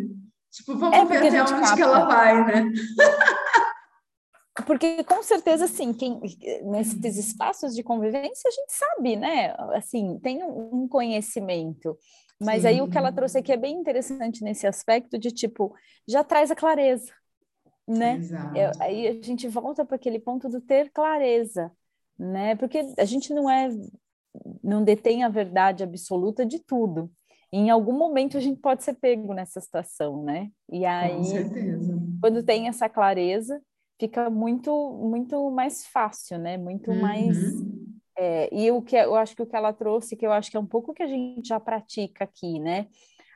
Tipo, 0.52 0.76
vamos 0.76 0.96
é 0.96 1.04
ver 1.04 1.28
até 1.28 1.42
onde 1.42 1.52
capta. 1.52 1.74
que 1.74 1.82
ela 1.82 2.04
vai, 2.04 2.44
né? 2.44 2.72
Porque 4.66 5.02
com 5.02 5.20
certeza, 5.20 5.64
assim, 5.64 5.92
quem, 5.92 6.20
nesses 6.62 7.16
espaços 7.16 7.74
de 7.74 7.82
convivência, 7.82 8.48
a 8.48 8.52
gente 8.52 8.72
sabe, 8.72 9.16
né? 9.16 9.52
Assim, 9.72 10.18
tem 10.20 10.44
um 10.44 10.86
conhecimento. 10.86 11.98
Mas 12.40 12.62
Sim. 12.62 12.68
aí 12.68 12.80
o 12.80 12.88
que 12.88 12.96
ela 12.96 13.12
trouxe 13.12 13.38
aqui 13.38 13.52
é 13.52 13.56
bem 13.56 13.76
interessante 13.76 14.44
nesse 14.44 14.64
aspecto 14.64 15.18
de 15.18 15.32
tipo, 15.32 15.74
já 16.06 16.22
traz 16.22 16.52
a 16.52 16.56
clareza, 16.56 17.12
né? 17.86 18.20
Eu, 18.54 18.70
aí 18.80 19.08
a 19.08 19.22
gente 19.22 19.48
volta 19.48 19.84
para 19.84 19.96
aquele 19.96 20.20
ponto 20.20 20.48
do 20.48 20.60
ter 20.60 20.88
clareza, 20.92 21.72
né? 22.16 22.54
Porque 22.54 22.80
a 22.96 23.04
gente 23.04 23.34
não 23.34 23.50
é 23.50 23.68
não 24.62 24.82
detém 24.82 25.22
a 25.22 25.28
verdade 25.28 25.82
absoluta 25.82 26.44
de 26.44 26.58
tudo. 26.58 27.10
E 27.52 27.58
em 27.58 27.70
algum 27.70 27.96
momento 27.96 28.36
a 28.36 28.40
gente 28.40 28.60
pode 28.60 28.82
ser 28.82 28.94
pego 28.94 29.32
nessa 29.32 29.60
situação, 29.60 30.22
né? 30.24 30.50
E 30.70 30.84
aí, 30.84 31.22
quando 32.20 32.42
tem 32.42 32.68
essa 32.68 32.88
clareza, 32.88 33.60
fica 33.98 34.28
muito 34.28 34.72
muito 35.08 35.50
mais 35.50 35.86
fácil, 35.86 36.38
né? 36.38 36.56
Muito 36.56 36.90
uhum. 36.90 37.00
mais 37.00 37.36
é, 38.16 38.48
e 38.52 38.70
o 38.70 38.80
que 38.80 38.96
eu 38.96 39.14
acho 39.16 39.34
que 39.34 39.42
o 39.42 39.46
que 39.46 39.56
ela 39.56 39.72
trouxe, 39.72 40.16
que 40.16 40.26
eu 40.26 40.32
acho 40.32 40.50
que 40.50 40.56
é 40.56 40.60
um 40.60 40.66
pouco 40.66 40.94
que 40.94 41.02
a 41.02 41.06
gente 41.06 41.48
já 41.48 41.58
pratica 41.58 42.24
aqui, 42.24 42.60
né? 42.60 42.86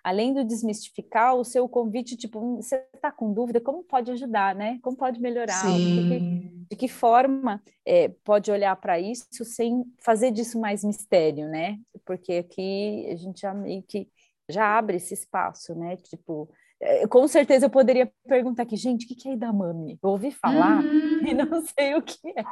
Além 0.03 0.33
do 0.33 0.45
desmistificar, 0.45 1.35
o 1.35 1.45
seu 1.45 1.69
convite, 1.69 2.17
tipo, 2.17 2.39
hum, 2.39 2.57
você 2.57 2.85
está 2.95 3.11
com 3.11 3.33
dúvida, 3.33 3.61
como 3.61 3.83
pode 3.85 4.11
ajudar, 4.11 4.55
né? 4.55 4.79
Como 4.83 4.97
pode 4.97 5.21
melhorar? 5.21 5.63
De 5.67 5.73
que, 5.73 6.67
de 6.71 6.77
que, 6.77 6.89
forma 6.89 7.63
é, 7.87 8.09
pode 8.25 8.51
olhar 8.51 8.75
para 8.77 8.99
isso 8.99 9.45
sem 9.45 9.85
fazer 9.99 10.31
disso 10.31 10.61
mais 10.61 10.85
mistério, 10.85 11.49
né? 11.49 11.79
Porque 12.05 12.35
aqui 12.35 13.07
a 13.11 13.17
gente 13.17 13.41
já 13.41 13.55
meio 13.55 13.83
que 13.83 14.09
já 14.51 14.79
abre 14.79 14.97
esse 14.97 15.15
espaço, 15.15 15.75
né? 15.75 15.97
Tipo, 15.97 16.49
é, 16.81 17.07
com 17.07 17.27
certeza 17.27 17.67
eu 17.67 17.71
poderia 17.71 18.11
perguntar 18.27 18.63
aqui, 18.63 18.77
gente, 18.77 19.05
o 19.05 19.09
que 19.09 19.29
é 19.29 19.33
Idamame? 19.33 19.99
Eu 20.03 20.11
ouvi 20.11 20.31
falar 20.31 20.83
uhum. 20.83 21.21
e 21.27 21.35
não 21.35 21.61
sei 21.63 21.95
o 21.95 22.03
que 22.03 22.29
é. 22.29 22.45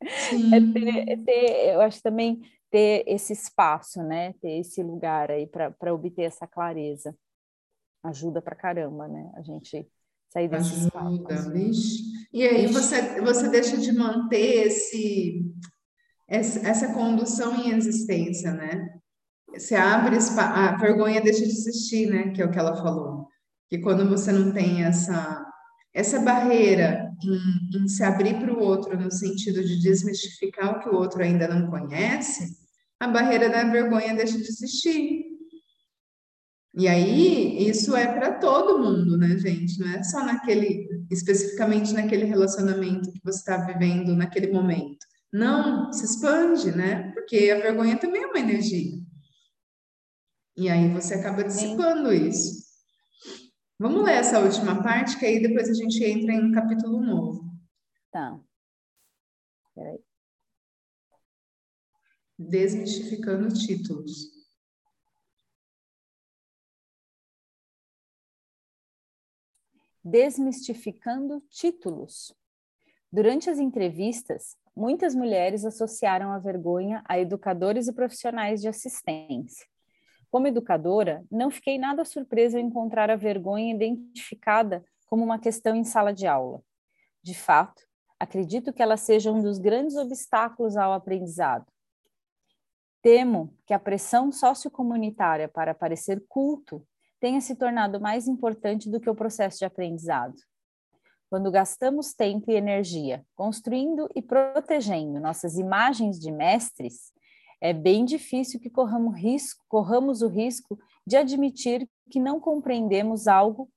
É 0.00 0.72
ter, 0.72 1.10
é 1.10 1.16
ter, 1.16 1.74
eu 1.74 1.80
acho 1.80 2.00
também 2.02 2.40
ter 2.70 3.04
esse 3.06 3.32
espaço, 3.32 4.02
né? 4.02 4.34
Ter 4.34 4.58
esse 4.60 4.82
lugar 4.82 5.30
aí 5.30 5.46
para 5.46 5.94
obter 5.94 6.22
essa 6.22 6.46
clareza. 6.46 7.14
Ajuda 8.02 8.40
para 8.40 8.54
caramba, 8.54 9.08
né? 9.08 9.30
A 9.34 9.42
gente 9.42 9.86
sair 10.32 10.48
desse 10.48 10.74
Ajuda, 10.74 11.34
espaço. 11.34 11.50
E 12.32 12.42
aí 12.42 12.66
você, 12.66 13.20
você 13.20 13.48
deixa 13.48 13.76
de 13.76 13.92
manter 13.92 14.66
esse, 14.66 15.44
essa 16.28 16.92
condução 16.92 17.54
em 17.56 17.70
existência, 17.70 18.52
né? 18.52 19.00
Você 19.52 19.74
abre 19.74 20.16
a 20.38 20.76
vergonha 20.76 21.22
deixa 21.22 21.42
de 21.44 21.50
existir, 21.50 22.08
né? 22.08 22.30
Que 22.30 22.42
é 22.42 22.44
o 22.44 22.50
que 22.50 22.58
ela 22.58 22.76
falou. 22.76 23.26
Que 23.68 23.78
quando 23.78 24.08
você 24.08 24.30
não 24.30 24.52
tem 24.52 24.84
essa 24.84 25.44
essa 25.94 26.20
barreira 26.20 27.12
em, 27.22 27.80
em 27.82 27.88
se 27.88 28.04
abrir 28.04 28.38
para 28.38 28.52
o 28.52 28.60
outro 28.60 28.96
no 28.96 29.10
sentido 29.10 29.64
de 29.64 29.80
desmistificar 29.80 30.76
o 30.76 30.80
que 30.80 30.88
o 30.88 30.94
outro 30.94 31.22
ainda 31.22 31.48
não 31.48 31.68
conhece, 31.68 32.57
a 33.00 33.08
barreira 33.08 33.48
da 33.48 33.64
vergonha 33.64 34.14
deixa 34.14 34.36
de 34.36 34.48
existir. 34.48 35.24
E 36.74 36.86
aí, 36.86 37.68
isso 37.68 37.96
é 37.96 38.06
para 38.06 38.38
todo 38.38 38.78
mundo, 38.78 39.16
né, 39.16 39.36
gente? 39.38 39.80
Não 39.80 39.88
é 39.88 40.02
só 40.02 40.24
naquele, 40.24 40.88
especificamente 41.10 41.92
naquele 41.92 42.24
relacionamento 42.24 43.12
que 43.12 43.20
você 43.24 43.38
está 43.38 43.56
vivendo 43.66 44.14
naquele 44.14 44.52
momento. 44.52 45.04
Não, 45.32 45.92
se 45.92 46.04
expande, 46.04 46.70
né? 46.70 47.10
Porque 47.12 47.50
a 47.50 47.60
vergonha 47.60 47.98
também 47.98 48.22
é 48.22 48.26
uma 48.26 48.38
energia. 48.38 48.96
E 50.56 50.68
aí 50.68 50.88
você 50.92 51.14
acaba 51.14 51.44
dissipando 51.44 52.12
isso. 52.12 52.66
Vamos 53.78 54.04
ler 54.04 54.14
essa 54.14 54.40
última 54.40 54.82
parte, 54.82 55.18
que 55.18 55.24
aí 55.24 55.40
depois 55.40 55.68
a 55.68 55.74
gente 55.74 56.02
entra 56.02 56.32
em 56.32 56.44
um 56.44 56.52
capítulo 56.52 57.00
novo. 57.00 57.44
Tá. 58.10 58.40
Peraí. 59.74 60.07
Desmistificando 62.40 63.48
títulos. 63.48 64.30
Desmistificando 70.04 71.42
títulos. 71.50 72.32
Durante 73.10 73.50
as 73.50 73.58
entrevistas, 73.58 74.56
muitas 74.76 75.16
mulheres 75.16 75.64
associaram 75.64 76.30
a 76.30 76.38
vergonha 76.38 77.02
a 77.08 77.18
educadores 77.18 77.88
e 77.88 77.92
profissionais 77.92 78.60
de 78.60 78.68
assistência. 78.68 79.66
Como 80.30 80.46
educadora, 80.46 81.24
não 81.28 81.50
fiquei 81.50 81.76
nada 81.76 82.04
surpresa 82.04 82.56
ao 82.56 82.64
encontrar 82.64 83.10
a 83.10 83.16
vergonha 83.16 83.74
identificada 83.74 84.84
como 85.06 85.24
uma 85.24 85.40
questão 85.40 85.74
em 85.74 85.82
sala 85.82 86.12
de 86.12 86.28
aula. 86.28 86.62
De 87.20 87.34
fato, 87.34 87.82
acredito 88.16 88.72
que 88.72 88.80
ela 88.80 88.96
seja 88.96 89.32
um 89.32 89.42
dos 89.42 89.58
grandes 89.58 89.96
obstáculos 89.96 90.76
ao 90.76 90.92
aprendizado. 90.92 91.66
Temo 93.02 93.54
que 93.66 93.72
a 93.72 93.78
pressão 93.78 94.32
sociocomunitária 94.32 95.48
para 95.48 95.74
parecer 95.74 96.24
culto 96.28 96.84
tenha 97.20 97.40
se 97.40 97.54
tornado 97.54 98.00
mais 98.00 98.26
importante 98.26 98.90
do 98.90 99.00
que 99.00 99.10
o 99.10 99.14
processo 99.14 99.58
de 99.58 99.64
aprendizado. 99.64 100.36
Quando 101.30 101.50
gastamos 101.50 102.14
tempo 102.14 102.50
e 102.50 102.54
energia 102.54 103.24
construindo 103.34 104.08
e 104.14 104.22
protegendo 104.22 105.20
nossas 105.20 105.58
imagens 105.58 106.18
de 106.18 106.30
mestres, 106.30 107.12
é 107.60 107.72
bem 107.72 108.04
difícil 108.04 108.58
que 108.58 108.70
corramos, 108.70 109.16
risco, 109.16 109.64
corramos 109.68 110.22
o 110.22 110.28
risco 110.28 110.78
de 111.06 111.16
admitir 111.16 111.88
que 112.10 112.20
não 112.20 112.40
compreendemos 112.40 113.26
algo 113.26 113.68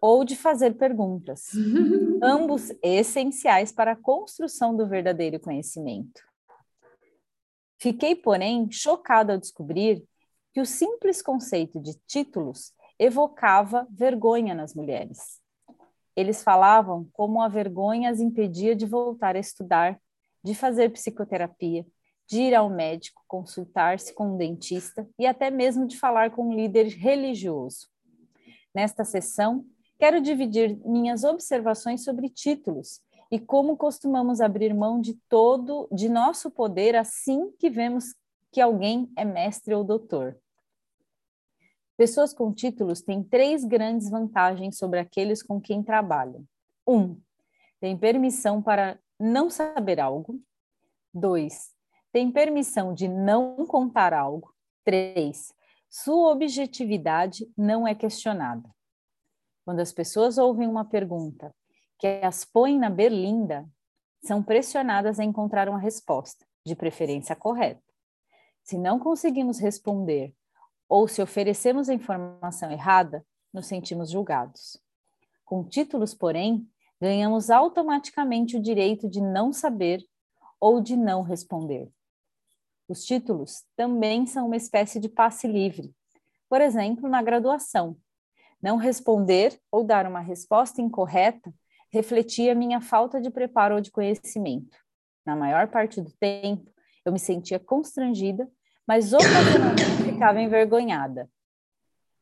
ou 0.00 0.24
de 0.24 0.36
fazer 0.36 0.76
perguntas, 0.76 1.50
ambos 2.22 2.72
essenciais 2.82 3.72
para 3.72 3.92
a 3.92 3.96
construção 3.96 4.76
do 4.76 4.86
verdadeiro 4.86 5.40
conhecimento. 5.40 6.20
Fiquei, 7.78 8.16
porém, 8.16 8.70
chocada 8.70 9.34
ao 9.34 9.38
descobrir 9.38 10.02
que 10.52 10.60
o 10.60 10.66
simples 10.66 11.20
conceito 11.20 11.80
de 11.80 11.94
títulos 12.06 12.72
evocava 12.98 13.86
vergonha 13.90 14.54
nas 14.54 14.74
mulheres. 14.74 15.40
Eles 16.16 16.42
falavam 16.42 17.06
como 17.12 17.42
a 17.42 17.48
vergonha 17.48 18.10
as 18.10 18.20
impedia 18.20 18.74
de 18.74 18.86
voltar 18.86 19.36
a 19.36 19.38
estudar, 19.40 20.00
de 20.42 20.54
fazer 20.54 20.90
psicoterapia, 20.90 21.86
de 22.26 22.40
ir 22.40 22.54
ao 22.54 22.70
médico, 22.70 23.22
consultar-se 23.28 24.14
com 24.14 24.32
um 24.32 24.36
dentista 24.36 25.06
e 25.18 25.26
até 25.26 25.50
mesmo 25.50 25.86
de 25.86 25.98
falar 25.98 26.30
com 26.30 26.48
um 26.48 26.54
líder 26.54 26.86
religioso. 26.88 27.88
Nesta 28.74 29.04
sessão, 29.04 29.64
quero 29.98 30.20
dividir 30.20 30.78
minhas 30.84 31.22
observações 31.22 32.02
sobre 32.02 32.30
títulos 32.30 33.00
e 33.30 33.38
como 33.38 33.76
costumamos 33.76 34.40
abrir 34.40 34.72
mão 34.74 35.00
de 35.00 35.14
todo 35.28 35.88
de 35.92 36.08
nosso 36.08 36.50
poder 36.50 36.94
assim 36.94 37.50
que 37.58 37.68
vemos 37.68 38.14
que 38.52 38.60
alguém 38.60 39.10
é 39.16 39.24
mestre 39.24 39.74
ou 39.74 39.84
doutor. 39.84 40.38
Pessoas 41.96 42.32
com 42.32 42.52
títulos 42.52 43.00
têm 43.00 43.22
três 43.22 43.64
grandes 43.64 44.08
vantagens 44.10 44.76
sobre 44.76 44.98
aqueles 45.00 45.42
com 45.42 45.60
quem 45.60 45.82
trabalham. 45.82 46.44
Um, 46.86 47.18
tem 47.80 47.96
permissão 47.96 48.62
para 48.62 48.98
não 49.18 49.48
saber 49.48 49.98
algo. 49.98 50.40
Dois, 51.12 51.74
tem 52.12 52.30
permissão 52.30 52.94
de 52.94 53.08
não 53.08 53.66
contar 53.66 54.12
algo. 54.12 54.54
3. 54.84 55.52
Sua 55.88 56.32
objetividade 56.32 57.50
não 57.56 57.88
é 57.88 57.94
questionada. 57.94 58.68
Quando 59.64 59.80
as 59.80 59.92
pessoas 59.92 60.38
ouvem 60.38 60.68
uma 60.68 60.84
pergunta 60.84 61.52
que 61.98 62.06
as 62.22 62.44
põe 62.44 62.78
na 62.78 62.90
berlinda, 62.90 63.68
são 64.22 64.42
pressionadas 64.42 65.20
a 65.20 65.24
encontrar 65.24 65.68
uma 65.68 65.78
resposta, 65.78 66.44
de 66.64 66.74
preferência 66.74 67.36
correta. 67.36 67.82
Se 68.62 68.76
não 68.76 68.98
conseguimos 68.98 69.58
responder 69.58 70.34
ou 70.88 71.06
se 71.06 71.22
oferecemos 71.22 71.88
a 71.88 71.94
informação 71.94 72.70
errada, 72.70 73.24
nos 73.52 73.66
sentimos 73.66 74.10
julgados. 74.10 74.76
Com 75.44 75.64
títulos, 75.64 76.12
porém, 76.12 76.68
ganhamos 77.00 77.50
automaticamente 77.50 78.56
o 78.56 78.62
direito 78.62 79.08
de 79.08 79.20
não 79.20 79.52
saber 79.52 80.04
ou 80.60 80.80
de 80.80 80.96
não 80.96 81.22
responder. 81.22 81.88
Os 82.88 83.04
títulos 83.04 83.64
também 83.76 84.26
são 84.26 84.46
uma 84.46 84.56
espécie 84.56 84.98
de 84.98 85.08
passe 85.08 85.46
livre. 85.46 85.94
Por 86.48 86.60
exemplo, 86.60 87.08
na 87.08 87.22
graduação. 87.22 87.96
Não 88.62 88.76
responder 88.76 89.60
ou 89.70 89.84
dar 89.84 90.06
uma 90.06 90.20
resposta 90.20 90.80
incorreta 90.80 91.52
refletia 91.90 92.54
minha 92.54 92.80
falta 92.80 93.20
de 93.20 93.30
preparo 93.30 93.76
ou 93.76 93.80
de 93.80 93.90
conhecimento. 93.90 94.76
Na 95.24 95.34
maior 95.36 95.68
parte 95.68 96.00
do 96.00 96.12
tempo, 96.12 96.70
eu 97.04 97.12
me 97.12 97.18
sentia 97.18 97.58
constrangida, 97.58 98.48
mas 98.86 99.12
ocasionalmente 99.12 100.02
ficava 100.04 100.40
envergonhada. 100.40 101.28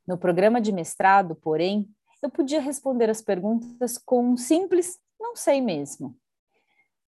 No 0.06 0.18
programa 0.18 0.60
de 0.60 0.72
mestrado, 0.72 1.34
porém, 1.34 1.88
eu 2.22 2.30
podia 2.30 2.60
responder 2.60 3.10
as 3.10 3.22
perguntas 3.22 3.98
com 3.98 4.32
um 4.32 4.36
simples 4.36 4.98
não 5.24 5.34
sei 5.34 5.60
mesmo. 5.60 6.16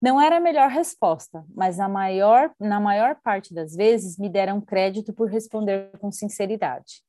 Não 0.01 0.21
era 0.21 0.37
a 0.37 0.39
melhor 0.39 0.69
resposta, 0.69 1.45
mas 1.53 1.79
a 1.79 1.89
maior, 1.89 2.53
na 2.59 2.79
maior 2.79 3.15
parte 3.21 3.53
das 3.53 3.75
vezes 3.75 4.17
me 4.17 4.29
deram 4.29 4.61
crédito 4.61 5.13
por 5.13 5.29
responder 5.29 5.91
com 5.99 6.11
sinceridade. 6.11 7.03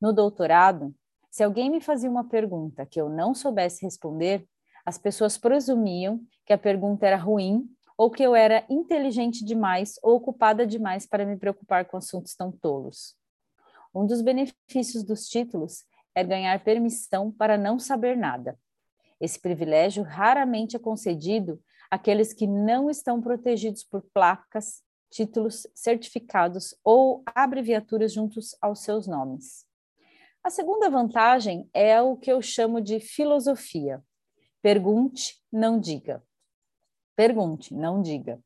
No 0.00 0.12
doutorado, 0.12 0.94
se 1.30 1.42
alguém 1.42 1.70
me 1.70 1.80
fazia 1.80 2.10
uma 2.10 2.24
pergunta 2.24 2.86
que 2.86 3.00
eu 3.00 3.08
não 3.08 3.34
soubesse 3.34 3.84
responder, 3.84 4.46
as 4.90 4.98
pessoas 4.98 5.38
presumiam 5.38 6.20
que 6.44 6.52
a 6.52 6.58
pergunta 6.58 7.06
era 7.06 7.16
ruim 7.16 7.64
ou 7.96 8.10
que 8.10 8.24
eu 8.24 8.34
era 8.34 8.66
inteligente 8.68 9.44
demais 9.44 10.00
ou 10.02 10.16
ocupada 10.16 10.66
demais 10.66 11.06
para 11.06 11.24
me 11.24 11.36
preocupar 11.36 11.84
com 11.84 11.96
assuntos 11.96 12.34
tão 12.34 12.50
tolos. 12.50 13.14
Um 13.94 14.04
dos 14.04 14.20
benefícios 14.20 15.04
dos 15.04 15.28
títulos 15.28 15.84
é 16.12 16.24
ganhar 16.24 16.64
permissão 16.64 17.30
para 17.30 17.56
não 17.56 17.78
saber 17.78 18.16
nada. 18.16 18.58
Esse 19.20 19.38
privilégio 19.38 20.02
raramente 20.02 20.74
é 20.74 20.78
concedido 20.80 21.62
aqueles 21.88 22.32
que 22.32 22.48
não 22.48 22.90
estão 22.90 23.20
protegidos 23.20 23.84
por 23.84 24.02
placas, 24.12 24.82
títulos, 25.08 25.68
certificados 25.72 26.74
ou 26.82 27.22
abreviaturas 27.26 28.12
juntos 28.12 28.56
aos 28.60 28.80
seus 28.80 29.06
nomes. 29.06 29.64
A 30.42 30.50
segunda 30.50 30.90
vantagem 30.90 31.70
é 31.72 32.02
o 32.02 32.16
que 32.16 32.32
eu 32.32 32.42
chamo 32.42 32.80
de 32.80 32.98
filosofia. 32.98 34.02
Pergunte, 34.62 35.40
não 35.50 35.80
diga. 35.80 36.22
Pergunte, 37.16 37.74
não 37.74 38.02
diga. 38.02 38.42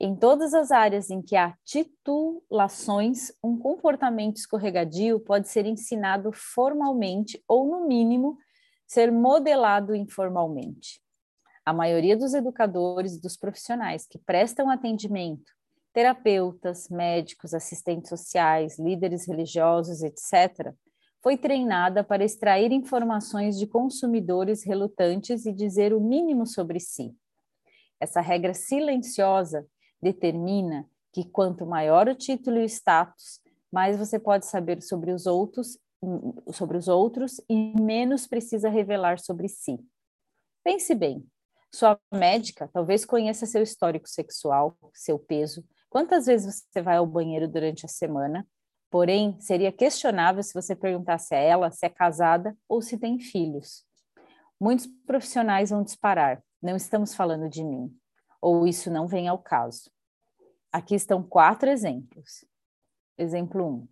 Em 0.00 0.16
todas 0.16 0.52
as 0.54 0.70
áreas 0.70 1.10
em 1.10 1.22
que 1.22 1.36
há 1.36 1.56
titulações, 1.64 3.30
um 3.42 3.56
comportamento 3.56 4.38
escorregadio 4.38 5.20
pode 5.20 5.48
ser 5.48 5.64
ensinado 5.64 6.32
formalmente 6.32 7.42
ou, 7.46 7.66
no 7.66 7.86
mínimo, 7.86 8.36
ser 8.86 9.12
modelado 9.12 9.94
informalmente. 9.94 11.00
A 11.64 11.72
maioria 11.72 12.16
dos 12.16 12.34
educadores 12.34 13.14
e 13.14 13.20
dos 13.20 13.36
profissionais 13.36 14.06
que 14.06 14.18
prestam 14.18 14.68
atendimento, 14.68 15.52
terapeutas, 15.92 16.88
médicos, 16.88 17.54
assistentes 17.54 18.08
sociais, 18.08 18.78
líderes 18.78 19.28
religiosos, 19.28 20.02
etc., 20.02 20.74
foi 21.22 21.36
treinada 21.36 22.02
para 22.02 22.24
extrair 22.24 22.72
informações 22.72 23.56
de 23.56 23.66
consumidores 23.66 24.64
relutantes 24.64 25.46
e 25.46 25.52
dizer 25.52 25.94
o 25.94 26.00
mínimo 26.00 26.46
sobre 26.46 26.80
si. 26.80 27.14
Essa 28.00 28.20
regra 28.20 28.52
silenciosa 28.52 29.64
determina 30.02 30.88
que 31.12 31.24
quanto 31.24 31.64
maior 31.64 32.08
o 32.08 32.14
título 32.14 32.58
e 32.58 32.64
o 32.64 32.68
status, 32.68 33.40
mais 33.70 33.96
você 33.96 34.18
pode 34.18 34.46
saber 34.46 34.82
sobre 34.82 35.12
os 35.12 35.26
outros, 35.26 35.78
sobre 36.52 36.76
os 36.76 36.88
outros 36.88 37.40
e 37.48 37.54
menos 37.80 38.26
precisa 38.26 38.68
revelar 38.68 39.20
sobre 39.20 39.48
si. 39.48 39.78
Pense 40.64 40.92
bem. 40.94 41.24
Sua 41.72 41.98
médica 42.12 42.68
talvez 42.72 43.04
conheça 43.04 43.46
seu 43.46 43.62
histórico 43.62 44.08
sexual, 44.08 44.76
seu 44.92 45.18
peso, 45.18 45.64
quantas 45.88 46.26
vezes 46.26 46.66
você 46.68 46.82
vai 46.82 46.96
ao 46.96 47.06
banheiro 47.06 47.46
durante 47.46 47.86
a 47.86 47.88
semana. 47.88 48.46
Porém, 48.92 49.40
seria 49.40 49.72
questionável 49.72 50.42
se 50.42 50.52
você 50.52 50.76
perguntasse 50.76 51.34
a 51.34 51.38
ela 51.38 51.70
se 51.70 51.86
é 51.86 51.88
casada 51.88 52.54
ou 52.68 52.82
se 52.82 52.98
tem 52.98 53.18
filhos. 53.18 53.86
Muitos 54.60 54.86
profissionais 55.06 55.70
vão 55.70 55.82
disparar: 55.82 56.44
não 56.62 56.76
estamos 56.76 57.14
falando 57.14 57.48
de 57.48 57.64
mim, 57.64 57.90
ou 58.38 58.66
isso 58.66 58.90
não 58.90 59.08
vem 59.08 59.28
ao 59.28 59.38
caso. 59.38 59.90
Aqui 60.70 60.94
estão 60.94 61.22
quatro 61.22 61.70
exemplos. 61.70 62.44
Exemplo 63.16 63.64
1. 63.64 63.70
Um, 63.70 63.88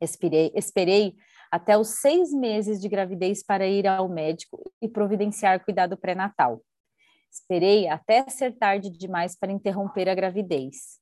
esperei, 0.00 0.50
esperei 0.54 1.16
até 1.52 1.76
os 1.76 1.88
seis 2.00 2.32
meses 2.32 2.80
de 2.80 2.88
gravidez 2.88 3.42
para 3.42 3.66
ir 3.66 3.86
ao 3.86 4.08
médico 4.08 4.72
e 4.80 4.88
providenciar 4.88 5.62
cuidado 5.62 5.98
pré-natal. 5.98 6.62
Esperei 7.30 7.88
até 7.88 8.26
ser 8.30 8.56
tarde 8.56 8.88
demais 8.88 9.36
para 9.38 9.52
interromper 9.52 10.08
a 10.08 10.14
gravidez. 10.14 10.98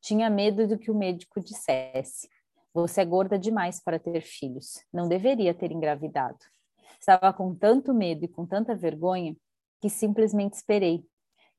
Tinha 0.00 0.28
medo 0.28 0.66
do 0.66 0.76
que 0.76 0.90
o 0.90 0.98
médico 0.98 1.40
dissesse. 1.40 2.28
Você 2.74 3.02
é 3.02 3.04
gorda 3.04 3.38
demais 3.38 3.80
para 3.80 4.00
ter 4.00 4.20
filhos. 4.20 4.84
Não 4.92 5.08
deveria 5.08 5.54
ter 5.54 5.70
engravidado. 5.70 6.38
Estava 6.98 7.32
com 7.32 7.54
tanto 7.54 7.94
medo 7.94 8.24
e 8.24 8.28
com 8.28 8.44
tanta 8.44 8.74
vergonha 8.74 9.36
que 9.80 9.88
simplesmente 9.88 10.54
esperei. 10.54 11.06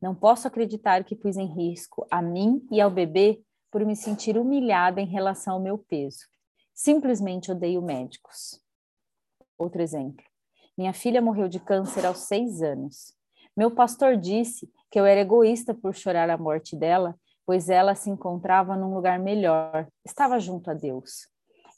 Não 0.02 0.14
posso 0.14 0.46
acreditar 0.46 1.06
que 1.06 1.16
pus 1.16 1.38
em 1.38 1.48
risco 1.48 2.06
a 2.12 2.22
mim 2.22 2.68
e 2.70 2.82
ao 2.82 2.92
bebê 2.92 3.42
por 3.72 3.86
me 3.86 3.96
sentir 3.96 4.38
humilhada 4.38 5.00
em 5.00 5.06
relação 5.06 5.54
ao 5.54 5.62
meu 5.62 5.78
peso. 5.78 6.26
Simplesmente 6.74 7.50
odeio 7.50 7.82
médicos. 7.82 8.62
Outro 9.58 9.82
exemplo. 9.82 10.26
Minha 10.78 10.92
filha 10.92 11.22
morreu 11.22 11.48
de 11.48 11.62
câncer 11.62 12.06
aos 12.06 12.20
seis 12.20 12.62
anos. 12.62 13.14
Meu 13.56 13.72
pastor 13.72 14.18
disse 14.18 14.70
que 14.92 15.00
eu 15.00 15.06
era 15.06 15.22
egoísta 15.22 15.74
por 15.74 15.96
chorar 15.96 16.30
a 16.30 16.38
morte 16.38 16.76
dela, 16.76 17.18
pois 17.46 17.70
ela 17.70 17.96
se 17.96 18.10
encontrava 18.10 18.76
num 18.76 18.94
lugar 18.94 19.20
melhor, 19.20 19.88
estava 20.04 20.40
junto 20.40 20.72
a 20.72 20.74
Deus. 20.74 21.28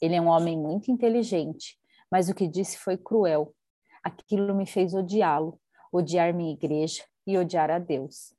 Ele 0.00 0.14
é 0.14 0.20
um 0.20 0.28
homem 0.28 0.56
muito 0.56 0.90
inteligente, 0.90 1.78
mas 2.10 2.28
o 2.28 2.34
que 2.34 2.48
disse 2.48 2.78
foi 2.78 2.96
cruel. 2.96 3.54
Aquilo 4.02 4.54
me 4.54 4.66
fez 4.66 4.94
odiá-lo, 4.94 5.60
odiar 5.92 6.32
minha 6.32 6.52
igreja 6.52 7.04
e 7.26 7.36
odiar 7.36 7.70
a 7.70 7.78
Deus. 7.78 8.32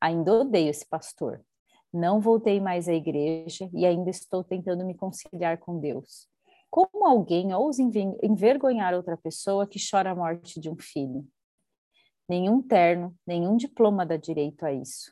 Ainda 0.00 0.32
odeio 0.32 0.70
esse 0.70 0.86
pastor, 0.86 1.42
não 1.92 2.20
voltei 2.20 2.60
mais 2.60 2.88
à 2.88 2.92
igreja 2.92 3.68
e 3.72 3.86
ainda 3.86 4.10
estou 4.10 4.44
tentando 4.44 4.84
me 4.84 4.94
conciliar 4.94 5.58
com 5.58 5.80
Deus. 5.80 6.28
Como 6.70 7.06
alguém 7.06 7.54
ousa 7.54 7.82
envergonhar 8.22 8.92
outra 8.92 9.16
pessoa 9.16 9.66
que 9.66 9.78
chora 9.90 10.10
a 10.10 10.14
morte 10.14 10.60
de 10.60 10.68
um 10.68 10.76
filho? 10.76 11.26
Nenhum 12.28 12.60
terno, 12.60 13.16
nenhum 13.26 13.56
diploma 13.56 14.04
dá 14.04 14.18
direito 14.18 14.64
a 14.64 14.72
isso. 14.72 15.10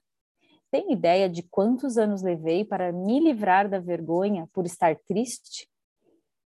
Tem 0.71 0.93
ideia 0.93 1.29
de 1.29 1.43
quantos 1.43 1.97
anos 1.97 2.23
levei 2.23 2.65
para 2.65 2.93
me 2.93 3.21
livrar 3.21 3.69
da 3.69 3.79
vergonha 3.79 4.49
por 4.53 4.67
estar 4.67 4.97
triste? 5.07 5.69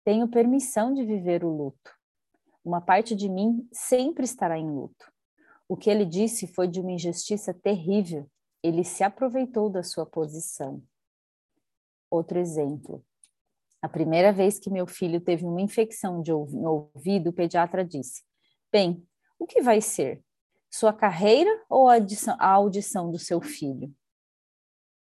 Tenho 0.04 0.28
permissão 0.28 0.94
de 0.94 1.06
viver 1.06 1.44
o 1.44 1.50
luto. 1.50 1.96
Uma 2.64 2.82
parte 2.82 3.16
de 3.16 3.30
mim 3.30 3.68
sempre 3.72 4.26
estará 4.26 4.58
em 4.58 4.70
luto. 4.70 5.12
O 5.68 5.78
que 5.78 5.90
ele 5.90 6.06
disse 6.06 6.48
foi 6.48 6.68
de 6.68 6.80
uma 6.80 6.92
injustiça 6.92 7.54
terrível 7.54 8.30
ele 8.62 8.84
se 8.84 9.04
aproveitou 9.04 9.70
da 9.70 9.84
sua 9.84 10.06
posição. 10.06 10.84
Outro 12.10 12.40
exemplo. 12.40 13.04
A 13.82 13.88
primeira 13.88 14.34
vez 14.34 14.60
que 14.60 14.70
meu 14.70 14.86
filho 14.86 15.22
teve 15.22 15.46
uma 15.46 15.62
infecção 15.62 16.22
de 16.22 16.34
ouvido, 16.34 17.30
o 17.30 17.34
pediatra 17.34 17.86
disse: 17.86 18.24
Bem, 18.72 19.08
o 19.38 19.48
que 19.48 19.62
vai 19.62 19.80
ser? 19.80 20.22
Sua 20.70 20.92
carreira 20.92 21.50
ou 21.70 21.88
a 21.88 21.96
audição, 21.96 22.36
a 22.38 22.48
audição 22.48 23.10
do 23.10 23.18
seu 23.18 23.40
filho? 23.40 23.94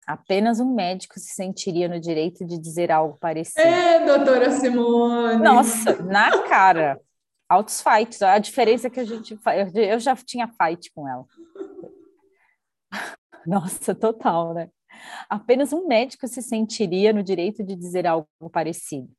Apenas 0.07 0.59
um 0.59 0.73
médico 0.73 1.19
se 1.19 1.33
sentiria 1.33 1.87
no 1.87 1.99
direito 1.99 2.45
de 2.45 2.57
dizer 2.57 2.91
algo 2.91 3.17
parecido. 3.19 3.61
É, 3.61 4.03
doutora 4.05 4.51
Simone! 4.51 5.41
Nossa, 5.41 6.01
na 6.03 6.43
cara. 6.43 6.99
Altos 7.47 7.81
fights. 7.81 8.21
A 8.21 8.39
diferença 8.39 8.87
é 8.87 8.89
que 8.89 8.99
a 8.99 9.03
gente. 9.03 9.37
Eu 9.75 9.99
já 9.99 10.15
tinha 10.15 10.47
fight 10.47 10.91
com 10.93 11.07
ela. 11.07 11.25
Nossa, 13.45 13.93
total, 13.93 14.53
né? 14.53 14.69
Apenas 15.29 15.73
um 15.73 15.87
médico 15.87 16.27
se 16.27 16.41
sentiria 16.41 17.11
no 17.13 17.23
direito 17.23 17.63
de 17.63 17.75
dizer 17.75 18.05
algo 18.05 18.27
parecido. 18.51 19.09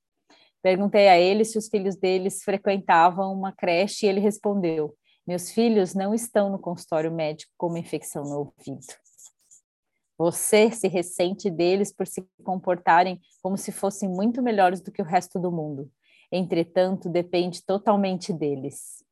Perguntei 0.62 1.08
a 1.08 1.18
ele 1.18 1.44
se 1.44 1.58
os 1.58 1.68
filhos 1.68 1.96
deles 1.96 2.42
frequentavam 2.42 3.32
uma 3.32 3.52
creche 3.52 4.06
e 4.06 4.08
ele 4.08 4.20
respondeu: 4.20 4.94
Meus 5.26 5.50
filhos 5.50 5.94
não 5.94 6.14
estão 6.14 6.50
no 6.50 6.58
consultório 6.58 7.12
médico 7.12 7.52
com 7.56 7.68
uma 7.68 7.78
infecção 7.78 8.22
no 8.24 8.38
ouvido. 8.38 8.86
Você 10.22 10.70
se 10.70 10.86
ressente 10.86 11.50
deles 11.50 11.92
por 11.92 12.06
se 12.06 12.24
comportarem 12.44 13.20
como 13.42 13.58
se 13.58 13.72
fossem 13.72 14.08
muito 14.08 14.40
melhores 14.40 14.80
do 14.80 14.92
que 14.92 15.02
o 15.02 15.04
resto 15.04 15.36
do 15.36 15.50
mundo. 15.50 15.90
Entretanto, 16.30 17.08
depende 17.08 17.60
totalmente 17.66 18.32
deles. 18.32 19.04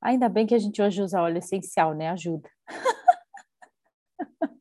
Ainda 0.00 0.26
bem 0.26 0.46
que 0.46 0.54
a 0.54 0.58
gente 0.58 0.80
hoje 0.80 1.02
usa 1.02 1.20
óleo 1.20 1.36
essencial, 1.36 1.92
né? 1.92 2.08
Ajuda. 2.08 2.48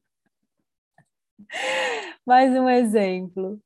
Mais 2.28 2.52
um 2.52 2.68
exemplo. 2.68 3.62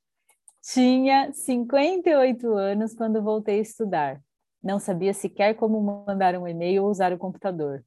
Tinha 0.61 1.33
58 1.33 2.53
anos 2.53 2.93
quando 2.93 3.23
voltei 3.23 3.57
a 3.57 3.63
estudar. 3.63 4.21
Não 4.61 4.77
sabia 4.77 5.11
sequer 5.11 5.55
como 5.55 6.05
mandar 6.05 6.37
um 6.37 6.47
e-mail 6.47 6.83
ou 6.83 6.91
usar 6.91 7.11
o 7.11 7.17
computador. 7.17 7.83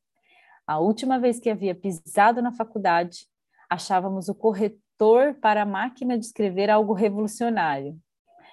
A 0.67 0.81
última 0.81 1.21
vez 1.21 1.39
que 1.39 1.49
havia 1.49 1.73
pisado 1.73 2.43
na 2.43 2.51
faculdade, 2.51 3.31
achávamos 3.71 4.29
o 4.29 4.35
corretor 4.35 5.35
para 5.41 5.63
a 5.63 5.67
máquina 5.67 6.19
de 6.19 6.27
escrever 6.27 6.69
algo 6.69 6.93
revolucionário. 6.93 7.99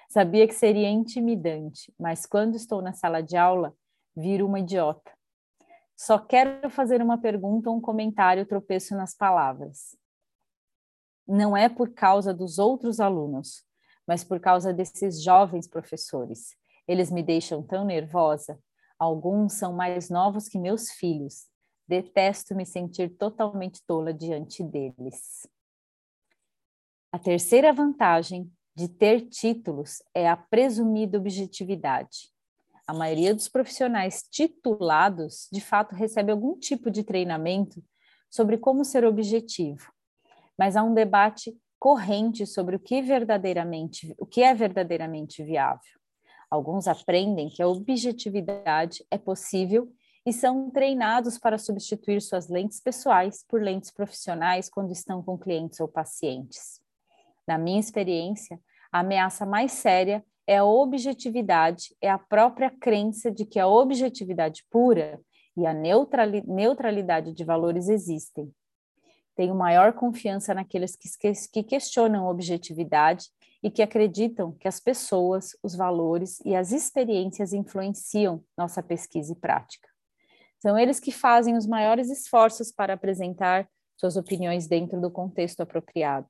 Sabia 0.08 0.46
que 0.46 0.54
seria 0.54 0.88
intimidante, 0.88 1.92
mas 1.98 2.24
quando 2.24 2.54
estou 2.54 2.80
na 2.80 2.94
sala 2.94 3.20
de 3.20 3.36
aula, 3.36 3.74
viro 4.16 4.46
uma 4.46 4.60
idiota. 4.60 5.12
Só 5.94 6.18
quero 6.18 6.70
fazer 6.70 7.02
uma 7.02 7.18
pergunta 7.18 7.68
ou 7.68 7.76
um 7.76 7.80
comentário, 7.80 8.46
tropeço 8.46 8.96
nas 8.96 9.14
palavras 9.14 9.98
não 11.28 11.54
é 11.54 11.68
por 11.68 11.92
causa 11.92 12.32
dos 12.32 12.58
outros 12.58 12.98
alunos, 12.98 13.62
mas 14.06 14.24
por 14.24 14.40
causa 14.40 14.72
desses 14.72 15.22
jovens 15.22 15.68
professores. 15.68 16.56
Eles 16.86 17.10
me 17.10 17.22
deixam 17.22 17.62
tão 17.62 17.84
nervosa. 17.84 18.58
Alguns 18.98 19.52
são 19.52 19.74
mais 19.74 20.08
novos 20.08 20.48
que 20.48 20.58
meus 20.58 20.90
filhos. 20.90 21.46
Detesto 21.88 22.54
me 22.54 22.66
sentir 22.66 23.16
totalmente 23.16 23.82
tola 23.86 24.12
diante 24.12 24.62
deles. 24.62 25.48
A 27.10 27.18
terceira 27.18 27.72
vantagem 27.72 28.52
de 28.76 28.88
ter 28.88 29.22
títulos 29.28 30.02
é 30.14 30.28
a 30.28 30.36
presumida 30.36 31.18
objetividade. 31.18 32.30
A 32.86 32.92
maioria 32.92 33.34
dos 33.34 33.48
profissionais 33.48 34.22
titulados, 34.30 35.48
de 35.50 35.60
fato, 35.60 35.94
recebe 35.94 36.30
algum 36.30 36.58
tipo 36.58 36.90
de 36.90 37.02
treinamento 37.02 37.82
sobre 38.30 38.58
como 38.58 38.84
ser 38.84 39.04
objetivo 39.04 39.90
mas 40.58 40.76
há 40.76 40.82
um 40.82 40.92
debate 40.92 41.56
corrente 41.78 42.44
sobre 42.44 42.74
o 42.74 42.80
que 42.80 43.00
verdadeiramente, 43.00 44.12
o 44.18 44.26
que 44.26 44.42
é 44.42 44.52
verdadeiramente 44.52 45.44
viável. 45.44 45.98
Alguns 46.50 46.88
aprendem 46.88 47.48
que 47.48 47.62
a 47.62 47.68
objetividade 47.68 49.04
é 49.10 49.16
possível 49.16 49.88
e 50.26 50.32
são 50.32 50.70
treinados 50.70 51.38
para 51.38 51.58
substituir 51.58 52.20
suas 52.20 52.48
lentes 52.48 52.80
pessoais 52.80 53.44
por 53.48 53.62
lentes 53.62 53.90
profissionais 53.90 54.68
quando 54.68 54.92
estão 54.92 55.22
com 55.22 55.38
clientes 55.38 55.80
ou 55.80 55.88
pacientes. 55.88 56.80
Na 57.46 57.56
minha 57.56 57.80
experiência, 57.80 58.60
a 58.92 59.00
ameaça 59.00 59.46
mais 59.46 59.72
séria 59.72 60.24
é 60.46 60.58
a 60.58 60.64
objetividade, 60.64 61.94
é 62.00 62.10
a 62.10 62.18
própria 62.18 62.70
crença 62.70 63.30
de 63.30 63.44
que 63.44 63.58
a 63.58 63.68
objetividade 63.68 64.64
pura 64.70 65.20
e 65.56 65.66
a 65.66 65.72
neutralidade 65.72 67.32
de 67.32 67.44
valores 67.44 67.88
existem, 67.88 68.52
tenho 69.38 69.54
maior 69.54 69.92
confiança 69.92 70.52
naqueles 70.52 70.96
que, 70.96 71.08
que 71.52 71.62
questionam 71.62 72.26
a 72.26 72.30
objetividade 72.30 73.26
e 73.62 73.70
que 73.70 73.82
acreditam 73.82 74.50
que 74.50 74.66
as 74.66 74.80
pessoas, 74.80 75.56
os 75.62 75.76
valores 75.76 76.40
e 76.44 76.56
as 76.56 76.72
experiências 76.72 77.52
influenciam 77.52 78.42
nossa 78.56 78.82
pesquisa 78.82 79.32
e 79.32 79.36
prática. 79.36 79.87
São 80.60 80.78
eles 80.78 80.98
que 80.98 81.12
fazem 81.12 81.56
os 81.56 81.66
maiores 81.66 82.10
esforços 82.10 82.72
para 82.72 82.94
apresentar 82.94 83.68
suas 83.96 84.16
opiniões 84.16 84.66
dentro 84.66 85.00
do 85.00 85.10
contexto 85.10 85.60
apropriado. 85.60 86.28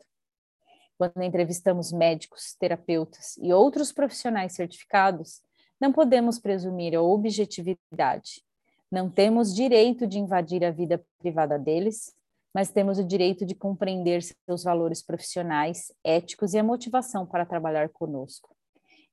Quando 0.96 1.22
entrevistamos 1.22 1.92
médicos, 1.92 2.54
terapeutas 2.58 3.36
e 3.38 3.52
outros 3.52 3.92
profissionais 3.92 4.54
certificados, 4.54 5.40
não 5.80 5.92
podemos 5.92 6.38
presumir 6.38 6.94
a 6.94 7.02
objetividade. 7.02 8.42
Não 8.90 9.08
temos 9.08 9.54
direito 9.54 10.06
de 10.06 10.18
invadir 10.18 10.64
a 10.64 10.70
vida 10.70 11.04
privada 11.18 11.58
deles 11.58 12.16
mas 12.54 12.70
temos 12.70 12.98
o 12.98 13.04
direito 13.04 13.46
de 13.46 13.54
compreender 13.54 14.20
seus 14.20 14.64
valores 14.64 15.00
profissionais, 15.00 15.92
éticos 16.02 16.54
e 16.54 16.58
a 16.58 16.64
motivação 16.64 17.26
para 17.26 17.46
trabalhar 17.46 17.88
conosco. 17.90 18.56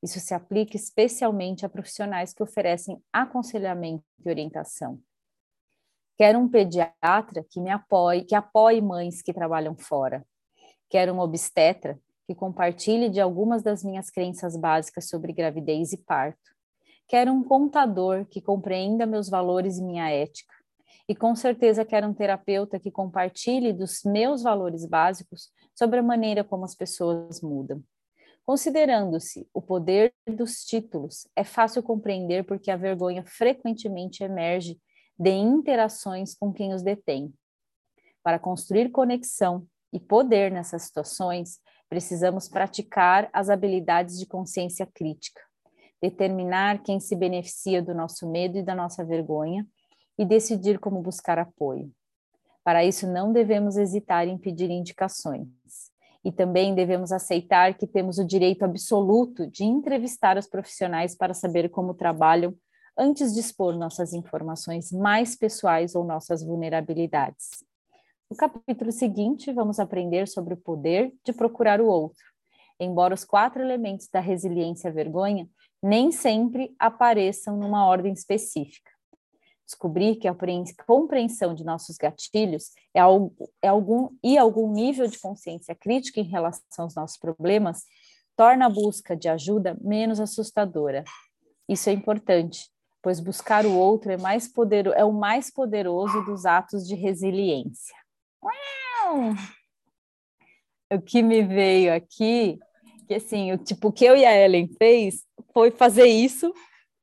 Isso 0.02 0.20
se 0.20 0.34
aplica 0.34 0.76
especialmente 0.76 1.66
a 1.66 1.70
profissionais 1.70 2.34
que 2.34 2.43
oferecem 2.43 3.02
aconselhamento 3.12 4.04
e 4.24 4.30
orientação. 4.30 5.00
Quero 6.18 6.39
um 6.39 6.48
pediatra 6.48 7.46
que 7.50 7.60
me 7.60 7.70
apoie, 7.70 8.24
que 8.24 8.36
apoie 8.36 8.82
mães 8.82 9.22
que 9.22 9.34
trabalham 9.34 9.76
fora. 9.76 10.26
Quero 10.89 11.14
um 11.14 11.20
obstetra 11.20 12.00
que 12.26 12.34
compartilhe 12.34 13.10
de 13.10 13.20
algumas 13.20 13.62
das 13.62 13.84
minhas 13.84 14.10
crenças 14.10 14.56
básicas 14.56 15.10
sobre 15.10 15.34
gravidez 15.34 15.91
e 15.91 15.98
parto. 15.98 16.56
Quero 17.08 17.32
um 17.32 17.43
contador 17.43 18.26
que 18.26 18.41
compreenda 18.41 19.06
meus 19.06 19.30
valores 19.30 19.78
e 19.78 19.84
minha 19.84 20.10
ética. 20.10 20.54
E 21.08 21.16
com 21.16 21.36
certeza 21.36 21.86
quero 21.86 22.08
um 22.08 22.14
terapeuta 22.14 22.80
que 22.80 22.89
compartilhe 22.89 23.72
dos 23.72 24.02
meus 24.04 24.41
valores 24.41 24.86
básicos 24.88 25.52
sobre 25.76 26.00
a 26.00 26.04
maneira 26.04 26.43
como 26.43 26.66
as 26.66 26.74
pessoas 26.74 27.41
mudam. 27.41 27.84
Considerando-se 28.46 29.50
o 29.52 29.60
poder 29.60 30.14
dos 30.28 30.64
títulos, 30.64 31.28
é 31.36 31.43
fácil 31.43 31.82
compreender 31.82 32.43
porque 32.46 32.70
a 32.70 32.78
vergonha 32.78 33.24
frequentemente 33.26 34.24
emerge 34.24 34.80
de 35.18 35.32
interações 35.32 36.36
com 36.36 36.54
quem 36.54 36.72
os 36.72 36.84
detém. 36.84 37.34
Para 38.22 38.38
construir 38.38 38.91
conexão 38.91 39.66
e 39.91 40.00
poder 40.00 40.52
nessas 40.52 40.84
situações, 40.84 41.60
precisamos 41.89 42.48
praticar 42.48 43.30
as 43.34 43.50
habilidades 43.50 44.20
de 44.20 44.28
consciência 44.28 44.86
crítica, 44.86 45.41
determinar 46.00 46.84
quem 46.84 47.00
se 47.00 47.16
beneficia 47.16 47.82
do 47.82 47.96
nosso 47.96 48.30
medo 48.30 48.60
e 48.60 48.64
da 48.64 48.76
nossa 48.76 49.04
vergonha 49.04 49.66
e 50.20 50.26
decidir 50.26 50.80
como 50.80 51.02
buscar 51.02 51.39
apoio. 51.39 51.91
Para 52.64 52.86
isso, 52.86 53.08
não 53.08 53.34
devemos 53.34 53.76
hesitar 53.76 54.28
em 54.28 54.38
pedir 54.38 54.70
indicações. 54.70 55.48
E 56.26 56.32
também 56.32 56.73
devemos 56.73 57.11
aceitar 57.11 57.76
que 57.78 57.86
temos 57.86 58.17
o 58.17 58.26
direito 58.26 58.65
absoluto 58.65 59.45
de 59.45 59.63
entrevistar 59.63 60.39
os 60.39 60.47
profissionais 60.47 61.15
para 61.15 61.36
saber 61.36 61.69
como 61.69 61.93
trabalham 61.93 62.55
antes 62.97 63.32
de 63.32 63.39
expor 63.39 63.78
nossas 63.78 64.11
informações 64.11 64.91
mais 64.91 65.36
pessoais 65.36 65.93
ou 65.93 66.03
nossas 66.03 66.43
vulnerabilidades. 66.43 67.63
No 68.28 68.36
capítulo 68.36 68.91
seguinte, 68.91 69.53
vamos 69.53 69.80
aprender 69.80 70.28
sobre 70.28 70.55
o 70.55 70.57
poder 70.57 71.13
de 71.23 71.32
procurar 71.32 71.80
o 71.80 71.86
outro. 71.86 72.23
Embora 72.80 73.13
os 73.13 73.23
quatro 73.23 73.61
elementos 73.61 74.07
da 74.07 74.19
resiliência 74.19 74.89
à 74.89 74.93
vergonha 74.93 75.47
nem 75.82 76.11
sempre 76.11 76.76
apareçam 76.80 77.55
numa 77.55 77.86
ordem 77.86 78.11
específica. 78.11 78.95
Descobrir 79.66 80.18
que 80.18 80.28
a 80.28 80.36
compreensão 80.86 81.55
de 81.55 81.63
nossos 81.63 81.97
gatilhos 81.97 82.72
é, 82.93 82.99
algo, 82.99 83.34
é 83.61 83.68
algum 83.68 84.09
e 84.24 84.38
algum 84.38 84.72
nível 84.72 85.07
de 85.07 85.18
consciência 85.18 85.74
crítica 85.74 86.20
em 86.20 86.30
relação 86.30 86.86
aos 86.86 86.95
nossos 86.95 87.18
problemas 87.18 87.84
torna 88.36 88.68
a 88.68 88.70
busca 88.70 89.16
de 89.16 89.28
ajuda 89.28 89.76
menos 89.82 90.20
assustadora. 90.20 91.03
Isso 91.68 91.89
é 91.89 91.93
importante, 91.93 92.70
pois 93.01 93.20
buscar 93.20 93.66
o 93.66 93.74
outro 93.74 94.11
é, 94.11 94.18
mais 94.18 94.47
poder, 94.47 94.88
é 94.88 95.03
o 95.03 95.11
mais 95.11 95.51
poderoso 95.51 96.24
dos 96.26 96.45
atos 96.45 96.88
de 96.88 96.93
resiliência. 96.93 97.95
O 100.93 101.01
que 101.01 101.24
me 101.24 101.41
veio 101.41 101.93
aqui, 101.93 102.59
que 103.07 103.16
assim, 103.16 103.51
o 103.51 103.57
tipo 103.57 103.91
que 103.91 104.05
eu 104.05 104.16
e 104.16 104.26
a 104.26 104.38
Ellen 104.38 104.68
fez 104.78 105.24
foi 105.53 105.72
fazer 105.72 106.05
isso 106.05 106.53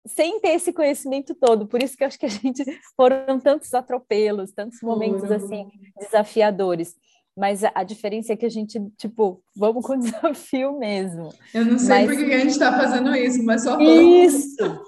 sem 0.06 0.40
ter 0.40 0.50
esse 0.50 0.72
conhecimento 0.72 1.34
todo. 1.34 1.66
Por 1.66 1.82
isso 1.82 1.96
que 1.96 2.02
eu 2.02 2.08
acho 2.08 2.18
que 2.18 2.26
a 2.26 2.30
gente 2.30 2.64
foram 2.96 3.38
tantos 3.38 3.72
atropelos, 3.74 4.52
tantos 4.52 4.80
momentos 4.82 5.30
assim 5.30 5.70
desafiadores. 5.98 6.94
Mas 7.36 7.64
a, 7.64 7.72
a, 7.74 7.82
diferença 7.82 8.32
é 8.32 8.36
que 8.36 8.44
a 8.44 8.50
gente, 8.50 8.78
tipo, 8.98 9.42
vamos 9.56 9.86
com 9.86 9.96
desafio 9.98 10.78
mesmo. 10.78 11.30
Eu 11.54 11.64
não 11.64 11.78
sei 11.78 12.04
mas... 12.04 12.16
por 12.16 12.26
que 12.26 12.32
a 12.32 12.38
gente 12.38 12.50
está 12.50 12.78
fazendo 12.78 13.14
isso, 13.16 13.42
mas 13.42 13.62
só 13.62 13.76
vamos. 13.76 13.88
Isso! 13.88 14.82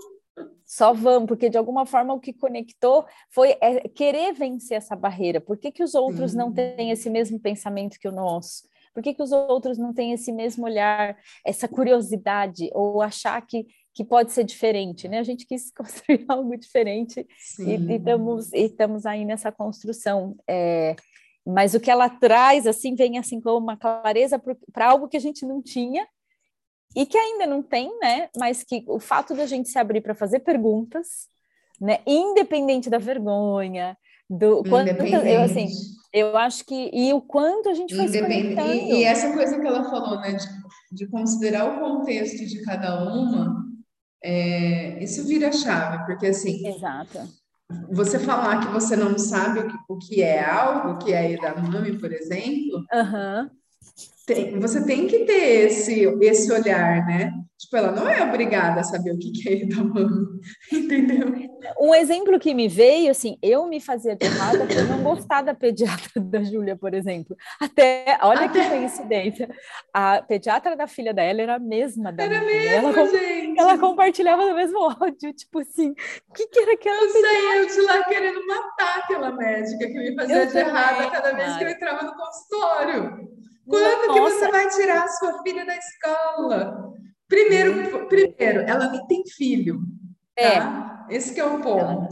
Só 0.66 0.92
vamos, 0.92 1.28
porque 1.28 1.48
de 1.48 1.56
alguma 1.56 1.86
forma 1.86 2.12
o 2.12 2.20
que 2.20 2.32
conectou 2.32 3.06
foi 3.30 3.56
é, 3.60 3.88
querer 3.88 4.32
vencer 4.32 4.76
essa 4.76 4.96
barreira. 4.96 5.40
Por 5.40 5.56
que, 5.56 5.70
que 5.70 5.84
os 5.84 5.94
outros 5.94 6.34
não 6.34 6.52
têm 6.52 6.90
esse 6.90 7.08
mesmo 7.08 7.38
pensamento 7.38 7.98
que 7.98 8.08
o 8.08 8.12
nosso? 8.12 8.64
Por 8.92 9.02
que, 9.02 9.14
que 9.14 9.22
os 9.22 9.32
outros 9.32 9.78
não 9.78 9.92
têm 9.92 10.12
esse 10.12 10.32
mesmo 10.32 10.64
olhar, 10.64 11.16
essa 11.44 11.68
curiosidade, 11.68 12.70
ou 12.72 13.02
achar 13.02 13.40
que 13.44 13.66
que 13.94 14.04
pode 14.04 14.32
ser 14.32 14.42
diferente, 14.44 15.06
né? 15.06 15.20
A 15.20 15.22
gente 15.22 15.46
quis 15.46 15.70
construir 15.76 16.24
algo 16.28 16.56
diferente 16.56 17.26
e, 17.60 17.94
estamos, 17.94 18.52
e 18.52 18.64
estamos 18.64 19.06
aí 19.06 19.24
nessa 19.24 19.52
construção. 19.52 20.36
É, 20.48 20.96
mas 21.46 21.74
o 21.74 21.80
que 21.80 21.90
ela 21.90 22.08
traz, 22.08 22.66
assim, 22.66 22.94
vem 22.94 23.18
assim 23.18 23.40
com 23.40 23.56
uma 23.56 23.76
clareza 23.76 24.40
para 24.72 24.88
algo 24.88 25.08
que 25.08 25.16
a 25.16 25.20
gente 25.20 25.46
não 25.46 25.62
tinha 25.62 26.06
e 26.96 27.06
que 27.06 27.16
ainda 27.16 27.46
não 27.46 27.62
tem, 27.62 27.96
né? 28.00 28.28
Mas 28.36 28.64
que 28.64 28.84
o 28.88 28.98
fato 28.98 29.34
da 29.34 29.46
gente 29.46 29.68
se 29.68 29.78
abrir 29.78 30.00
para 30.00 30.14
fazer 30.14 30.40
perguntas, 30.40 31.28
né? 31.80 32.00
Independente 32.06 32.90
da 32.90 32.98
vergonha, 32.98 33.96
do 34.28 34.64
quanto 34.64 34.88
eu 34.88 35.42
assim, 35.42 35.68
eu 36.12 36.36
acho 36.36 36.64
que 36.64 36.90
e 36.92 37.12
o 37.12 37.20
quanto 37.20 37.68
a 37.68 37.74
gente 37.74 37.94
foi 37.94 38.08
se 38.08 38.18
e, 38.18 38.92
e, 38.94 39.04
essa 39.04 39.32
coisa 39.32 39.60
que 39.60 39.66
ela 39.66 39.84
falou, 39.90 40.18
né, 40.20 40.32
de, 40.32 40.46
de 40.92 41.06
considerar 41.08 41.76
o 41.76 41.80
contexto 41.80 42.46
de 42.46 42.62
cada 42.62 43.04
uma 43.04 43.63
é, 44.24 45.04
isso 45.04 45.26
vira 45.26 45.52
chave, 45.52 46.06
porque 46.06 46.28
assim. 46.28 46.66
Exato. 46.66 47.18
Você 47.92 48.18
falar 48.18 48.60
que 48.60 48.72
você 48.72 48.96
não 48.96 49.18
sabe 49.18 49.60
o 49.60 49.68
que, 49.68 49.76
o 49.88 49.98
que 49.98 50.22
é 50.22 50.42
algo, 50.42 50.98
que 50.98 51.12
é 51.12 51.36
da 51.36 51.54
mami, 51.54 51.98
por 51.98 52.12
exemplo, 52.12 52.84
uhum. 52.92 53.50
tem, 54.26 54.58
você 54.58 54.84
tem 54.84 55.06
que 55.06 55.20
ter 55.20 55.66
esse, 55.66 56.04
esse 56.22 56.52
olhar, 56.52 57.06
né? 57.06 57.32
Tipo, 57.58 57.76
ela 57.76 57.92
não 57.92 58.08
é 58.08 58.22
obrigada 58.22 58.80
a 58.80 58.84
saber 58.84 59.12
o 59.12 59.18
que 59.18 59.48
é 59.48 59.62
Edamame, 59.62 60.40
entendeu? 60.72 61.34
Um 61.78 61.94
exemplo 61.94 62.38
que 62.38 62.54
me 62.54 62.68
veio, 62.68 63.10
assim, 63.10 63.36
eu 63.42 63.66
me 63.66 63.80
fazia 63.80 64.14
de 64.14 64.24
errada 64.26 64.66
por 64.66 64.84
não 64.88 65.02
gostar 65.02 65.42
da 65.42 65.54
pediatra 65.54 66.20
da 66.20 66.42
Júlia, 66.42 66.76
por 66.76 66.94
exemplo. 66.94 67.36
Até, 67.60 68.18
olha 68.22 68.46
Até... 68.46 68.62
que 68.62 68.68
coincidência, 68.68 69.48
a 69.92 70.22
pediatra 70.22 70.76
da 70.76 70.86
filha 70.86 71.12
dela 71.12 71.42
era 71.42 71.56
a 71.56 71.58
mesma 71.58 72.12
da 72.12 72.24
Era 72.24 72.40
mesmo, 72.40 72.88
ela, 72.88 73.08
gente. 73.08 73.60
Ela 73.60 73.78
compartilhava 73.78 74.46
do 74.46 74.54
mesmo 74.54 74.78
áudio, 74.78 75.32
tipo 75.32 75.60
assim, 75.60 75.90
o 76.28 76.32
que, 76.32 76.46
que 76.46 76.60
era 76.60 76.72
aquela 76.74 77.02
Eu 77.02 77.10
saía 77.10 77.66
de 77.66 77.80
lá 77.82 78.04
querendo 78.04 78.46
matar 78.46 78.98
aquela 78.98 79.32
médica 79.32 79.86
que 79.86 79.94
me 79.94 80.14
fazia 80.14 80.44
eu 80.44 80.46
de 80.46 80.58
errada 80.58 81.10
cada 81.10 81.32
vez 81.32 81.56
que 81.56 81.64
eu 81.64 81.68
entrava 81.68 82.02
no 82.04 82.14
consultório. 82.14 83.28
Quando 83.66 83.82
Nossa. 83.82 84.12
que 84.12 84.20
você 84.20 84.48
vai 84.50 84.68
tirar 84.68 85.04
a 85.04 85.08
sua 85.08 85.42
filha 85.42 85.64
da 85.64 85.76
escola? 85.76 86.92
Primeiro, 87.26 88.06
primeiro, 88.06 88.60
ela 88.60 88.90
nem 88.90 89.06
tem 89.06 89.24
filho. 89.26 89.80
É. 90.36 90.60
Tá? 90.60 90.93
Esse 91.08 91.38
é 91.38 91.44
o 91.44 91.60
ponto. 91.60 91.78
Ela... 91.78 92.08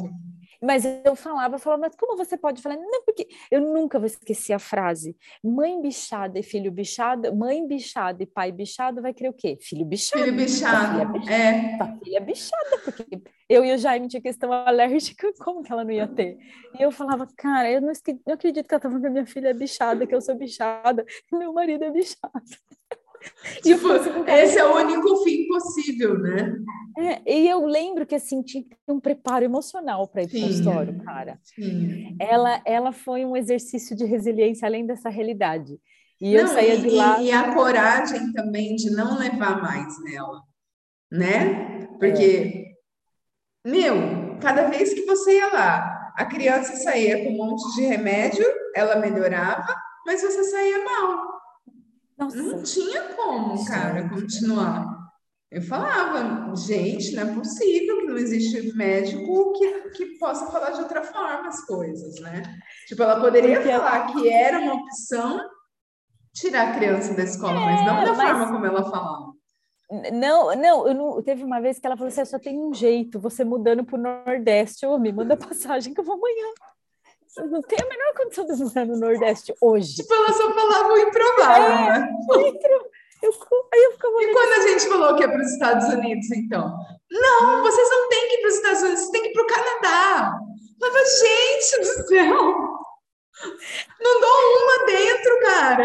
Mas 0.63 0.85
eu 1.05 1.17
falava, 1.17 1.57
eu 1.57 1.59
falava, 1.59 1.83
mas 1.83 1.97
como 1.97 2.17
você 2.17 2.37
pode 2.37 2.63
falar? 2.63 2.77
Não, 2.77 3.03
porque 3.05 3.27
eu 3.51 3.61
nunca 3.61 3.99
vou 3.99 4.07
esquecer 4.07 4.53
a 4.53 4.61
frase. 4.61 5.17
Mãe 5.43 5.81
bichada 5.83 6.39
e 6.39 6.43
filho 6.43 6.71
bichado, 6.71 7.35
mãe 7.35 7.67
bichada 7.67 8.23
e 8.23 8.27
pai 8.27 8.53
bichado 8.53 9.03
vai 9.03 9.13
querer 9.13 9.31
o 9.31 9.33
quê? 9.33 9.59
Filho 9.61 9.85
bichado. 9.85 10.23
Filho 10.23 10.37
bichado, 10.37 10.93
filha 10.93 11.05
bichada, 11.07 11.35
é. 11.35 11.77
Tua 11.77 11.99
filha 12.05 12.21
bichada, 12.21 12.79
porque 12.85 13.23
eu 13.49 13.65
e 13.65 13.75
o 13.75 13.79
Jaime 13.79 14.07
tinha 14.07 14.23
questão 14.23 14.53
alérgica, 14.53 15.33
como 15.43 15.65
que 15.65 15.73
ela 15.73 15.83
não 15.83 15.91
ia 15.91 16.07
ter? 16.07 16.39
E 16.79 16.83
eu 16.83 16.93
falava, 16.93 17.27
cara, 17.37 17.69
eu 17.69 17.81
não, 17.81 17.93
não 18.25 18.35
acredito 18.35 18.69
que 18.69 18.75
ela 18.75 18.81
tá 18.81 18.89
falando 18.89 19.03
que 19.03 19.09
a 19.09 19.11
minha 19.11 19.27
filha 19.27 19.49
é 19.49 19.55
bichada, 19.55 20.07
que 20.07 20.15
eu 20.15 20.21
sou 20.21 20.37
bichada, 20.37 21.05
meu 21.33 21.53
marido 21.53 21.83
é 21.83 21.91
bichado. 21.91 22.31
Tipo, 23.63 23.89
esse 24.29 24.59
é 24.59 24.65
o 24.65 24.77
único 24.77 25.23
fim 25.25 25.47
possível, 25.49 26.19
né? 26.19 26.55
É, 26.99 27.35
e 27.35 27.49
eu 27.49 27.65
lembro 27.65 28.07
que 28.07 28.15
assim 28.15 28.43
tinha 28.43 28.65
um 28.87 29.01
preparo 29.01 29.45
emocional 29.45 30.07
para 30.09 30.23
ir 30.23 30.29
para 30.29 30.39
o 30.39 30.43
consultório, 30.43 30.99
cara. 31.05 31.39
Sim. 31.43 32.17
Ela, 32.21 32.63
ela 32.67 32.93
foi 32.93 33.25
um 33.25 33.37
exercício 33.37 33.97
de 33.97 34.05
resiliência 34.05 34.67
além 34.67 34.87
dessa 34.87 35.09
realidade. 35.09 35.79
E 36.21 36.35
não, 36.35 36.41
eu 36.41 36.49
saía 36.49 36.79
de 36.79 36.91
lá. 36.91 37.21
E, 37.21 37.27
e 37.27 37.33
a 37.33 37.55
coragem 37.55 38.33
também 38.33 38.77
de 38.77 38.91
não 38.91 39.19
levar 39.19 39.61
mais 39.61 39.95
nela, 40.05 40.43
né? 41.11 41.89
Porque, 41.99 42.75
é. 43.67 43.69
meu, 43.69 44.39
cada 44.41 44.69
vez 44.69 44.93
que 44.93 45.05
você 45.05 45.39
ia 45.39 45.53
lá, 45.53 46.13
a 46.17 46.27
criança 46.27 46.77
saía 46.77 47.25
com 47.25 47.31
um 47.31 47.37
monte 47.37 47.75
de 47.75 47.83
remédio, 47.83 48.45
ela 48.77 48.97
melhorava, 48.97 49.75
mas 50.07 50.23
você 50.23 50.45
saía 50.45 50.85
mal. 50.85 51.32
Nossa. 52.23 52.37
Não 52.37 52.63
tinha 52.63 53.03
como, 53.15 53.65
cara, 53.67 54.09
continuar. 54.09 55.03
Eu 55.51 55.61
falava, 55.61 56.55
gente, 56.57 57.15
não 57.15 57.23
é 57.25 57.35
possível 57.35 57.99
que 57.99 58.07
não 58.07 58.17
existe 58.17 58.75
médico 58.75 59.53
que, 59.53 59.91
que 59.91 60.19
possa 60.19 60.51
falar 60.51 60.71
de 60.71 60.81
outra 60.81 61.03
forma 61.03 61.49
as 61.49 61.67
coisas, 61.67 62.19
né? 62.21 62.43
Tipo, 62.87 63.03
ela 63.03 63.21
poderia 63.21 63.57
Porque 63.57 63.71
falar 63.71 64.07
que 64.07 64.31
era 64.31 64.59
uma 64.59 64.75
opção 64.75 65.41
tirar 66.35 66.71
a 66.71 66.75
criança 66.75 67.15
da 67.15 67.25
escola, 67.25 67.61
é, 67.61 67.65
mas 67.67 67.87
não 67.87 68.05
da 68.05 68.15
mas... 68.15 68.31
forma 68.31 68.53
como 68.53 68.67
ela 68.67 68.91
falava. 68.91 69.33
Não, 70.11 70.57
não, 70.57 70.89
eu 70.89 70.95
não, 70.95 71.23
teve 71.23 71.45
uma 71.45 71.61
vez 71.61 71.79
que 71.79 71.87
ela 71.87 71.99
falou 71.99 72.09
assim: 72.09 72.25
só 72.25 72.39
tem 72.39 72.59
um 72.59 72.73
jeito, 72.73 73.21
você 73.21 73.45
mudando 73.45 73.85
para 73.85 73.99
o 73.99 74.03
Nordeste, 74.03 74.87
ô, 74.87 74.99
me 74.99 75.13
manda 75.13 75.37
passagem 75.37 75.93
que 75.93 76.01
eu 76.01 76.05
vou 76.05 76.15
amanhã. 76.15 76.47
Não 77.37 77.63
tem 77.63 77.79
a 77.81 77.89
menor 77.89 78.15
condição 78.15 78.47
de 78.47 78.63
morar 78.63 78.87
no 78.87 78.99
Nordeste 78.99 79.55
hoje. 79.61 79.95
Tipo, 79.97 80.15
ela 80.15 80.33
só 80.33 80.53
falava 80.53 80.93
o 80.93 80.99
improvável, 80.99 81.73
é, 81.73 81.99
né? 81.99 82.09
Eu, 83.23 83.33
eu 83.73 83.93
ficava 83.93 84.15
e 84.21 84.33
quando 84.33 84.53
a 84.53 84.69
gente 84.69 84.89
falou 84.89 85.17
que 85.17 85.23
é 85.25 85.29
para 85.29 85.41
os 85.41 85.53
Estados 85.53 85.87
Unidos, 85.95 86.31
então? 86.33 86.77
Não, 87.11 87.63
vocês 87.63 87.89
não 87.89 88.09
têm 88.09 88.29
que 88.29 88.35
ir 88.35 88.41
para 88.41 88.49
os 88.49 88.55
Estados 88.57 88.83
Unidos, 88.83 89.01
vocês 89.01 89.11
têm 89.11 89.23
que 89.23 89.29
ir 89.29 89.33
para 89.33 89.43
o 89.43 89.47
Canadá. 89.47 90.41
Mas, 90.81 91.21
gente 91.21 91.79
do 91.81 92.09
céu! 92.09 92.83
Não 94.01 94.21
dou 94.21 94.65
uma 94.65 94.87
dentro, 94.87 95.41
cara. 95.41 95.85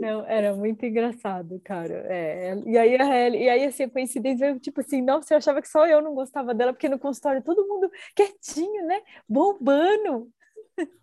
Não, 0.00 0.26
era 0.26 0.54
muito 0.54 0.84
engraçado, 0.84 1.60
cara. 1.64 2.04
É, 2.08 2.56
e 2.66 2.76
aí 2.76 2.96
a 2.96 3.28
e 3.28 3.48
aí 3.48 3.64
assim, 3.64 3.84
a 3.84 3.90
coincidência, 3.90 4.58
tipo 4.58 4.80
assim, 4.80 5.00
nossa, 5.00 5.32
eu 5.32 5.38
achava 5.38 5.62
que 5.62 5.68
só 5.68 5.86
eu 5.86 6.02
não 6.02 6.14
gostava 6.14 6.52
dela, 6.52 6.72
porque 6.72 6.88
no 6.88 6.98
consultório 6.98 7.42
todo 7.42 7.66
mundo 7.66 7.90
quietinho, 8.14 8.86
né? 8.86 9.00
Bombando. 9.28 10.28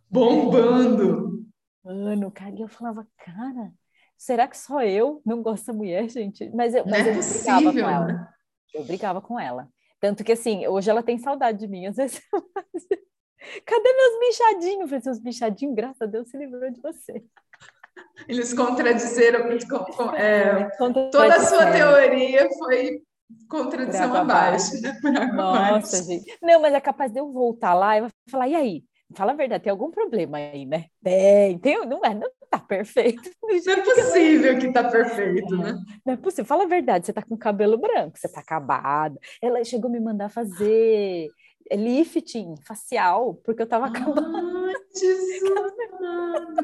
Bombando. 0.10 1.46
Mano, 1.84 2.32
cara, 2.32 2.56
e 2.56 2.62
eu 2.62 2.68
falava, 2.68 3.08
cara, 3.18 3.72
será 4.18 4.48
que 4.48 4.58
só 4.58 4.84
eu 4.84 5.22
não 5.26 5.42
gosto 5.42 5.66
da 5.68 5.74
mulher, 5.74 6.10
gente? 6.10 6.50
Mas 6.54 6.76
eu, 6.76 6.86
mas 6.86 7.08
é 7.08 7.12
eu 7.12 7.16
possível, 7.16 7.72
brigava 7.72 7.74
com 7.74 7.90
ela. 7.90 8.06
Né? 8.06 8.28
Eu 8.74 8.84
brigava 8.84 9.22
com 9.22 9.40
ela. 9.40 9.70
Tanto 10.00 10.24
que 10.24 10.32
assim, 10.32 10.68
hoje 10.68 10.90
ela 10.90 11.04
tem 11.04 11.18
saudade 11.18 11.60
de 11.60 11.68
mim, 11.68 11.86
às 11.86 11.96
vezes. 11.96 12.22
Cadê 13.66 13.94
meus 13.94 14.20
bichadinhos? 14.20 14.82
Eu 14.82 14.88
falei, 14.88 15.02
seus 15.02 15.20
bichadinhos, 15.20 15.76
graças 15.76 16.02
a 16.02 16.06
Deus, 16.06 16.30
se 16.30 16.38
livrou 16.38 16.70
de 16.70 16.80
você. 16.82 17.24
Eles 18.28 18.54
contradizeram, 18.54 19.50
é, 20.16 20.70
toda 20.78 21.36
a 21.36 21.40
sua 21.40 21.72
teoria 21.72 22.50
foi 22.58 23.02
contradição 23.50 24.14
abaixo, 24.14 24.80
né? 24.82 25.00
Nossa, 25.34 26.04
gente. 26.04 26.38
Não, 26.42 26.62
mas 26.62 26.74
é 26.74 26.80
capaz 26.80 27.12
de 27.12 27.20
eu 27.20 27.32
voltar 27.32 27.74
lá 27.74 27.98
e 27.98 28.08
falar, 28.30 28.48
e 28.48 28.56
aí? 28.56 28.84
Fala 29.16 29.32
a 29.32 29.36
verdade, 29.36 29.64
tem 29.64 29.72
algum 29.72 29.92
problema 29.92 30.38
aí, 30.38 30.66
né? 30.66 30.86
Tem, 31.04 31.58
tem, 31.60 31.86
não 31.86 32.04
é, 32.04 32.14
não 32.14 32.30
tá 32.50 32.60
perfeito. 32.60 33.30
Não 33.42 33.74
é 33.74 33.82
possível 33.82 34.60
que, 34.60 34.68
que 34.68 34.74
tá 34.74 34.84
perfeito, 34.90 35.56
né? 35.58 35.78
Não 36.06 36.14
é 36.14 36.18
possível. 36.18 36.46
Fala 36.46 36.64
a 36.64 36.68
verdade, 36.68 37.06
você 37.06 37.14
tá 37.14 37.22
com 37.22 37.38
cabelo 37.38 37.78
branco, 37.78 38.18
você 38.18 38.30
tá 38.30 38.42
acabada. 38.42 39.18
Ela 39.42 39.64
chegou 39.64 39.90
a 39.90 39.92
me 39.92 40.00
mandar 40.00 40.30
fazer 40.30 41.30
lifting 41.72 42.56
facial, 42.66 43.36
porque 43.44 43.62
eu 43.62 43.68
tava 43.68 43.88
acabando. 43.88 44.38
Ah, 44.38 44.61
Jesus, 44.94 45.74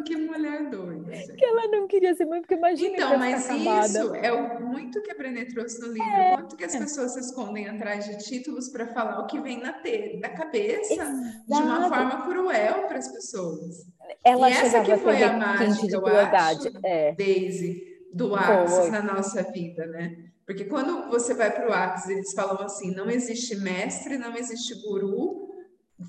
que 0.05 0.15
mulher 0.17 0.69
doida. 0.69 1.11
Que 1.35 1.45
ela 1.45 1.67
não 1.67 1.87
queria 1.87 2.13
ser 2.13 2.25
mãe, 2.25 2.41
porque 2.41 2.55
imagina 2.55 2.95
Então, 2.95 3.17
mas 3.17 3.49
isso 3.49 4.15
é 4.15 4.31
o, 4.33 4.61
muito 4.67 5.01
que 5.01 5.11
a 5.11 5.15
Brené 5.15 5.45
trouxe 5.45 5.79
no 5.79 5.87
livro. 5.87 6.03
É. 6.03 6.35
Quanto 6.35 6.55
que 6.57 6.65
as 6.65 6.75
pessoas 6.75 7.13
se 7.13 7.19
escondem 7.21 7.67
atrás 7.67 8.05
de 8.05 8.17
títulos 8.17 8.69
para 8.69 8.87
falar 8.87 9.19
o 9.19 9.27
que 9.27 9.39
vem 9.39 9.61
na, 9.61 9.73
te, 9.73 10.19
da 10.19 10.29
cabeça 10.29 10.93
Exato. 10.93 11.11
de 11.47 11.53
uma 11.53 11.87
forma 11.87 12.25
cruel 12.25 12.87
para 12.87 12.97
as 12.97 13.07
pessoas. 13.07 13.85
Ela 14.23 14.49
e 14.49 14.53
essa 14.53 14.81
que 14.81 14.97
foi 14.97 15.23
a 15.23 15.33
mágica, 15.33 15.95
eu 15.95 16.05
acho, 16.05 16.71
é. 16.83 17.13
Daisy, 17.13 17.83
do 18.13 18.35
Axis 18.35 18.91
na 18.91 19.01
nossa 19.01 19.43
vida, 19.43 19.85
né? 19.87 20.17
Porque 20.45 20.63
quando 20.63 21.09
você 21.09 21.33
vai 21.33 21.51
para 21.51 21.69
o 21.69 21.73
Axis, 21.73 22.09
eles 22.09 22.33
falam 22.33 22.61
assim: 22.61 22.95
não 22.95 23.09
existe 23.09 23.55
mestre, 23.57 24.17
não 24.17 24.35
existe 24.35 24.75
guru, 24.81 25.46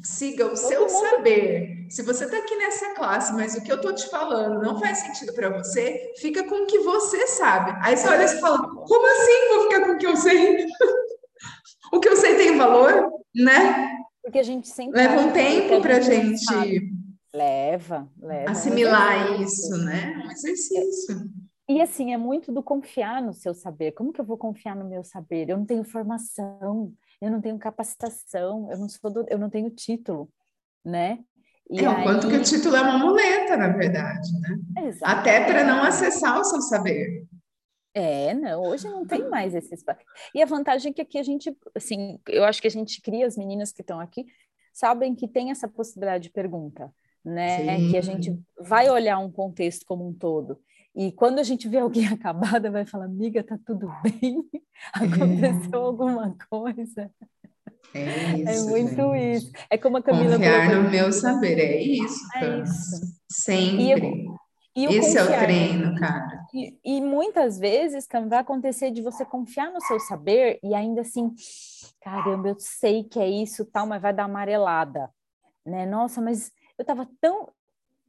siga 0.03 0.47
o 0.47 0.57
seu 0.57 0.89
saber. 0.89 1.87
Se 1.91 2.03
você 2.03 2.25
está 2.25 2.39
aqui 2.39 2.55
nessa 2.57 2.95
classe, 2.95 3.33
mas 3.33 3.55
o 3.55 3.63
que 3.63 3.73
eu 3.73 3.77
estou 3.77 3.95
te 3.95 4.09
falando 4.09 4.61
não 4.61 4.79
faz 4.79 4.99
sentido 4.99 5.33
para 5.33 5.49
você, 5.49 6.13
fica 6.19 6.45
com 6.45 6.65
o 6.65 6.67
que 6.67 6.79
você 6.81 7.27
sabe. 7.29 7.73
Aí 7.83 7.97
você 7.97 8.09
olha 8.09 8.25
e 8.25 8.41
fala: 8.41 8.59
como 8.59 9.07
assim 9.07 9.49
vou 9.55 9.63
ficar 9.65 9.87
com 9.87 9.93
o 9.93 9.99
que 9.99 10.07
eu 10.07 10.17
sei? 10.17 10.67
o 11.93 12.01
que 12.01 12.09
eu 12.09 12.17
sei 12.17 12.37
tem 12.37 12.59
valor, 12.59 13.11
né? 13.35 13.97
Porque 14.23 14.39
a 14.39 14.43
gente 14.43 14.69
sempre. 14.69 15.01
Leva 15.01 15.21
um 15.21 15.33
tempo 15.33 15.81
para 15.81 15.97
a 15.97 16.01
gente. 16.01 16.93
Leva, 17.33 18.09
leva. 18.21 18.51
Assimilar 18.51 19.41
isso, 19.41 19.77
né? 19.85 20.23
Um 20.25 20.31
exercício. 20.31 21.31
E 21.69 21.83
assim, 21.83 22.15
é 22.15 22.17
muito 22.17 22.51
do 22.51 22.63
confiar 22.63 23.23
no 23.23 23.35
seu 23.35 23.53
saber. 23.53 23.93
Como 23.93 24.13
que 24.13 24.21
eu 24.21 24.25
vou 24.25 24.39
confiar 24.39 24.75
no 24.75 24.89
meu 24.89 25.05
saber? 25.05 25.51
Eu 25.51 25.59
não 25.59 25.67
tenho 25.67 25.85
formação, 25.85 26.93
eu 27.21 27.31
não 27.31 27.41
tenho 27.41 27.59
capacitação, 27.59 28.71
eu 28.71 28.79
não 28.79 28.89
sou 28.89 29.11
do, 29.11 29.27
eu 29.29 29.39
não 29.39 29.51
tenho 29.51 29.71
título, 29.71 30.31
né? 30.85 31.19
E 31.71 31.81
é, 31.81 31.87
aí... 31.87 32.01
o 32.01 32.03
quanto 32.03 32.29
que 32.29 32.37
o 32.37 32.43
título 32.43 32.77
é 32.77 32.81
uma 32.81 32.99
muleta, 32.99 33.57
na 33.57 33.69
verdade, 33.69 34.31
né? 34.41 34.87
Exatamente. 34.87 35.21
Até 35.21 35.45
para 35.45 35.65
não 35.65 35.83
acessar 35.83 36.41
o 36.41 36.45
seu 36.45 36.61
saber. 36.63 37.27
É, 37.95 38.33
não, 38.33 38.63
hoje 38.63 38.85
não 38.89 39.07
tem 39.07 39.29
mais 39.29 39.55
esse 39.55 39.75
espaço. 39.75 40.01
E 40.35 40.43
a 40.43 40.47
vantagem 40.47 40.91
é 40.91 40.95
que 40.95 41.03
aqui 41.03 41.19
a 41.19 41.23
gente, 41.23 41.55
assim, 41.75 42.19
eu 42.29 42.45
acho 42.45 42.61
que 42.61 42.69
a 42.69 42.71
gente 42.71 43.03
cria, 43.03 43.27
as 43.27 43.37
meninas 43.37 43.73
que 43.73 43.81
estão 43.81 43.99
aqui, 43.99 44.25
sabem 44.73 45.15
que 45.15 45.27
tem 45.27 45.51
essa 45.51 45.67
possibilidade 45.67 46.25
de 46.25 46.31
pergunta, 46.31 46.93
né? 47.25 47.77
Sim. 47.77 47.91
Que 47.91 47.97
a 47.97 48.01
gente 48.01 48.41
vai 48.61 48.89
olhar 48.89 49.19
um 49.19 49.31
contexto 49.31 49.85
como 49.85 50.07
um 50.07 50.15
todo. 50.15 50.61
E 50.99 51.13
quando 51.13 51.39
a 51.39 51.45
gente 51.45 51.69
vê 51.69 51.79
alguém 51.79 52.09
acabada, 52.13 52.73
vai 52.73 52.85
falar, 52.85 53.05
amiga, 53.05 53.45
tá 53.45 53.57
tudo 53.65 53.89
bem? 54.03 54.45
Aconteceu 54.93 55.81
é. 55.81 55.85
alguma 55.85 56.37
coisa? 56.51 57.09
É, 57.95 58.01
é 58.01 58.39
isso, 58.39 58.67
é 58.67 58.71
muito 58.71 59.15
gente. 59.15 59.37
isso. 59.37 59.53
É 59.71 59.79
como 59.79 59.97
a 59.99 60.03
Camila 60.03 60.33
Confiar 60.33 60.75
no 60.75 60.91
meu 60.91 61.13
saber, 61.13 61.59
é 61.61 61.81
isso. 61.81 62.19
É 62.35 62.59
isso. 62.59 63.17
Sempre. 63.31 63.85
E 63.85 63.93
eu, 63.93 64.39
e 64.93 64.97
Esse 64.97 65.17
confiar, 65.17 65.33
é 65.33 65.37
o 65.37 65.45
treino, 65.45 65.95
cara. 66.01 66.47
E, 66.53 66.79
e, 66.85 67.01
muitas 67.01 67.59
vezes, 67.59 68.07
vai 68.29 68.41
acontecer 68.41 68.91
de 68.91 69.01
você 69.01 69.25
confiar 69.25 69.73
no 69.73 69.81
seu 69.81 70.01
saber 70.01 70.59
e 70.63 70.75
ainda 70.75 71.03
assim, 71.03 71.33
caramba, 72.01 72.49
eu 72.49 72.57
sei 72.59 73.05
que 73.05 73.21
é 73.21 73.29
isso, 73.29 73.65
tal, 73.65 73.87
mas 73.87 74.03
vai 74.03 74.13
dar 74.13 74.25
amarelada, 74.25 75.11
né? 75.65 75.87
Nossa, 75.87 76.21
mas 76.21 76.53
eu 76.77 76.85
tava 76.85 77.09
tão, 77.21 77.49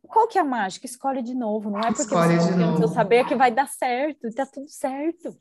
qual 0.10 0.28
que 0.28 0.38
é 0.38 0.42
a 0.42 0.46
mágica? 0.46 0.86
Escolhe 0.86 1.22
de 1.22 1.36
novo, 1.36 1.70
não 1.70 1.80
é 1.80 1.88
porque 1.88 2.02
Escolhe 2.02 2.36
você 2.36 2.52
de 2.52 2.58
novo. 2.58 2.88
saber 2.90 3.26
que 3.26 3.36
vai 3.36 3.52
dar 3.52 3.68
certo, 3.68 4.30
tá 4.34 4.46
tudo 4.46 4.68
certo. 4.68 5.38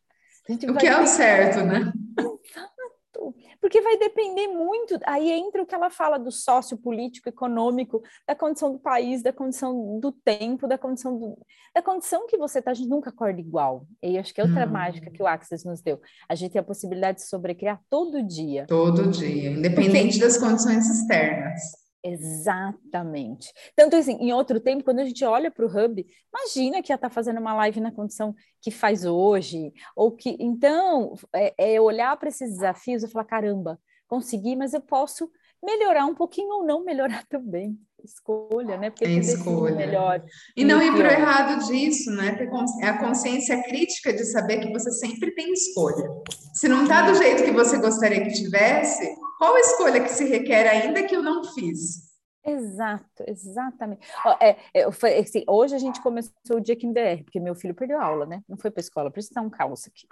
o 0.49 0.75
que 0.77 0.87
é 0.87 1.01
o 1.01 1.07
certo, 1.07 1.65
né? 1.65 1.93
Exato. 2.19 3.35
Porque 3.61 3.81
vai 3.81 3.99
depender 3.99 4.47
muito, 4.47 4.99
aí 5.05 5.31
entra 5.31 5.63
o 5.63 5.67
que 5.67 5.75
ela 5.75 5.91
fala 5.91 6.19
do 6.19 6.31
sócio 6.31 6.77
político, 6.77 7.29
econômico, 7.29 8.03
da 8.27 8.35
condição 8.35 8.71
do 8.71 8.79
país, 8.79 9.23
da 9.23 9.33
condição 9.33 9.99
do 9.99 10.13
tempo, 10.13 10.69
da 10.69 10.79
condição 10.79 11.19
do, 11.19 11.39
da 11.75 11.83
condição 11.83 12.27
que 12.27 12.37
você 12.37 12.63
tá, 12.63 12.71
a 12.71 12.75
gente 12.75 12.89
nunca 12.89 13.11
acorda 13.11 13.41
igual. 13.41 13.87
E 14.03 14.19
acho 14.19 14.33
que 14.33 14.41
é 14.41 14.45
outra 14.45 14.67
hum. 14.67 14.71
mágica 14.71 15.11
que 15.11 15.23
o 15.23 15.27
Axis 15.27 15.65
nos 15.65 15.83
deu. 15.83 16.01
A 16.29 16.35
gente 16.35 16.53
tem 16.53 16.61
a 16.61 16.65
possibilidade 16.65 17.19
de 17.19 17.29
sobrecriar 17.29 17.81
todo 17.91 18.23
dia. 18.23 18.67
Todo 18.69 19.11
dia, 19.11 19.51
independente 19.51 20.19
Porque... 20.19 20.25
das 20.25 20.39
condições 20.39 20.89
externas. 20.89 21.88
Exatamente. 22.03 23.53
Tanto 23.75 23.97
assim, 23.97 24.13
em 24.21 24.33
outro 24.33 24.61
tempo, 24.61 24.85
quando 24.85 25.01
a 25.01 25.05
gente 25.05 25.25
olha 25.25 25.51
para 25.51 25.67
o 25.67 25.69
Hub, 25.69 26.07
imagina 26.33 26.81
que 26.83 26.93
ia 26.93 26.95
estar 26.95 27.09
tá 27.09 27.15
fazendo 27.15 27.41
uma 27.41 27.55
live 27.55 27.81
na 27.81 27.91
condição 27.93 28.35
que 28.63 28.71
faz 28.71 29.05
hoje, 29.05 29.73
ou 29.97 30.13
que. 30.13 30.37
Então, 30.39 31.15
é, 31.35 31.75
é 31.75 31.81
olhar 31.81 32.17
para 32.17 32.29
esses 32.29 32.51
desafios 32.51 33.03
e 33.03 33.09
falar: 33.09 33.25
caramba, 33.25 33.81
consegui, 34.07 34.55
mas 34.55 34.75
eu 34.75 34.81
posso 34.81 35.31
melhorar 35.63 36.07
um 36.07 36.15
pouquinho 36.15 36.49
ou 36.49 36.65
não 36.65 36.85
melhorar 36.85 37.25
também. 37.29 37.79
Escolha, 38.05 38.77
né? 38.77 38.91
Porque 38.91 39.05
é 39.05 39.11
escolha. 39.11 39.75
Melhor, 39.75 40.25
e 40.57 40.65
não 40.65 40.81
ir 40.81 40.93
para 40.93 41.09
o 41.09 41.13
errado 41.13 41.67
disso, 41.67 42.11
né? 42.13 42.33
Ter 42.37 42.49
é 42.83 42.89
a 42.89 42.99
consciência 42.99 43.61
crítica 43.65 44.13
de 44.13 44.25
saber 44.25 44.61
que 44.61 44.73
você 44.73 44.91
sempre 44.93 45.35
tem 45.35 45.53
escolha. 45.53 46.09
Se 46.55 46.69
não 46.69 46.85
está 46.85 47.11
do 47.11 47.17
jeito 47.17 47.43
que 47.43 47.51
você 47.51 47.77
gostaria 47.79 48.23
que 48.23 48.33
tivesse, 48.33 49.17
qual 49.39 49.55
a 49.55 49.61
escolha 49.61 50.03
que 50.03 50.11
se 50.11 50.29
requer 50.29 50.69
ainda 50.69 51.03
que 51.03 51.15
eu 51.15 51.23
não 51.23 51.43
fiz? 51.53 52.09
Exato, 52.47 53.25
exatamente. 53.27 54.07
É, 54.41 54.57
é, 54.73 54.85
assim, 55.21 55.45
hoje 55.49 55.75
a 55.75 55.79
gente 55.79 56.01
começou 56.01 56.57
o 56.57 56.61
dia 56.61 56.75
aqui 56.75 56.87
em 56.87 56.93
DR, 56.93 57.25
porque 57.25 57.41
meu 57.41 57.55
filho 57.55 57.75
perdeu 57.75 58.01
aula, 58.01 58.25
né? 58.25 58.43
Não 58.49 58.57
foi 58.57 58.71
para 58.71 58.81
a 58.81 58.83
escola, 58.83 59.11
por 59.11 59.19
isso 59.19 59.29
está 59.29 59.43
um 59.43 59.51
caos 59.51 59.87
aqui 59.87 60.07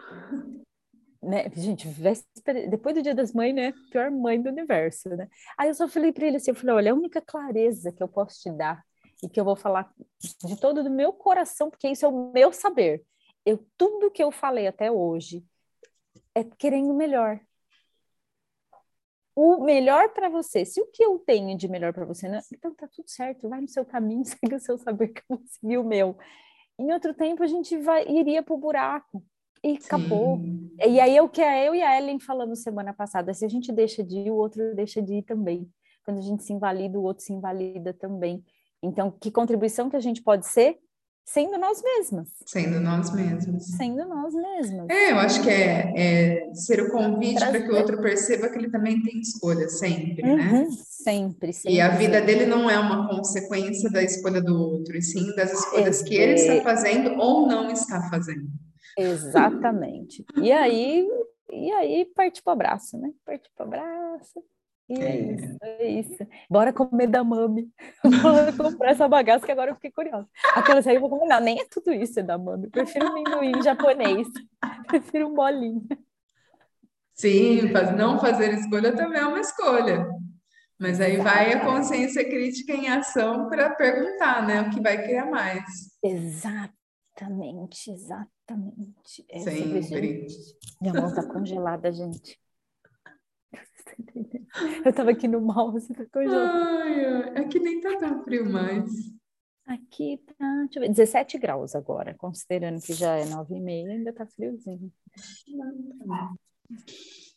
né? 1.22 1.48
Gente, 1.54 1.88
véspera, 1.88 2.68
depois 2.68 2.94
do 2.94 3.02
Dia 3.02 3.14
das 3.14 3.32
Mães, 3.32 3.54
né? 3.54 3.72
Pior 3.90 4.10
mãe 4.10 4.40
do 4.40 4.48
universo, 4.48 5.08
né? 5.10 5.28
Aí 5.58 5.68
eu 5.68 5.74
só 5.74 5.88
falei 5.88 6.12
para 6.12 6.26
ele 6.26 6.36
assim, 6.36 6.50
eu 6.50 6.54
falei, 6.54 6.74
olha, 6.74 6.92
a 6.92 6.94
única 6.94 7.20
clareza 7.20 7.92
que 7.92 8.02
eu 8.02 8.08
posso 8.08 8.40
te 8.40 8.50
dar 8.50 8.84
e 9.22 9.28
que 9.28 9.40
eu 9.40 9.44
vou 9.44 9.56
falar 9.56 9.92
de 10.44 10.60
todo 10.60 10.78
o 10.78 10.90
meu 10.90 11.12
coração, 11.12 11.70
porque 11.70 11.88
isso 11.88 12.04
é 12.04 12.08
o 12.08 12.32
meu 12.32 12.52
saber. 12.52 13.04
Eu 13.44 13.64
tudo 13.76 14.10
que 14.10 14.22
eu 14.22 14.30
falei 14.30 14.66
até 14.66 14.90
hoje 14.90 15.44
é 16.34 16.44
querendo 16.44 16.90
o 16.90 16.96
melhor. 16.96 17.40
O 19.34 19.64
melhor 19.64 20.10
para 20.10 20.28
você. 20.28 20.64
Se 20.64 20.80
o 20.80 20.86
que 20.86 21.04
eu 21.04 21.18
tenho 21.18 21.56
de 21.56 21.68
melhor 21.68 21.92
para 21.92 22.04
você, 22.04 22.28
não, 22.28 22.40
então 22.52 22.74
tá 22.74 22.88
tudo 22.88 23.08
certo, 23.08 23.48
vai 23.48 23.60
no 23.60 23.68
seu 23.68 23.84
caminho, 23.84 24.24
segue 24.26 24.54
o 24.54 24.60
seu 24.60 24.78
saber 24.78 25.08
que 25.08 25.22
eu 25.28 25.38
vou 25.62 25.78
o 25.78 25.84
meu. 25.84 26.16
Em 26.78 26.92
outro 26.92 27.14
tempo 27.14 27.42
a 27.42 27.46
gente 27.46 27.76
vai 27.78 28.06
iria 28.06 28.42
pro 28.42 28.56
buraco 28.56 29.22
e 29.66 29.78
acabou. 29.84 30.38
Sim. 30.38 30.70
E 30.86 31.00
aí 31.00 31.16
é 31.16 31.22
o 31.22 31.28
que 31.28 31.40
eu 31.40 31.74
e 31.74 31.82
a 31.82 31.98
Ellen 31.98 32.20
falamos 32.20 32.62
semana 32.62 32.92
passada, 32.92 33.34
se 33.34 33.44
a 33.44 33.48
gente 33.48 33.72
deixa 33.72 34.04
de 34.04 34.18
ir, 34.18 34.30
o 34.30 34.36
outro 34.36 34.74
deixa 34.74 35.02
de 35.02 35.14
ir 35.14 35.22
também. 35.22 35.68
Quando 36.04 36.18
a 36.18 36.22
gente 36.22 36.44
se 36.44 36.52
invalida, 36.52 36.98
o 36.98 37.02
outro 37.02 37.24
se 37.24 37.32
invalida 37.32 37.92
também. 37.92 38.44
Então, 38.82 39.10
que 39.10 39.30
contribuição 39.30 39.90
que 39.90 39.96
a 39.96 40.00
gente 40.00 40.22
pode 40.22 40.46
ser 40.46 40.78
sendo 41.24 41.58
nós 41.58 41.82
mesmas. 41.82 42.28
Sendo 42.46 42.78
nós 42.78 43.12
mesmos. 43.12 43.64
Sendo 43.76 44.06
nós 44.06 44.32
mesmas. 44.32 44.86
É, 44.88 45.10
eu 45.10 45.18
acho 45.18 45.42
que 45.42 45.50
é, 45.50 45.92
é 45.96 46.54
ser 46.54 46.80
o 46.82 46.92
convite 46.92 47.40
para 47.40 47.60
que 47.60 47.68
o 47.68 47.74
outro 47.74 48.00
perceba 48.00 48.48
que 48.48 48.56
ele 48.56 48.70
também 48.70 49.02
tem 49.02 49.18
escolha, 49.18 49.68
sempre, 49.68 50.22
né? 50.22 50.52
Uhum, 50.52 50.70
sempre, 50.70 51.52
sempre. 51.52 51.76
E 51.76 51.80
a 51.80 51.88
vida 51.88 52.20
dele 52.20 52.46
não 52.46 52.70
é 52.70 52.78
uma 52.78 53.08
consequência 53.08 53.90
da 53.90 54.04
escolha 54.04 54.40
do 54.40 54.54
outro, 54.56 54.96
e 54.96 55.02
sim 55.02 55.34
das 55.34 55.52
escolhas 55.52 56.02
que 56.02 56.14
ele 56.14 56.34
está 56.34 56.62
fazendo 56.62 57.18
ou 57.18 57.48
não 57.48 57.72
está 57.72 58.08
fazendo. 58.08 58.46
Exatamente. 58.96 60.24
E 60.36 60.50
aí, 60.52 61.06
e 61.50 61.72
aí 61.72 62.04
parte 62.14 62.42
para 62.42 62.50
o 62.50 62.54
abraço, 62.54 62.98
né? 62.98 63.12
Parte 63.24 63.50
para 63.54 63.64
o 63.64 63.68
abraço. 63.68 64.42
E 64.88 65.00
é, 65.00 65.32
isso, 65.32 65.56
é 65.62 65.88
isso. 65.88 66.26
Bora 66.48 66.72
comer 66.72 67.08
da 67.08 67.24
mami. 67.24 67.68
Bora 68.22 68.52
comprar 68.52 68.92
essa 68.92 69.08
bagaça 69.08 69.44
que 69.44 69.50
agora 69.50 69.72
eu 69.72 69.74
fiquei 69.74 69.90
curiosa. 69.90 70.28
Aquelas 70.54 70.86
aí 70.86 70.94
eu 70.94 71.00
vou 71.00 71.10
comer. 71.10 71.26
Não, 71.26 71.40
nem 71.40 71.60
é 71.60 71.64
tudo 71.64 71.92
isso 71.92 72.20
é 72.20 72.22
da 72.22 72.38
mami. 72.38 72.66
Eu 72.66 72.70
prefiro 72.70 73.08
amendoim 73.08 73.62
japonês. 73.62 74.28
Prefiro 74.86 75.28
um 75.28 75.34
bolinho. 75.34 75.84
Sim, 77.12 77.62
não 77.96 78.20
fazer 78.20 78.54
escolha 78.54 78.94
também 78.94 79.20
é 79.20 79.26
uma 79.26 79.40
escolha. 79.40 80.06
Mas 80.78 81.00
aí 81.00 81.16
vai 81.16 81.52
a 81.54 81.64
consciência 81.64 82.22
crítica 82.22 82.72
em 82.72 82.88
ação 82.88 83.48
para 83.48 83.70
perguntar, 83.70 84.46
né? 84.46 84.60
O 84.60 84.70
que 84.70 84.80
vai 84.80 85.02
criar 85.02 85.26
mais. 85.26 85.64
Exatamente, 86.04 87.90
exatamente. 87.90 88.35
É 89.28 89.38
Sempre. 89.40 90.26
Minha 90.80 90.94
mão 90.94 91.12
tá 91.14 91.26
congelada, 91.26 91.90
gente. 91.92 92.38
Eu 94.84 94.92
tava 94.92 95.10
aqui 95.10 95.26
no 95.28 95.40
mouse, 95.40 95.92
tá 95.92 96.04
congelado. 96.12 96.62
Ai, 96.80 97.38
aqui 97.40 97.58
nem 97.58 97.80
tá 97.80 97.96
tão 97.98 98.22
frio 98.24 98.48
mais. 98.50 98.90
Aqui 99.66 100.22
tá, 100.38 100.62
deixa 100.64 100.78
eu 100.78 100.82
ver, 100.82 100.88
17 100.90 101.38
graus 101.38 101.74
agora, 101.74 102.14
considerando 102.14 102.80
que 102.80 102.92
já 102.92 103.16
é 103.16 103.24
9 103.26 103.56
e 103.56 103.60
meia, 103.60 103.90
ainda 103.90 104.12
tá 104.12 104.24
friozinho. 104.26 104.92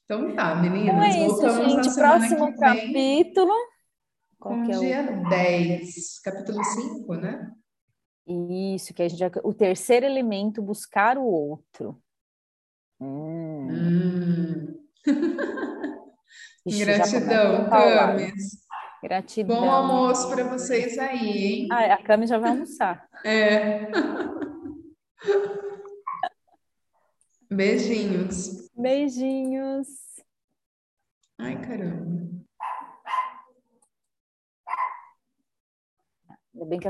Então 0.05 0.36
tá, 0.36 0.55
meninas, 0.55 0.95
então 0.95 1.03
é 1.03 1.26
isso, 1.26 1.41
gente. 1.84 1.95
Próximo 1.95 2.57
capítulo. 2.60 3.53
Qual 4.39 4.64
que 4.64 4.72
é 4.72 4.78
o- 4.78 4.80
dia 4.80 5.03
10, 5.30 6.20
capítulo 6.22 6.64
5, 6.64 7.16
né? 7.16 7.51
Isso, 8.30 8.93
que 8.93 9.01
a 9.01 9.07
gente 9.07 9.17
já... 9.17 9.32
o 9.43 9.53
terceiro 9.53 10.05
elemento, 10.05 10.61
buscar 10.61 11.17
o 11.17 11.25
outro. 11.25 11.99
Hum, 13.01 13.67
Hum. 13.71 14.89
ixi, 16.65 16.86
Gratidão. 16.86 17.69
Camis. 17.69 18.59
Gratidão. 19.01 19.61
Bom 19.61 19.71
almoço 19.71 20.30
para 20.30 20.43
vocês 20.43 20.97
aí, 20.99 21.27
hein? 21.27 21.67
Ah, 21.71 21.93
a 21.93 22.03
Cami 22.03 22.27
já 22.27 22.38
vai 22.38 22.51
almoçar. 22.51 23.09
É. 23.25 23.88
Beijinhos. 27.49 28.69
Beijinhos. 28.75 29.88
Ai, 31.39 31.59
caramba. 31.61 32.19
Ainda 36.53 36.65
bem 36.65 36.80
que 36.80 36.86
a 36.86 36.88